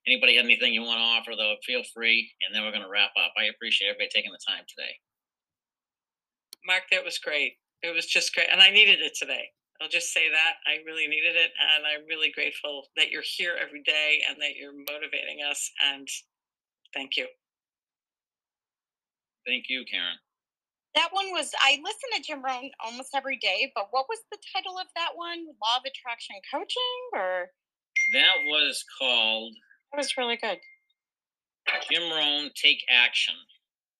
anybody 0.06 0.36
have 0.36 0.44
anything 0.44 0.74
you 0.74 0.82
want 0.82 1.00
to 1.00 1.08
offer, 1.16 1.32
though, 1.32 1.56
feel 1.64 1.82
free. 1.94 2.30
And 2.44 2.54
then 2.54 2.62
we're 2.62 2.76
going 2.76 2.84
to 2.84 2.92
wrap 2.92 3.16
up. 3.16 3.32
I 3.40 3.48
appreciate 3.48 3.88
everybody 3.88 4.12
taking 4.12 4.32
the 4.32 4.44
time 4.46 4.68
today. 4.68 4.92
Mark, 6.66 6.92
that 6.92 7.04
was 7.04 7.18
great. 7.18 7.56
It 7.82 7.94
was 7.94 8.06
just 8.06 8.34
great. 8.34 8.52
And 8.52 8.60
I 8.60 8.70
needed 8.70 9.00
it 9.00 9.16
today. 9.16 9.48
I'll 9.80 9.88
just 9.88 10.12
say 10.12 10.28
that. 10.28 10.60
I 10.68 10.84
really 10.86 11.08
needed 11.08 11.34
it. 11.34 11.50
And 11.56 11.88
I'm 11.88 12.06
really 12.06 12.30
grateful 12.30 12.86
that 12.96 13.10
you're 13.10 13.24
here 13.24 13.56
every 13.58 13.82
day 13.82 14.22
and 14.28 14.36
that 14.40 14.54
you're 14.60 14.76
motivating 14.76 15.40
us. 15.48 15.72
And 15.90 16.06
thank 16.94 17.16
you. 17.16 17.26
Thank 19.46 19.64
you, 19.68 19.84
Karen. 19.90 20.20
That 20.94 21.08
one 21.12 21.32
was, 21.32 21.50
I 21.64 21.80
listen 21.82 22.08
to 22.16 22.20
Jim 22.20 22.44
Rohn 22.44 22.70
almost 22.84 23.14
every 23.14 23.38
day, 23.38 23.72
but 23.74 23.88
what 23.92 24.06
was 24.08 24.20
the 24.30 24.38
title 24.52 24.76
of 24.78 24.86
that 24.94 25.16
one? 25.16 25.46
Law 25.62 25.80
of 25.80 25.84
Attraction 25.88 26.36
Coaching 26.52 27.00
or? 27.14 27.48
That 28.12 28.36
was 28.44 28.84
called 29.00 29.54
That 29.92 29.98
was 29.98 30.16
really 30.18 30.36
good. 30.36 30.58
Jim 31.88 32.10
Rohn 32.12 32.50
Take 32.54 32.84
Action. 32.90 33.34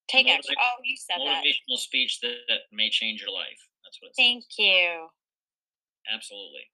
Take 0.08 0.26
Motiva- 0.26 0.36
action. 0.44 0.56
Oh, 0.60 0.76
you 0.84 0.96
said 1.00 1.16
that. 1.24 1.40
Motivational 1.40 1.78
speech 1.80 2.20
that, 2.20 2.44
that 2.48 2.68
may 2.72 2.90
change 2.90 3.22
your 3.22 3.32
life. 3.32 3.60
That's 3.84 3.96
what 4.02 4.12
it 4.12 4.16
Thank 4.20 4.44
says. 4.52 4.58
you. 4.58 5.08
Absolutely. 6.12 6.68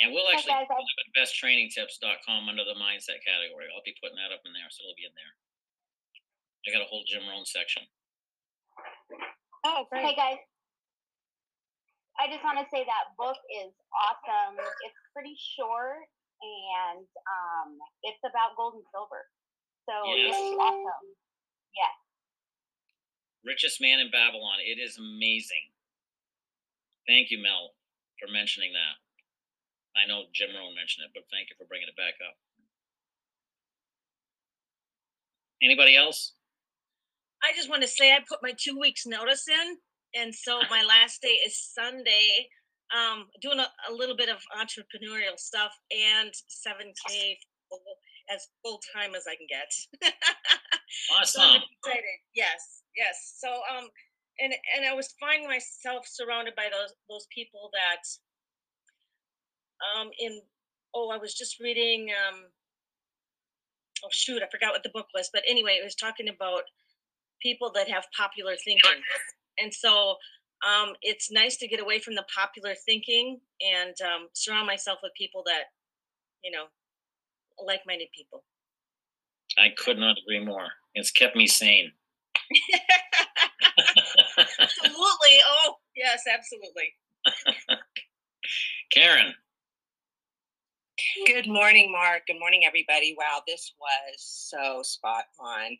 And 0.00 0.10
we'll 0.16 0.26
actually 0.32 0.56
guys, 0.56 0.66
put 0.66 0.80
it 0.80 1.00
at 1.04 1.10
besttrainingtips.com 1.14 2.48
under 2.48 2.64
the 2.64 2.74
mindset 2.80 3.20
category. 3.22 3.68
I'll 3.70 3.84
be 3.84 3.94
putting 4.00 4.16
that 4.16 4.32
up 4.32 4.42
in 4.48 4.56
there, 4.56 4.66
so 4.72 4.82
it'll 4.82 4.96
be 4.98 5.06
in 5.06 5.14
there. 5.14 5.34
I 6.66 6.72
got 6.72 6.82
a 6.82 6.88
whole 6.88 7.04
Jim 7.06 7.22
Rohn 7.28 7.44
section. 7.44 7.84
Oh, 9.64 9.88
great. 9.88 10.04
Hey 10.04 10.14
guys, 10.14 10.36
I 12.20 12.28
just 12.28 12.44
want 12.44 12.60
to 12.60 12.66
say 12.68 12.84
that 12.84 13.16
book 13.16 13.36
is 13.64 13.72
awesome. 13.96 14.60
It's 14.60 15.00
pretty 15.16 15.32
short 15.56 16.04
and 16.44 17.00
um, 17.00 17.80
it's 18.04 18.20
about 18.28 18.52
gold 18.60 18.76
and 18.76 18.84
silver. 18.92 19.24
So 19.88 19.94
Yes. 20.12 20.36
it's 20.36 20.60
awesome. 20.60 21.06
Yes. 21.72 21.96
Richest 23.44 23.80
Man 23.80 24.00
in 24.00 24.10
Babylon. 24.12 24.60
It 24.60 24.76
is 24.76 25.00
amazing. 25.00 25.72
Thank 27.08 27.30
you, 27.32 27.40
Mel, 27.40 27.72
for 28.20 28.30
mentioning 28.30 28.72
that. 28.72 28.96
I 29.96 30.04
know 30.06 30.24
Jim 30.32 30.52
Rohn 30.52 30.74
mentioned 30.76 31.08
it, 31.08 31.12
but 31.16 31.24
thank 31.32 31.48
you 31.48 31.56
for 31.56 31.64
bringing 31.64 31.88
it 31.88 31.96
back 31.96 32.20
up. 32.20 32.36
Anybody 35.62 35.96
else? 35.96 36.32
I 37.44 37.54
just 37.54 37.68
want 37.68 37.82
to 37.82 37.88
say 37.88 38.12
I 38.12 38.20
put 38.28 38.38
my 38.42 38.52
two 38.58 38.78
weeks 38.78 39.06
notice 39.06 39.46
in, 39.48 39.76
and 40.20 40.34
so 40.34 40.60
my 40.70 40.82
last 40.82 41.20
day 41.20 41.36
is 41.46 41.56
Sunday. 41.58 42.48
Um, 42.94 43.26
doing 43.40 43.58
a, 43.58 43.66
a 43.90 43.92
little 43.92 44.16
bit 44.16 44.28
of 44.28 44.36
entrepreneurial 44.56 45.36
stuff 45.36 45.72
and 45.90 46.30
7K 46.30 47.36
full, 47.68 47.80
as 48.32 48.46
full 48.62 48.78
time 48.94 49.14
as 49.16 49.24
I 49.26 49.34
can 49.34 49.48
get. 49.48 50.12
so 51.24 51.40
Awesome. 51.40 51.62
excited. 51.82 52.18
Yes, 52.34 52.82
yes. 52.96 53.34
So 53.38 53.48
um, 53.48 53.88
and 54.40 54.52
and 54.76 54.86
I 54.86 54.94
was 54.94 55.14
finding 55.20 55.48
myself 55.48 56.06
surrounded 56.06 56.54
by 56.56 56.68
those 56.70 56.94
those 57.08 57.26
people 57.34 57.70
that 57.72 58.02
um 60.00 60.10
in 60.18 60.40
oh 60.94 61.10
I 61.10 61.18
was 61.18 61.34
just 61.34 61.60
reading 61.60 62.08
um 62.10 62.40
oh 64.04 64.08
shoot 64.10 64.42
I 64.42 64.48
forgot 64.50 64.72
what 64.72 64.82
the 64.82 64.90
book 64.94 65.06
was 65.14 65.30
but 65.32 65.42
anyway 65.48 65.78
it 65.80 65.84
was 65.84 65.94
talking 65.94 66.28
about 66.28 66.62
people 67.42 67.70
that 67.74 67.88
have 67.88 68.04
popular 68.16 68.54
thinking 68.64 69.00
and 69.58 69.72
so 69.72 70.16
um 70.66 70.94
it's 71.02 71.30
nice 71.30 71.56
to 71.56 71.68
get 71.68 71.80
away 71.80 71.98
from 71.98 72.14
the 72.14 72.24
popular 72.34 72.74
thinking 72.86 73.40
and 73.60 73.94
um 74.04 74.28
surround 74.32 74.66
myself 74.66 74.98
with 75.02 75.12
people 75.16 75.42
that 75.44 75.64
you 76.42 76.50
know 76.50 76.64
like-minded 77.64 78.08
people 78.16 78.44
I 79.56 79.68
could 79.78 79.98
not 79.98 80.16
agree 80.18 80.44
more. 80.44 80.66
It's 80.96 81.12
kept 81.12 81.36
me 81.36 81.46
sane. 81.46 81.92
absolutely 84.58 85.38
oh 85.46 85.76
yes 85.94 86.24
absolutely 86.32 86.92
Karen, 88.92 89.34
Good 91.26 91.48
morning, 91.48 91.90
Mark. 91.90 92.26
Good 92.26 92.38
morning, 92.38 92.64
everybody. 92.64 93.16
Wow, 93.18 93.42
this 93.46 93.72
was 93.78 94.14
so 94.18 94.82
spot 94.82 95.24
on. 95.40 95.76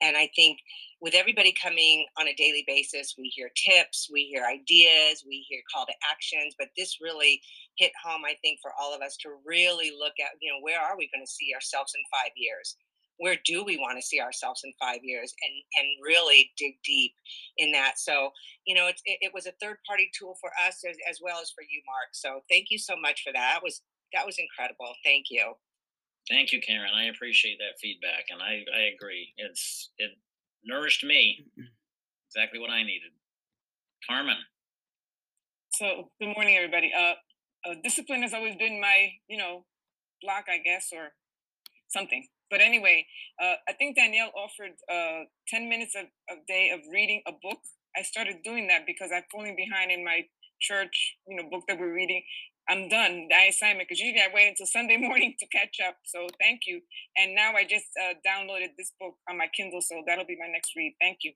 And 0.00 0.16
I 0.16 0.30
think 0.36 0.58
with 1.00 1.14
everybody 1.14 1.52
coming 1.52 2.06
on 2.18 2.28
a 2.28 2.34
daily 2.34 2.64
basis, 2.66 3.14
we 3.18 3.28
hear 3.28 3.50
tips, 3.56 4.08
we 4.12 4.24
hear 4.24 4.44
ideas, 4.44 5.24
we 5.26 5.44
hear 5.48 5.60
call 5.72 5.86
to 5.86 5.92
actions, 6.10 6.54
but 6.58 6.68
this 6.76 6.98
really 7.00 7.40
hit 7.76 7.92
home, 8.02 8.22
I 8.24 8.34
think, 8.42 8.60
for 8.62 8.72
all 8.80 8.94
of 8.94 9.02
us 9.02 9.16
to 9.18 9.30
really 9.44 9.92
look 9.98 10.14
at, 10.20 10.32
you 10.40 10.50
know, 10.52 10.60
where 10.60 10.80
are 10.80 10.96
we 10.96 11.10
going 11.12 11.24
to 11.24 11.30
see 11.30 11.52
ourselves 11.54 11.92
in 11.94 12.02
five 12.10 12.32
years? 12.36 12.76
Where 13.18 13.36
do 13.46 13.64
we 13.64 13.78
want 13.78 13.96
to 13.96 14.06
see 14.06 14.20
ourselves 14.20 14.60
in 14.64 14.72
five 14.78 15.00
years? 15.02 15.32
And 15.42 15.54
and 15.78 15.88
really 16.04 16.50
dig 16.58 16.74
deep 16.84 17.12
in 17.56 17.72
that. 17.72 17.98
So, 17.98 18.30
you 18.66 18.74
know, 18.74 18.88
it, 18.88 19.00
it 19.06 19.32
was 19.32 19.46
a 19.46 19.56
third 19.60 19.78
party 19.86 20.10
tool 20.18 20.36
for 20.38 20.50
us 20.66 20.84
as, 20.88 20.96
as 21.08 21.20
well 21.22 21.40
as 21.40 21.50
for 21.50 21.62
you, 21.62 21.80
Mark. 21.86 22.12
So 22.12 22.42
thank 22.50 22.66
you 22.70 22.78
so 22.78 22.94
much 23.00 23.22
for 23.24 23.32
that. 23.32 23.54
That 23.54 23.62
was 23.62 23.80
that 24.12 24.26
was 24.26 24.36
incredible. 24.38 24.92
Thank 25.02 25.26
you. 25.30 25.54
Thank 26.30 26.52
you, 26.52 26.60
Karen. 26.60 26.90
I 26.94 27.04
appreciate 27.06 27.58
that 27.58 27.78
feedback, 27.80 28.26
and 28.30 28.42
I, 28.42 28.64
I 28.76 28.82
agree. 28.94 29.32
It's 29.38 29.90
it 29.98 30.12
nourished 30.64 31.04
me 31.04 31.46
exactly 32.30 32.60
what 32.60 32.70
I 32.70 32.82
needed. 32.82 33.12
Carmen, 34.08 34.36
So, 35.72 36.10
good 36.20 36.34
morning, 36.36 36.56
everybody. 36.56 36.92
Uh, 36.96 37.14
uh, 37.68 37.74
discipline 37.84 38.22
has 38.22 38.34
always 38.34 38.56
been 38.56 38.80
my, 38.80 39.10
you 39.28 39.38
know, 39.38 39.64
block, 40.22 40.44
I 40.48 40.58
guess, 40.58 40.88
or 40.92 41.10
something. 41.88 42.26
But 42.50 42.60
anyway, 42.60 43.06
uh, 43.42 43.54
I 43.68 43.72
think 43.74 43.96
Danielle 43.96 44.32
offered 44.36 44.72
uh, 44.92 45.24
10 45.48 45.68
minutes 45.68 45.94
a, 45.96 46.04
a 46.32 46.36
day 46.48 46.70
of 46.72 46.80
reading 46.92 47.22
a 47.28 47.32
book. 47.32 47.58
I 47.96 48.02
started 48.02 48.38
doing 48.44 48.68
that 48.68 48.86
because 48.86 49.10
I'm 49.14 49.24
falling 49.32 49.56
behind 49.56 49.92
in 49.92 50.04
my 50.04 50.22
church, 50.60 51.16
you 51.28 51.36
know, 51.36 51.50
book 51.50 51.64
that 51.68 51.78
we're 51.78 51.94
reading. 51.94 52.22
I'm 52.68 52.88
done, 52.88 53.28
the 53.30 53.48
assignment, 53.48 53.88
because 53.88 54.00
usually 54.00 54.20
I 54.20 54.34
wait 54.34 54.48
until 54.48 54.66
Sunday 54.76 54.96
morning 54.96 55.34
to 55.38 55.46
catch 55.48 55.78
up. 55.86 55.96
So 56.04 56.26
thank 56.40 56.62
you. 56.66 56.80
And 57.16 57.34
now 57.34 57.52
I 57.54 57.64
just 57.64 57.86
uh, 58.00 58.14
downloaded 58.26 58.74
this 58.76 58.92
book 59.00 59.14
on 59.30 59.38
my 59.38 59.48
Kindle, 59.56 59.80
so 59.80 60.02
that'll 60.06 60.26
be 60.26 60.36
my 60.38 60.50
next 60.50 60.74
read. 60.76 60.94
Thank 61.00 61.18
you. 61.22 61.32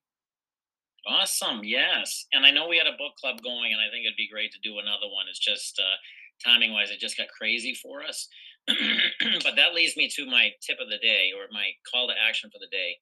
awesome. 1.07 1.61
Yes, 1.63 2.27
and 2.33 2.45
I 2.45 2.51
know 2.51 2.69
we 2.69 2.79
had 2.79 2.87
a 2.87 2.99
book 2.99 3.15
club 3.21 3.43
going, 3.43 3.73
and 3.73 3.81
I 3.81 3.91
think 3.91 4.07
it'd 4.07 4.17
be 4.17 4.29
great 4.29 4.53
to 4.53 4.61
do 4.63 4.79
another 4.79 5.07
one. 5.07 5.27
It's 5.29 5.39
just 5.39 5.79
uh, 5.79 5.97
timing 6.45 6.73
wise, 6.73 6.91
it 6.91 6.99
just 6.99 7.17
got 7.17 7.29
crazy 7.29 7.75
for 7.75 8.03
us. 8.03 8.29
but 8.69 9.57
that 9.57 9.75
leads 9.75 9.97
me 9.97 10.09
to 10.09 10.27
my 10.27 10.51
tip 10.61 10.79
of 10.81 10.91
the 10.91 10.99
day 10.99 11.31
or 11.37 11.47
my 11.53 11.71
call 11.91 12.09
to 12.09 12.15
action 12.15 12.51
for 12.53 12.59
the 12.59 12.71
day. 12.71 12.97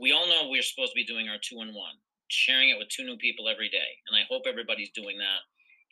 We 0.00 0.12
all 0.12 0.28
know 0.28 0.48
we're 0.48 0.62
supposed 0.62 0.92
to 0.92 0.96
be 0.96 1.04
doing 1.04 1.28
our 1.28 1.36
two 1.42 1.60
in 1.60 1.74
one, 1.74 1.96
sharing 2.28 2.70
it 2.70 2.78
with 2.78 2.88
two 2.88 3.04
new 3.04 3.16
people 3.16 3.48
every 3.48 3.68
day. 3.68 4.00
And 4.08 4.16
I 4.16 4.24
hope 4.28 4.44
everybody's 4.46 4.90
doing 4.90 5.18
that. 5.18 5.40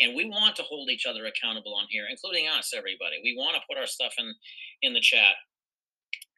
And 0.01 0.17
we 0.17 0.25
want 0.25 0.57
to 0.57 0.63
hold 0.63 0.89
each 0.91 1.07
other 1.07 1.27
accountable 1.27 1.75
on 1.75 1.87
here, 1.91 2.07
including 2.11 2.49
us, 2.49 2.73
everybody. 2.77 3.21
We 3.23 3.37
want 3.37 3.55
to 3.57 3.63
put 3.69 3.79
our 3.79 3.87
stuff 3.87 4.15
in 4.19 4.33
in 4.83 4.95
the 4.95 5.01
chat 5.01 5.35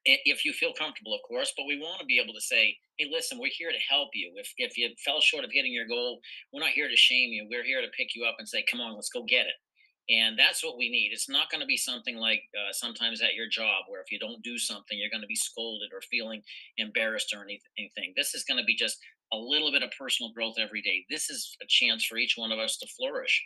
if 0.04 0.44
you 0.44 0.52
feel 0.52 0.72
comfortable, 0.72 1.14
of 1.14 1.20
course, 1.26 1.52
but 1.56 1.66
we 1.66 1.78
want 1.78 2.00
to 2.00 2.06
be 2.06 2.18
able 2.18 2.34
to 2.34 2.40
say, 2.40 2.76
hey, 2.98 3.08
listen, 3.10 3.38
we're 3.38 3.50
here 3.52 3.70
to 3.70 3.78
help 3.88 4.10
you. 4.14 4.32
If, 4.36 4.52
if 4.56 4.76
you 4.76 4.90
fell 5.04 5.20
short 5.20 5.44
of 5.44 5.50
hitting 5.52 5.72
your 5.72 5.86
goal, 5.86 6.20
we're 6.52 6.60
not 6.60 6.70
here 6.70 6.88
to 6.88 6.96
shame 6.96 7.30
you. 7.30 7.46
We're 7.48 7.64
here 7.64 7.80
to 7.80 7.88
pick 7.96 8.14
you 8.14 8.24
up 8.24 8.36
and 8.38 8.48
say, 8.48 8.64
come 8.70 8.80
on, 8.80 8.94
let's 8.94 9.10
go 9.10 9.22
get 9.22 9.46
it. 9.46 9.54
And 10.10 10.36
that's 10.36 10.64
what 10.64 10.76
we 10.76 10.90
need. 10.90 11.10
It's 11.12 11.28
not 11.28 11.50
going 11.50 11.60
to 11.60 11.66
be 11.66 11.76
something 11.76 12.16
like 12.16 12.42
uh, 12.56 12.72
sometimes 12.72 13.22
at 13.22 13.34
your 13.34 13.48
job 13.48 13.84
where 13.86 14.00
if 14.00 14.10
you 14.10 14.18
don't 14.18 14.42
do 14.42 14.58
something, 14.58 14.98
you're 14.98 15.10
going 15.10 15.22
to 15.22 15.28
be 15.28 15.36
scolded 15.36 15.90
or 15.94 16.00
feeling 16.10 16.42
embarrassed 16.78 17.32
or 17.32 17.44
anything. 17.44 18.12
This 18.16 18.34
is 18.34 18.42
going 18.42 18.58
to 18.58 18.64
be 18.64 18.74
just 18.74 18.98
a 19.32 19.36
little 19.36 19.72
bit 19.72 19.82
of 19.82 19.90
personal 19.98 20.32
growth 20.32 20.56
every 20.58 20.82
day. 20.82 21.04
This 21.10 21.30
is 21.30 21.56
a 21.62 21.66
chance 21.68 22.04
for 22.04 22.18
each 22.18 22.34
one 22.36 22.52
of 22.52 22.58
us 22.58 22.76
to 22.78 22.86
flourish. 22.98 23.42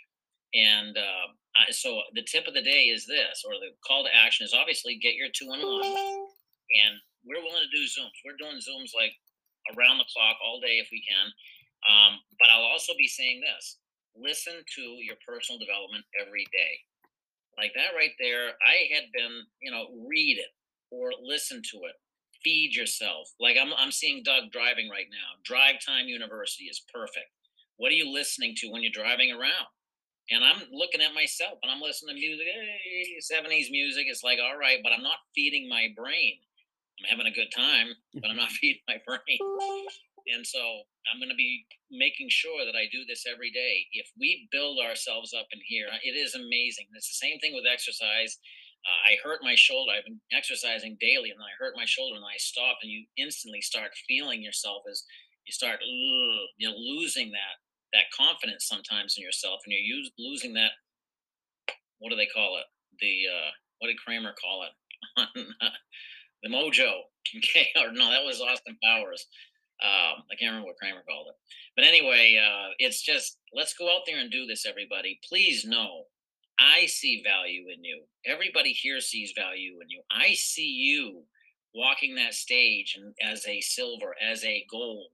And 0.55 0.97
uh, 0.97 1.27
I, 1.57 1.71
so 1.73 2.01
the 2.15 2.23
tip 2.23 2.47
of 2.47 2.55
the 2.55 2.63
day 2.63 2.89
is 2.91 3.07
this, 3.07 3.45
or 3.47 3.55
the 3.55 3.75
call 3.87 4.05
to 4.05 4.15
action 4.15 4.45
is 4.45 4.55
obviously 4.55 4.99
get 5.03 5.15
your 5.15 5.29
two 5.35 5.53
in 5.53 5.61
one 5.61 5.83
and 5.87 6.95
we're 7.23 7.43
willing 7.43 7.63
to 7.63 7.77
do 7.77 7.87
zooms 7.87 8.15
we're 8.27 8.39
doing 8.39 8.59
zooms 8.59 8.91
like 8.91 9.15
around 9.75 9.99
the 9.99 10.11
clock 10.11 10.35
all 10.43 10.59
day 10.59 10.83
if 10.83 10.89
we 10.91 11.03
can 11.07 11.27
um, 11.87 12.19
but 12.43 12.51
i'll 12.51 12.67
also 12.67 12.93
be 12.99 13.07
saying 13.07 13.39
this 13.39 13.79
listen 14.19 14.55
to 14.75 14.83
your 15.03 15.15
personal 15.23 15.59
development 15.59 16.03
every 16.19 16.47
day 16.51 16.75
like 17.59 17.73
that 17.75 17.97
right 17.97 18.13
there, 18.21 18.53
I 18.61 18.93
had 18.95 19.05
been, 19.13 19.33
you 19.61 19.71
know, 19.71 19.89
read 20.07 20.39
it 20.39 20.53
or 20.91 21.11
listen 21.25 21.63
to 21.73 21.77
it. 21.89 21.97
Feed 22.47 22.77
yourself. 22.77 23.35
Like 23.41 23.57
I'm, 23.61 23.75
I'm 23.77 23.91
seeing 23.91 24.23
Doug 24.23 24.53
driving 24.53 24.89
right 24.89 25.11
now. 25.11 25.35
Drive 25.43 25.83
Time 25.85 26.07
University 26.07 26.67
is 26.71 26.81
perfect. 26.95 27.27
What 27.77 27.91
are 27.91 27.99
you 27.99 28.07
listening 28.07 28.55
to 28.59 28.71
when 28.71 28.83
you're 28.83 28.95
driving 28.95 29.33
around? 29.33 29.67
And 30.31 30.45
I'm 30.45 30.63
looking 30.71 31.03
at 31.03 31.15
myself 31.15 31.59
and 31.63 31.71
I'm 31.71 31.83
listening 31.83 32.15
to 32.15 32.21
music, 32.23 32.47
hey, 32.47 33.19
70s 33.19 33.71
music. 33.71 34.07
It's 34.07 34.23
like, 34.23 34.39
all 34.39 34.57
right, 34.57 34.79
but 34.83 34.93
I'm 34.93 35.03
not 35.03 35.27
feeding 35.35 35.69
my 35.69 35.89
brain. 35.97 36.39
I'm 37.03 37.11
having 37.11 37.27
a 37.27 37.35
good 37.35 37.51
time, 37.51 37.99
but 38.15 38.31
I'm 38.31 38.39
not 38.39 38.55
mm-hmm. 38.55 38.55
feeding 38.63 38.87
my 38.87 39.03
brain. 39.07 39.87
And 40.35 40.47
so 40.47 40.63
I'm 41.07 41.19
going 41.19 41.31
to 41.31 41.39
be 41.39 41.67
making 41.91 42.31
sure 42.31 42.67
that 42.67 42.79
I 42.79 42.91
do 42.91 43.07
this 43.07 43.27
every 43.27 43.51
day. 43.51 43.87
If 43.93 44.11
we 44.19 44.49
build 44.51 44.79
ourselves 44.79 45.35
up 45.35 45.47
in 45.53 45.61
here, 45.67 45.87
it 46.03 46.19
is 46.19 46.35
amazing. 46.35 46.87
It's 46.95 47.11
the 47.11 47.27
same 47.27 47.39
thing 47.39 47.55
with 47.55 47.65
exercise. 47.67 48.39
Uh, 48.87 49.11
I 49.11 49.19
hurt 49.23 49.41
my 49.43 49.55
shoulder. 49.57 49.93
I've 49.93 50.05
been 50.05 50.21
exercising 50.33 50.97
daily, 51.01 51.31
and 51.31 51.41
then 51.41 51.51
I 51.51 51.59
hurt 51.59 51.75
my 51.75 51.85
shoulder, 51.85 52.15
and 52.17 52.25
I 52.25 52.39
stop, 52.39 52.79
and 52.83 52.91
you 52.91 53.05
instantly 53.19 53.61
start 53.61 53.91
feeling 54.07 54.43
yourself 54.43 54.83
as 54.89 55.03
you 55.47 55.53
start, 55.53 55.81
you 55.83 56.69
know, 56.69 56.75
losing 56.77 57.31
that 57.33 57.59
that 57.93 58.11
confidence 58.17 58.67
sometimes 58.67 59.15
in 59.17 59.25
yourself, 59.25 59.61
and 59.65 59.73
you're 59.73 59.99
use, 59.99 60.11
losing 60.19 60.55
that. 60.55 60.73
What 61.99 62.11
do 62.11 62.17
they 62.17 62.27
call 62.27 62.59
it? 62.59 62.67
The 63.01 63.25
uh, 63.33 63.51
what 63.79 63.89
did 63.89 63.99
Kramer 63.99 64.35
call 64.41 64.65
it? 64.65 65.29
the 66.43 66.49
mojo. 66.49 66.93
Okay, 67.37 67.69
or 67.77 67.93
no, 67.93 68.11
that 68.11 68.25
was 68.25 68.41
Austin 68.41 68.77
Powers. 68.85 69.27
Um, 69.83 70.25
I 70.33 70.37
can't 70.39 70.53
remember 70.53 70.69
what 70.69 70.79
Kramer 70.79 71.03
called 71.09 71.29
it. 71.29 71.37
But 71.75 71.85
anyway, 71.85 72.41
uh, 72.41 72.71
it's 72.79 73.03
just 73.03 73.39
let's 73.53 73.75
go 73.75 73.89
out 73.89 74.03
there 74.07 74.19
and 74.19 74.31
do 74.31 74.47
this, 74.47 74.65
everybody. 74.67 75.19
Please 75.29 75.65
know 75.65 76.05
I 76.59 76.87
see 76.87 77.23
value 77.25 77.67
in 77.75 77.85
you. 77.85 78.03
Everybody 78.27 78.73
here 78.73 79.01
sees 79.01 79.33
value 79.37 79.79
in 79.83 79.91
you. 79.91 80.03
I 80.11 80.35
see 80.35 80.69
you 80.69 81.25
walking 81.75 82.15
that 82.17 82.35
stage 82.35 82.97
and 82.99 83.15
as 83.33 83.47
a 83.47 83.61
silver, 83.61 84.15
as 84.23 84.45
a 84.45 84.65
gold. 84.71 85.09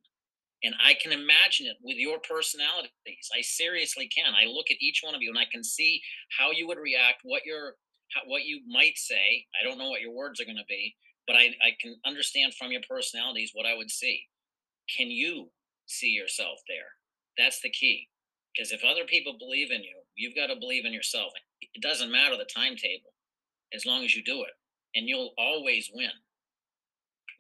And 0.64 0.74
I 0.84 0.95
can 0.95 1.12
imagine 1.12 1.66
it 1.66 1.76
with 1.82 1.97
your 1.99 2.20
personalities. 2.20 2.90
I 3.36 3.43
seriously 3.43 4.09
can. 4.09 4.34
I 4.34 4.47
look 4.47 4.66
at 4.70 4.80
each 4.80 5.01
one 5.03 5.14
of 5.14 5.22
you 5.22 5.30
and 5.30 5.38
I 5.38 5.47
can 5.51 5.64
see 5.64 6.01
how 6.38 6.53
you 6.53 6.68
would 6.68 6.78
react, 6.78 7.20
what 7.24 7.45
your 7.47 7.74
what 8.26 8.45
you 8.45 8.61
might 8.68 8.99
say. 8.99 9.47
I 9.61 9.66
don't 9.66 9.78
know 9.78 9.90
what 9.90 10.03
your 10.03 10.14
words 10.14 10.40
are 10.40 10.45
going 10.45 10.57
to 10.59 10.68
be, 10.68 10.97
but 11.26 11.36
I, 11.36 11.47
I 11.64 11.72
can 11.80 11.97
understand 12.07 12.55
from 12.55 12.72
your 12.72 12.82
personalities 12.88 13.53
what 13.55 13.66
I 13.66 13.76
would 13.76 13.90
see 13.90 14.22
can 14.97 15.11
you 15.11 15.51
see 15.86 16.11
yourself 16.11 16.61
there? 16.68 16.99
That's 17.38 17.61
the 17.62 17.70
key. 17.70 18.09
Because 18.55 18.72
if 18.72 18.82
other 18.84 19.05
people 19.07 19.36
believe 19.38 19.70
in 19.70 19.82
you, 19.82 20.02
you've 20.17 20.35
got 20.35 20.49
to 20.49 20.61
believe 20.61 20.85
in 20.85 20.93
yourself. 20.93 21.33
It 21.61 21.83
doesn't 21.83 22.13
matter 22.13 22.37
the 22.37 22.49
timetable 22.53 23.13
as 23.75 23.87
long 23.87 24.05
as 24.05 24.15
you 24.15 24.23
do 24.23 24.43
it, 24.43 24.53
and 24.95 25.09
you'll 25.09 25.33
always 25.39 25.91
win. 25.95 26.11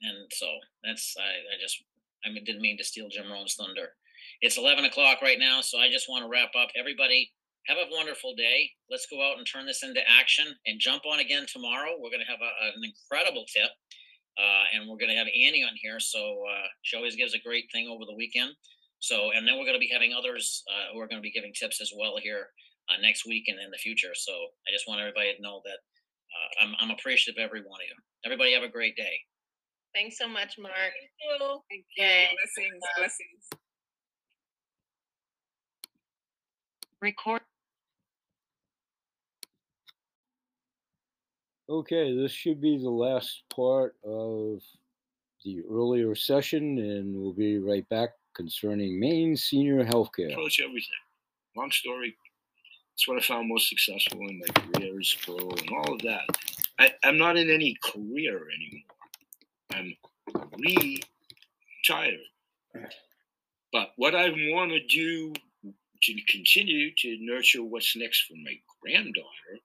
And 0.02 0.32
so 0.32 0.46
that's, 0.84 1.14
I, 1.18 1.22
I 1.22 1.60
just, 1.60 1.82
I 2.24 2.30
didn't 2.32 2.62
mean 2.62 2.78
to 2.78 2.84
steal 2.84 3.08
Jim 3.08 3.30
Rohn's 3.30 3.54
thunder. 3.54 3.90
It's 4.40 4.58
11 4.58 4.84
o'clock 4.84 5.22
right 5.22 5.38
now, 5.38 5.60
so 5.60 5.78
I 5.78 5.90
just 5.90 6.08
want 6.08 6.24
to 6.24 6.30
wrap 6.30 6.50
up. 6.56 6.70
Everybody, 6.76 7.30
have 7.66 7.78
a 7.78 7.90
wonderful 7.92 8.34
day. 8.34 8.70
Let's 8.90 9.06
go 9.06 9.22
out 9.22 9.38
and 9.38 9.46
turn 9.46 9.66
this 9.66 9.82
into 9.82 10.00
action 10.08 10.46
and 10.66 10.80
jump 10.80 11.02
on 11.06 11.20
again 11.20 11.46
tomorrow. 11.46 11.92
We're 11.98 12.10
going 12.10 12.24
to 12.26 12.30
have 12.30 12.40
a, 12.42 12.76
an 12.76 12.82
incredible 12.82 13.44
tip. 13.52 13.70
Uh, 14.38 14.64
and 14.74 14.88
we're 14.88 14.96
going 14.96 15.10
to 15.10 15.16
have 15.16 15.28
Annie 15.28 15.62
on 15.62 15.76
here. 15.76 16.00
So 16.00 16.42
uh, 16.48 16.66
she 16.80 16.96
always 16.96 17.16
gives 17.16 17.34
a 17.34 17.38
great 17.38 17.66
thing 17.70 17.88
over 17.88 18.04
the 18.06 18.16
weekend. 18.16 18.50
So, 19.02 19.34
and 19.34 19.42
then 19.42 19.58
we're 19.58 19.66
going 19.66 19.74
to 19.74 19.82
be 19.82 19.90
having 19.92 20.14
others 20.14 20.62
uh, 20.70 20.94
who 20.94 21.00
are 21.00 21.08
going 21.08 21.18
to 21.18 21.26
be 21.26 21.32
giving 21.32 21.52
tips 21.52 21.80
as 21.80 21.90
well 21.98 22.14
here 22.22 22.46
uh, 22.88 23.02
next 23.02 23.26
week 23.26 23.44
and 23.48 23.58
in 23.58 23.68
the 23.72 23.76
future. 23.76 24.14
So 24.14 24.30
I 24.30 24.70
just 24.72 24.86
want 24.86 25.00
everybody 25.00 25.34
to 25.34 25.42
know 25.42 25.60
that 25.64 25.78
uh, 26.30 26.62
I'm, 26.62 26.74
I'm 26.78 26.90
appreciative 26.94 27.42
of 27.42 27.44
every 27.44 27.62
one 27.62 27.80
of 27.82 27.88
you. 27.90 27.96
Everybody 28.24 28.54
have 28.54 28.62
a 28.62 28.70
great 28.70 28.94
day. 28.96 29.18
Thanks 29.92 30.18
so 30.18 30.28
much, 30.28 30.54
Mark. 30.56 30.72
Thank 30.72 31.40
you. 31.40 31.60
Thank 31.68 31.84
you. 31.96 32.04
Blessings. 32.06 32.82
Blessings. 32.96 33.50
Record. 37.00 37.40
Okay, 41.68 42.16
this 42.16 42.30
should 42.30 42.60
be 42.60 42.78
the 42.78 42.88
last 42.88 43.42
part 43.52 43.96
of 44.04 44.60
the 45.44 45.62
earlier 45.68 46.14
session, 46.14 46.78
and 46.78 47.16
we'll 47.16 47.32
be 47.32 47.58
right 47.58 47.88
back 47.88 48.10
concerning 48.34 48.98
Maine 48.98 49.36
senior 49.36 49.84
healthcare. 49.84 50.32
Approach 50.32 50.60
everything. 50.60 50.88
Long 51.56 51.70
story. 51.70 52.16
It's 52.94 53.08
what 53.08 53.18
I 53.18 53.22
found 53.22 53.48
most 53.48 53.68
successful 53.68 54.20
in 54.20 54.40
my 54.40 54.52
career 54.62 55.00
pro 55.22 55.36
and 55.36 55.70
all 55.70 55.94
of 55.94 56.02
that. 56.02 56.24
I, 56.78 56.92
I'm 57.04 57.18
not 57.18 57.36
in 57.36 57.50
any 57.50 57.76
career 57.82 58.46
anymore. 58.54 58.82
I'm 59.74 59.96
retired. 61.84 62.20
But 63.72 63.92
what 63.96 64.14
I 64.14 64.30
want 64.30 64.72
to 64.72 64.86
do 64.86 65.32
to 66.02 66.14
continue 66.28 66.90
to 66.98 67.16
nurture 67.20 67.62
what's 67.62 67.96
next 67.96 68.26
for 68.26 68.34
my 68.34 68.54
granddaughter 68.82 69.60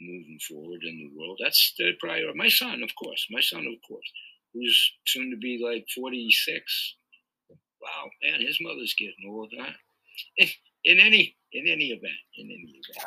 moving 0.00 0.38
forward 0.46 0.82
in 0.82 0.98
the 0.98 1.18
world. 1.18 1.40
That's 1.42 1.74
the 1.78 1.92
priority. 2.00 2.36
My 2.36 2.48
son, 2.48 2.82
of 2.82 2.94
course, 2.96 3.26
my 3.30 3.40
son, 3.40 3.66
of 3.66 3.74
course, 3.86 4.06
who's 4.52 4.92
soon 5.06 5.30
to 5.30 5.36
be 5.36 5.60
like 5.64 5.86
46. 5.94 6.96
Wow, 7.84 8.10
man, 8.22 8.40
his 8.40 8.58
mother's 8.60 8.94
getting 8.98 9.28
old, 9.28 9.52
huh? 9.58 9.72
In, 10.38 10.48
in 10.84 10.98
any 10.98 11.36
in 11.52 11.66
any 11.68 11.86
event, 11.86 12.22
in 12.38 12.46
any 12.46 12.80
event. 12.80 13.06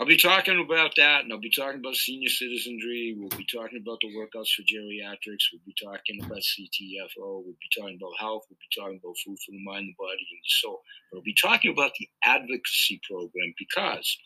I'll 0.00 0.06
be 0.06 0.16
talking 0.16 0.58
about 0.58 0.96
that, 0.96 1.22
and 1.22 1.32
I'll 1.32 1.38
be 1.38 1.54
talking 1.54 1.78
about 1.78 1.94
senior 1.94 2.28
citizenry. 2.28 3.14
We'll 3.16 3.38
be 3.38 3.46
talking 3.46 3.80
about 3.80 3.98
the 4.02 4.10
workouts 4.10 4.50
for 4.50 4.62
geriatrics. 4.66 5.46
We'll 5.52 5.62
be 5.64 5.74
talking 5.80 6.18
about 6.18 6.42
CTFO. 6.42 7.46
We'll 7.46 7.62
be 7.62 7.70
talking 7.78 7.98
about 8.02 8.18
health. 8.18 8.42
We'll 8.50 8.58
be 8.58 8.74
talking 8.74 8.98
about 9.02 9.14
food 9.24 9.38
for 9.38 9.52
the 9.52 9.62
mind, 9.62 9.86
the 9.86 9.94
body, 9.96 10.18
and 10.18 10.42
the 10.42 10.50
soul. 10.60 10.82
We'll 11.12 11.22
be 11.22 11.36
talking 11.40 11.70
about 11.70 11.92
the 11.98 12.08
advocacy 12.24 13.00
program 13.08 13.54
because 13.56 14.18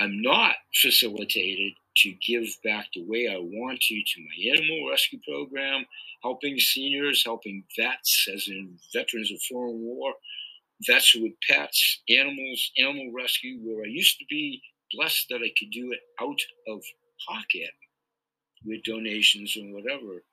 I'm 0.00 0.22
not 0.22 0.56
facilitated 0.74 1.74
to 1.98 2.12
give 2.26 2.46
back 2.64 2.86
the 2.94 3.04
way 3.04 3.28
I 3.28 3.38
want 3.38 3.80
to 3.80 4.02
to 4.02 4.20
my 4.20 4.54
animal 4.54 4.90
rescue 4.90 5.20
program, 5.28 5.84
helping 6.22 6.58
seniors, 6.58 7.22
helping 7.24 7.64
vets, 7.78 8.26
as 8.34 8.48
in 8.48 8.78
veterans 8.94 9.30
of 9.30 9.42
foreign 9.42 9.80
war, 9.80 10.14
vets 10.86 11.14
with 11.14 11.32
pets, 11.48 12.02
animals, 12.08 12.72
animal 12.78 13.12
rescue, 13.14 13.58
where 13.62 13.84
I 13.84 13.88
used 13.88 14.18
to 14.18 14.24
be 14.30 14.62
blessed 14.92 15.26
that 15.30 15.42
I 15.44 15.52
could 15.58 15.70
do 15.70 15.92
it 15.92 16.00
out 16.20 16.40
of 16.68 16.82
pocket 17.28 17.70
with 18.64 18.82
donations 18.84 19.56
and 19.56 19.74
whatever. 19.74 20.24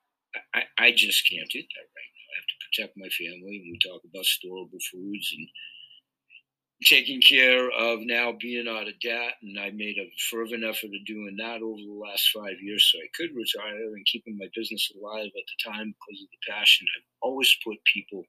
I, 0.54 0.62
I 0.78 0.92
just 0.92 1.28
can't 1.28 1.50
do 1.50 1.60
that 1.60 1.88
right 1.94 2.12
now. 2.16 2.26
I 2.32 2.36
have 2.38 2.48
to 2.48 2.64
protect 2.64 2.96
my 2.96 3.08
family, 3.08 3.56
and 3.60 3.72
we 3.72 3.78
talk 3.84 4.02
about 4.04 4.24
storable 4.24 4.82
foods 4.90 5.34
and 5.36 5.48
taking 6.88 7.20
care 7.20 7.68
of 7.70 8.00
now 8.00 8.32
being 8.40 8.66
out 8.66 8.88
of 8.88 8.98
debt, 9.00 9.36
and 9.42 9.60
I 9.60 9.70
made 9.70 9.98
a 9.98 10.08
fervent 10.30 10.64
effort 10.64 10.96
of 10.96 11.04
doing 11.06 11.36
that 11.36 11.60
over 11.60 11.76
the 11.76 12.00
last 12.00 12.32
five 12.32 12.56
years 12.62 12.88
so 12.88 12.96
I 12.98 13.12
could 13.12 13.36
retire 13.36 13.92
and 13.92 14.06
keeping 14.06 14.38
my 14.38 14.48
business 14.56 14.90
alive 14.96 15.28
at 15.28 15.44
the 15.44 15.70
time 15.70 15.92
because 15.92 16.22
of 16.22 16.28
the 16.32 16.40
passion. 16.48 16.86
I've 16.96 17.04
always 17.20 17.54
put 17.62 17.76
people, 17.92 18.24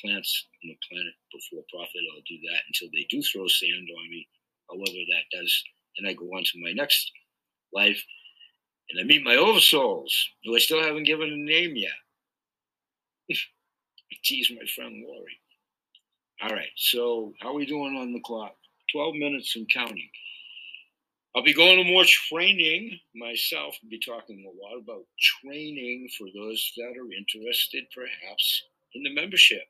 plants, 0.00 0.32
and 0.62 0.72
the 0.72 0.78
planet 0.88 1.12
before 1.28 1.62
profit. 1.68 2.00
I'll 2.16 2.24
do 2.24 2.40
that 2.48 2.64
until 2.72 2.88
they 2.88 3.04
do 3.10 3.20
throw 3.20 3.46
sand 3.48 3.88
on 3.92 4.08
me, 4.08 4.26
however 4.72 4.96
that 5.12 5.36
does. 5.36 5.52
And 5.98 6.08
I 6.08 6.14
go 6.14 6.24
on 6.32 6.44
to 6.44 6.64
my 6.64 6.72
next 6.72 7.12
life, 7.74 8.02
and 8.88 9.00
I 9.00 9.04
meet 9.04 9.24
my 9.24 9.36
oversouls, 9.36 10.12
who 10.44 10.56
I 10.56 10.58
still 10.58 10.82
haven't 10.82 11.04
given 11.04 11.28
a 11.28 11.36
name 11.36 11.76
yet. 11.76 12.00
I 13.30 14.16
tease 14.24 14.50
my 14.50 14.66
friend 14.74 15.04
Lori. 15.06 15.39
All 16.42 16.48
right, 16.48 16.72
so 16.74 17.34
how 17.40 17.50
are 17.50 17.54
we 17.54 17.66
doing 17.66 17.96
on 17.96 18.14
the 18.14 18.20
clock? 18.24 18.54
12 18.92 19.14
minutes 19.16 19.56
and 19.56 19.68
counting. 19.68 20.08
I'll 21.36 21.42
be 21.42 21.52
going 21.52 21.76
to 21.76 21.84
more 21.84 22.04
training 22.06 22.98
myself. 23.14 23.76
I'll 23.82 23.90
be 23.90 24.00
talking 24.00 24.42
a 24.48 24.64
lot 24.64 24.80
about 24.82 25.04
training 25.20 26.08
for 26.16 26.28
those 26.34 26.72
that 26.78 26.96
are 26.96 27.12
interested, 27.12 27.84
perhaps, 27.94 28.62
in 28.94 29.02
the 29.02 29.14
membership. 29.14 29.62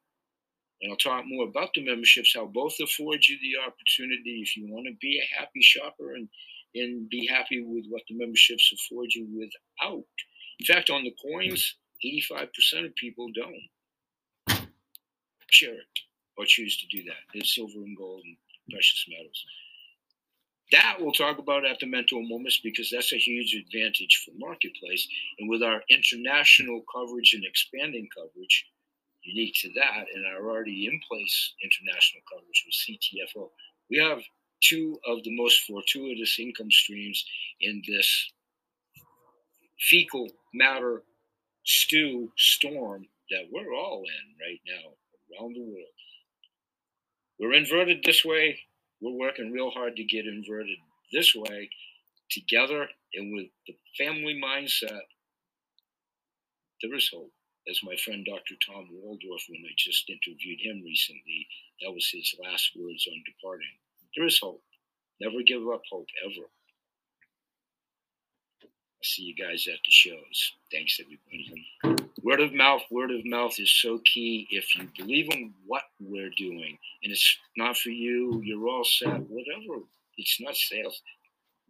And 0.80 0.92
I'll 0.92 0.96
talk 0.96 1.24
more 1.26 1.48
about 1.48 1.70
the 1.74 1.84
memberships, 1.84 2.34
how 2.36 2.46
both 2.46 2.76
afford 2.80 3.26
you 3.26 3.36
the 3.42 3.66
opportunity 3.66 4.40
if 4.40 4.56
you 4.56 4.72
want 4.72 4.86
to 4.86 4.94
be 5.00 5.18
a 5.18 5.40
happy 5.40 5.62
shopper 5.62 6.14
and, 6.14 6.28
and 6.76 7.08
be 7.10 7.26
happy 7.26 7.64
with 7.64 7.86
what 7.88 8.02
the 8.08 8.16
memberships 8.16 8.72
afford 8.72 9.08
you 9.12 9.26
without. 9.36 10.04
In 10.60 10.66
fact, 10.66 10.88
on 10.88 11.02
the 11.02 11.14
coins, 11.20 11.74
85% 12.06 12.86
of 12.86 12.94
people 12.94 13.26
don't 13.34 14.60
share 15.50 15.74
it 15.74 16.00
or 16.40 16.46
choose 16.46 16.76
to 16.78 16.86
do 16.86 17.04
that. 17.04 17.20
It's 17.34 17.54
silver 17.54 17.84
and 17.84 17.96
gold 17.96 18.22
and 18.24 18.36
precious 18.70 19.04
metals. 19.08 19.44
That 20.72 20.96
we'll 21.00 21.12
talk 21.12 21.38
about 21.38 21.66
at 21.66 21.80
the 21.80 21.86
mental 21.86 22.22
moments 22.22 22.60
because 22.62 22.90
that's 22.90 23.12
a 23.12 23.18
huge 23.18 23.54
advantage 23.54 24.24
for 24.24 24.32
marketplace. 24.38 25.06
And 25.38 25.50
with 25.50 25.62
our 25.62 25.82
international 25.90 26.82
coverage 26.94 27.34
and 27.34 27.44
expanding 27.44 28.08
coverage, 28.16 28.66
unique 29.24 29.54
to 29.62 29.68
that, 29.74 30.06
and 30.14 30.24
our 30.26 30.48
already 30.48 30.86
in 30.86 31.00
place 31.10 31.54
international 31.62 32.22
coverage 32.32 32.64
with 32.64 32.76
CTFO, 32.86 33.50
we 33.90 33.98
have 33.98 34.22
two 34.62 34.98
of 35.06 35.22
the 35.24 35.36
most 35.36 35.66
fortuitous 35.66 36.38
income 36.38 36.70
streams 36.70 37.24
in 37.60 37.82
this 37.88 38.32
fecal 39.80 40.28
matter 40.54 41.02
stew 41.64 42.30
storm 42.36 43.06
that 43.30 43.44
we're 43.52 43.74
all 43.74 44.02
in 44.04 44.46
right 44.46 44.60
now 44.66 44.90
around 45.32 45.54
the 45.54 45.62
world. 45.62 45.94
We're 47.40 47.54
inverted 47.54 48.02
this 48.04 48.22
way. 48.22 48.60
We're 49.00 49.18
working 49.18 49.50
real 49.50 49.70
hard 49.70 49.96
to 49.96 50.04
get 50.04 50.26
inverted 50.26 50.76
this 51.10 51.34
way 51.34 51.70
together 52.30 52.86
and 53.14 53.34
with 53.34 53.46
the 53.66 53.74
family 53.98 54.38
mindset. 54.42 55.00
There 56.82 56.94
is 56.94 57.08
hope. 57.12 57.32
As 57.68 57.80
my 57.82 57.96
friend 57.96 58.26
Dr. 58.26 58.56
Tom 58.66 58.88
Waldorf, 58.92 59.42
when 59.48 59.62
I 59.64 59.72
just 59.76 60.08
interviewed 60.10 60.60
him 60.60 60.82
recently, 60.84 61.46
that 61.80 61.92
was 61.92 62.08
his 62.12 62.34
last 62.44 62.72
words 62.76 63.06
on 63.10 63.22
departing. 63.24 63.72
There 64.16 64.26
is 64.26 64.38
hope. 64.38 64.62
Never 65.20 65.42
give 65.46 65.62
up 65.72 65.82
hope, 65.90 66.08
ever. 66.24 66.46
I'll 68.64 69.04
see 69.04 69.22
you 69.22 69.34
guys 69.34 69.66
at 69.66 69.80
the 69.84 69.90
shows. 69.90 70.52
Thanks, 70.72 71.00
everybody. 71.00 71.99
Word 72.22 72.40
of 72.40 72.52
mouth, 72.52 72.82
word 72.90 73.10
of 73.10 73.24
mouth 73.24 73.58
is 73.58 73.70
so 73.70 74.00
key. 74.04 74.46
If 74.50 74.76
you 74.76 74.88
believe 74.96 75.28
in 75.32 75.54
what 75.66 75.82
we're 76.00 76.30
doing 76.36 76.78
and 77.02 77.12
it's 77.12 77.38
not 77.56 77.76
for 77.76 77.90
you, 77.90 78.40
you're 78.44 78.68
all 78.68 78.84
set, 78.84 79.20
whatever. 79.28 79.82
It's 80.16 80.40
not 80.40 80.56
sales. 80.56 81.00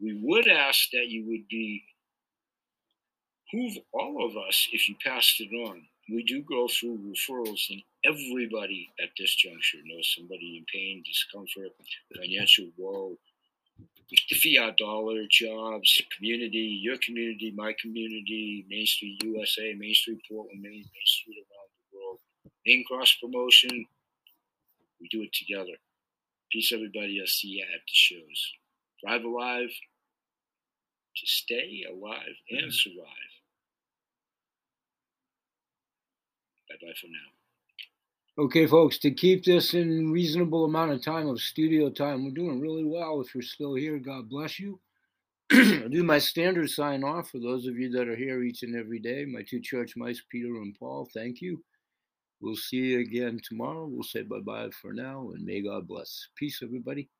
We 0.00 0.18
would 0.22 0.48
ask 0.48 0.90
that 0.92 1.08
you 1.08 1.26
would 1.28 1.46
be 1.48 1.84
who 3.52 3.70
all 3.92 4.24
of 4.26 4.36
us 4.36 4.68
if 4.72 4.88
you 4.88 4.96
passed 5.04 5.40
it 5.40 5.52
on. 5.54 5.82
We 6.10 6.24
do 6.24 6.42
go 6.42 6.66
through 6.68 6.98
referrals, 6.98 7.70
and 7.70 7.82
everybody 8.04 8.90
at 9.00 9.10
this 9.16 9.34
juncture 9.36 9.78
knows 9.84 10.12
somebody 10.16 10.56
in 10.58 10.64
pain, 10.72 11.04
discomfort, 11.06 11.70
financial 12.16 12.66
woe, 12.76 13.16
the 14.28 14.36
fiat 14.36 14.77
dollar, 14.77 15.23
jobs, 15.31 16.02
community, 16.16 16.81
your 16.82 16.97
community, 16.98 17.52
my 17.57 17.74
community, 17.81 18.66
Main 18.69 18.86
Street 18.86 19.23
USA, 19.23 19.74
Main 19.78 19.94
Street 19.94 20.20
Portland, 20.28 20.61
Main, 20.61 20.73
Main 20.73 21.07
Street 21.07 21.36
around 21.39 21.70
the 21.93 21.98
world. 21.98 22.19
Name 22.66 22.85
cross 22.86 23.16
promotion, 23.20 23.86
we 25.01 25.09
do 25.09 25.23
it 25.23 25.32
together. 25.32 25.77
Peace, 26.51 26.73
everybody. 26.73 27.20
I'll 27.20 27.27
see 27.27 27.48
you 27.48 27.62
at 27.62 27.81
the 27.81 27.93
shows. 27.93 28.52
Thrive 29.01 29.24
alive 29.24 29.70
to 31.16 31.27
stay 31.27 31.85
alive 31.89 32.36
and 32.51 32.61
mm-hmm. 32.61 32.70
survive. 32.70 33.32
Bye 36.69 36.77
bye 36.82 36.94
for 37.01 37.07
now. 37.07 37.39
Okay, 38.39 38.66
folks, 38.66 38.97
to 38.98 39.11
keep 39.11 39.44
this 39.44 39.74
in 39.74 40.12
reasonable 40.12 40.65
amount 40.65 40.93
of 40.93 41.02
time 41.02 41.28
of 41.28 41.40
studio 41.40 41.90
time, 41.90 42.24
we're 42.24 42.31
doing 42.31 42.61
really 42.61 42.85
well. 42.85 43.20
If 43.20 43.35
you're 43.35 43.43
still 43.43 43.74
here, 43.74 43.98
God 43.98 44.31
bless 44.31 44.59
you. 44.59 44.81
I'll 45.52 45.89
do 45.89 46.05
my 46.05 46.19
standard 46.19 46.70
sign 46.70 47.02
off 47.02 47.31
for 47.31 47.40
those 47.40 47.66
of 47.66 47.77
you 47.77 47.90
that 47.90 48.09
are 48.09 48.16
here 48.16 48.43
each 48.43 48.62
and 48.62 48.77
every 48.77 49.01
day. 49.01 49.24
My 49.24 49.43
two 49.43 49.61
church 49.61 49.94
mice, 49.97 50.23
Peter 50.31 50.55
and 50.57 50.74
Paul, 50.78 51.09
thank 51.12 51.40
you. 51.40 51.62
We'll 52.40 52.57
see 52.57 52.77
you 52.77 53.01
again 53.01 53.40
tomorrow. 53.43 53.86
We'll 53.86 54.05
say 54.05 54.23
bye 54.23 54.39
bye 54.39 54.70
for 54.81 54.93
now, 54.93 55.32
and 55.35 55.44
may 55.44 55.61
God 55.61 55.89
bless. 55.89 56.28
Peace, 56.36 56.61
everybody. 56.62 57.11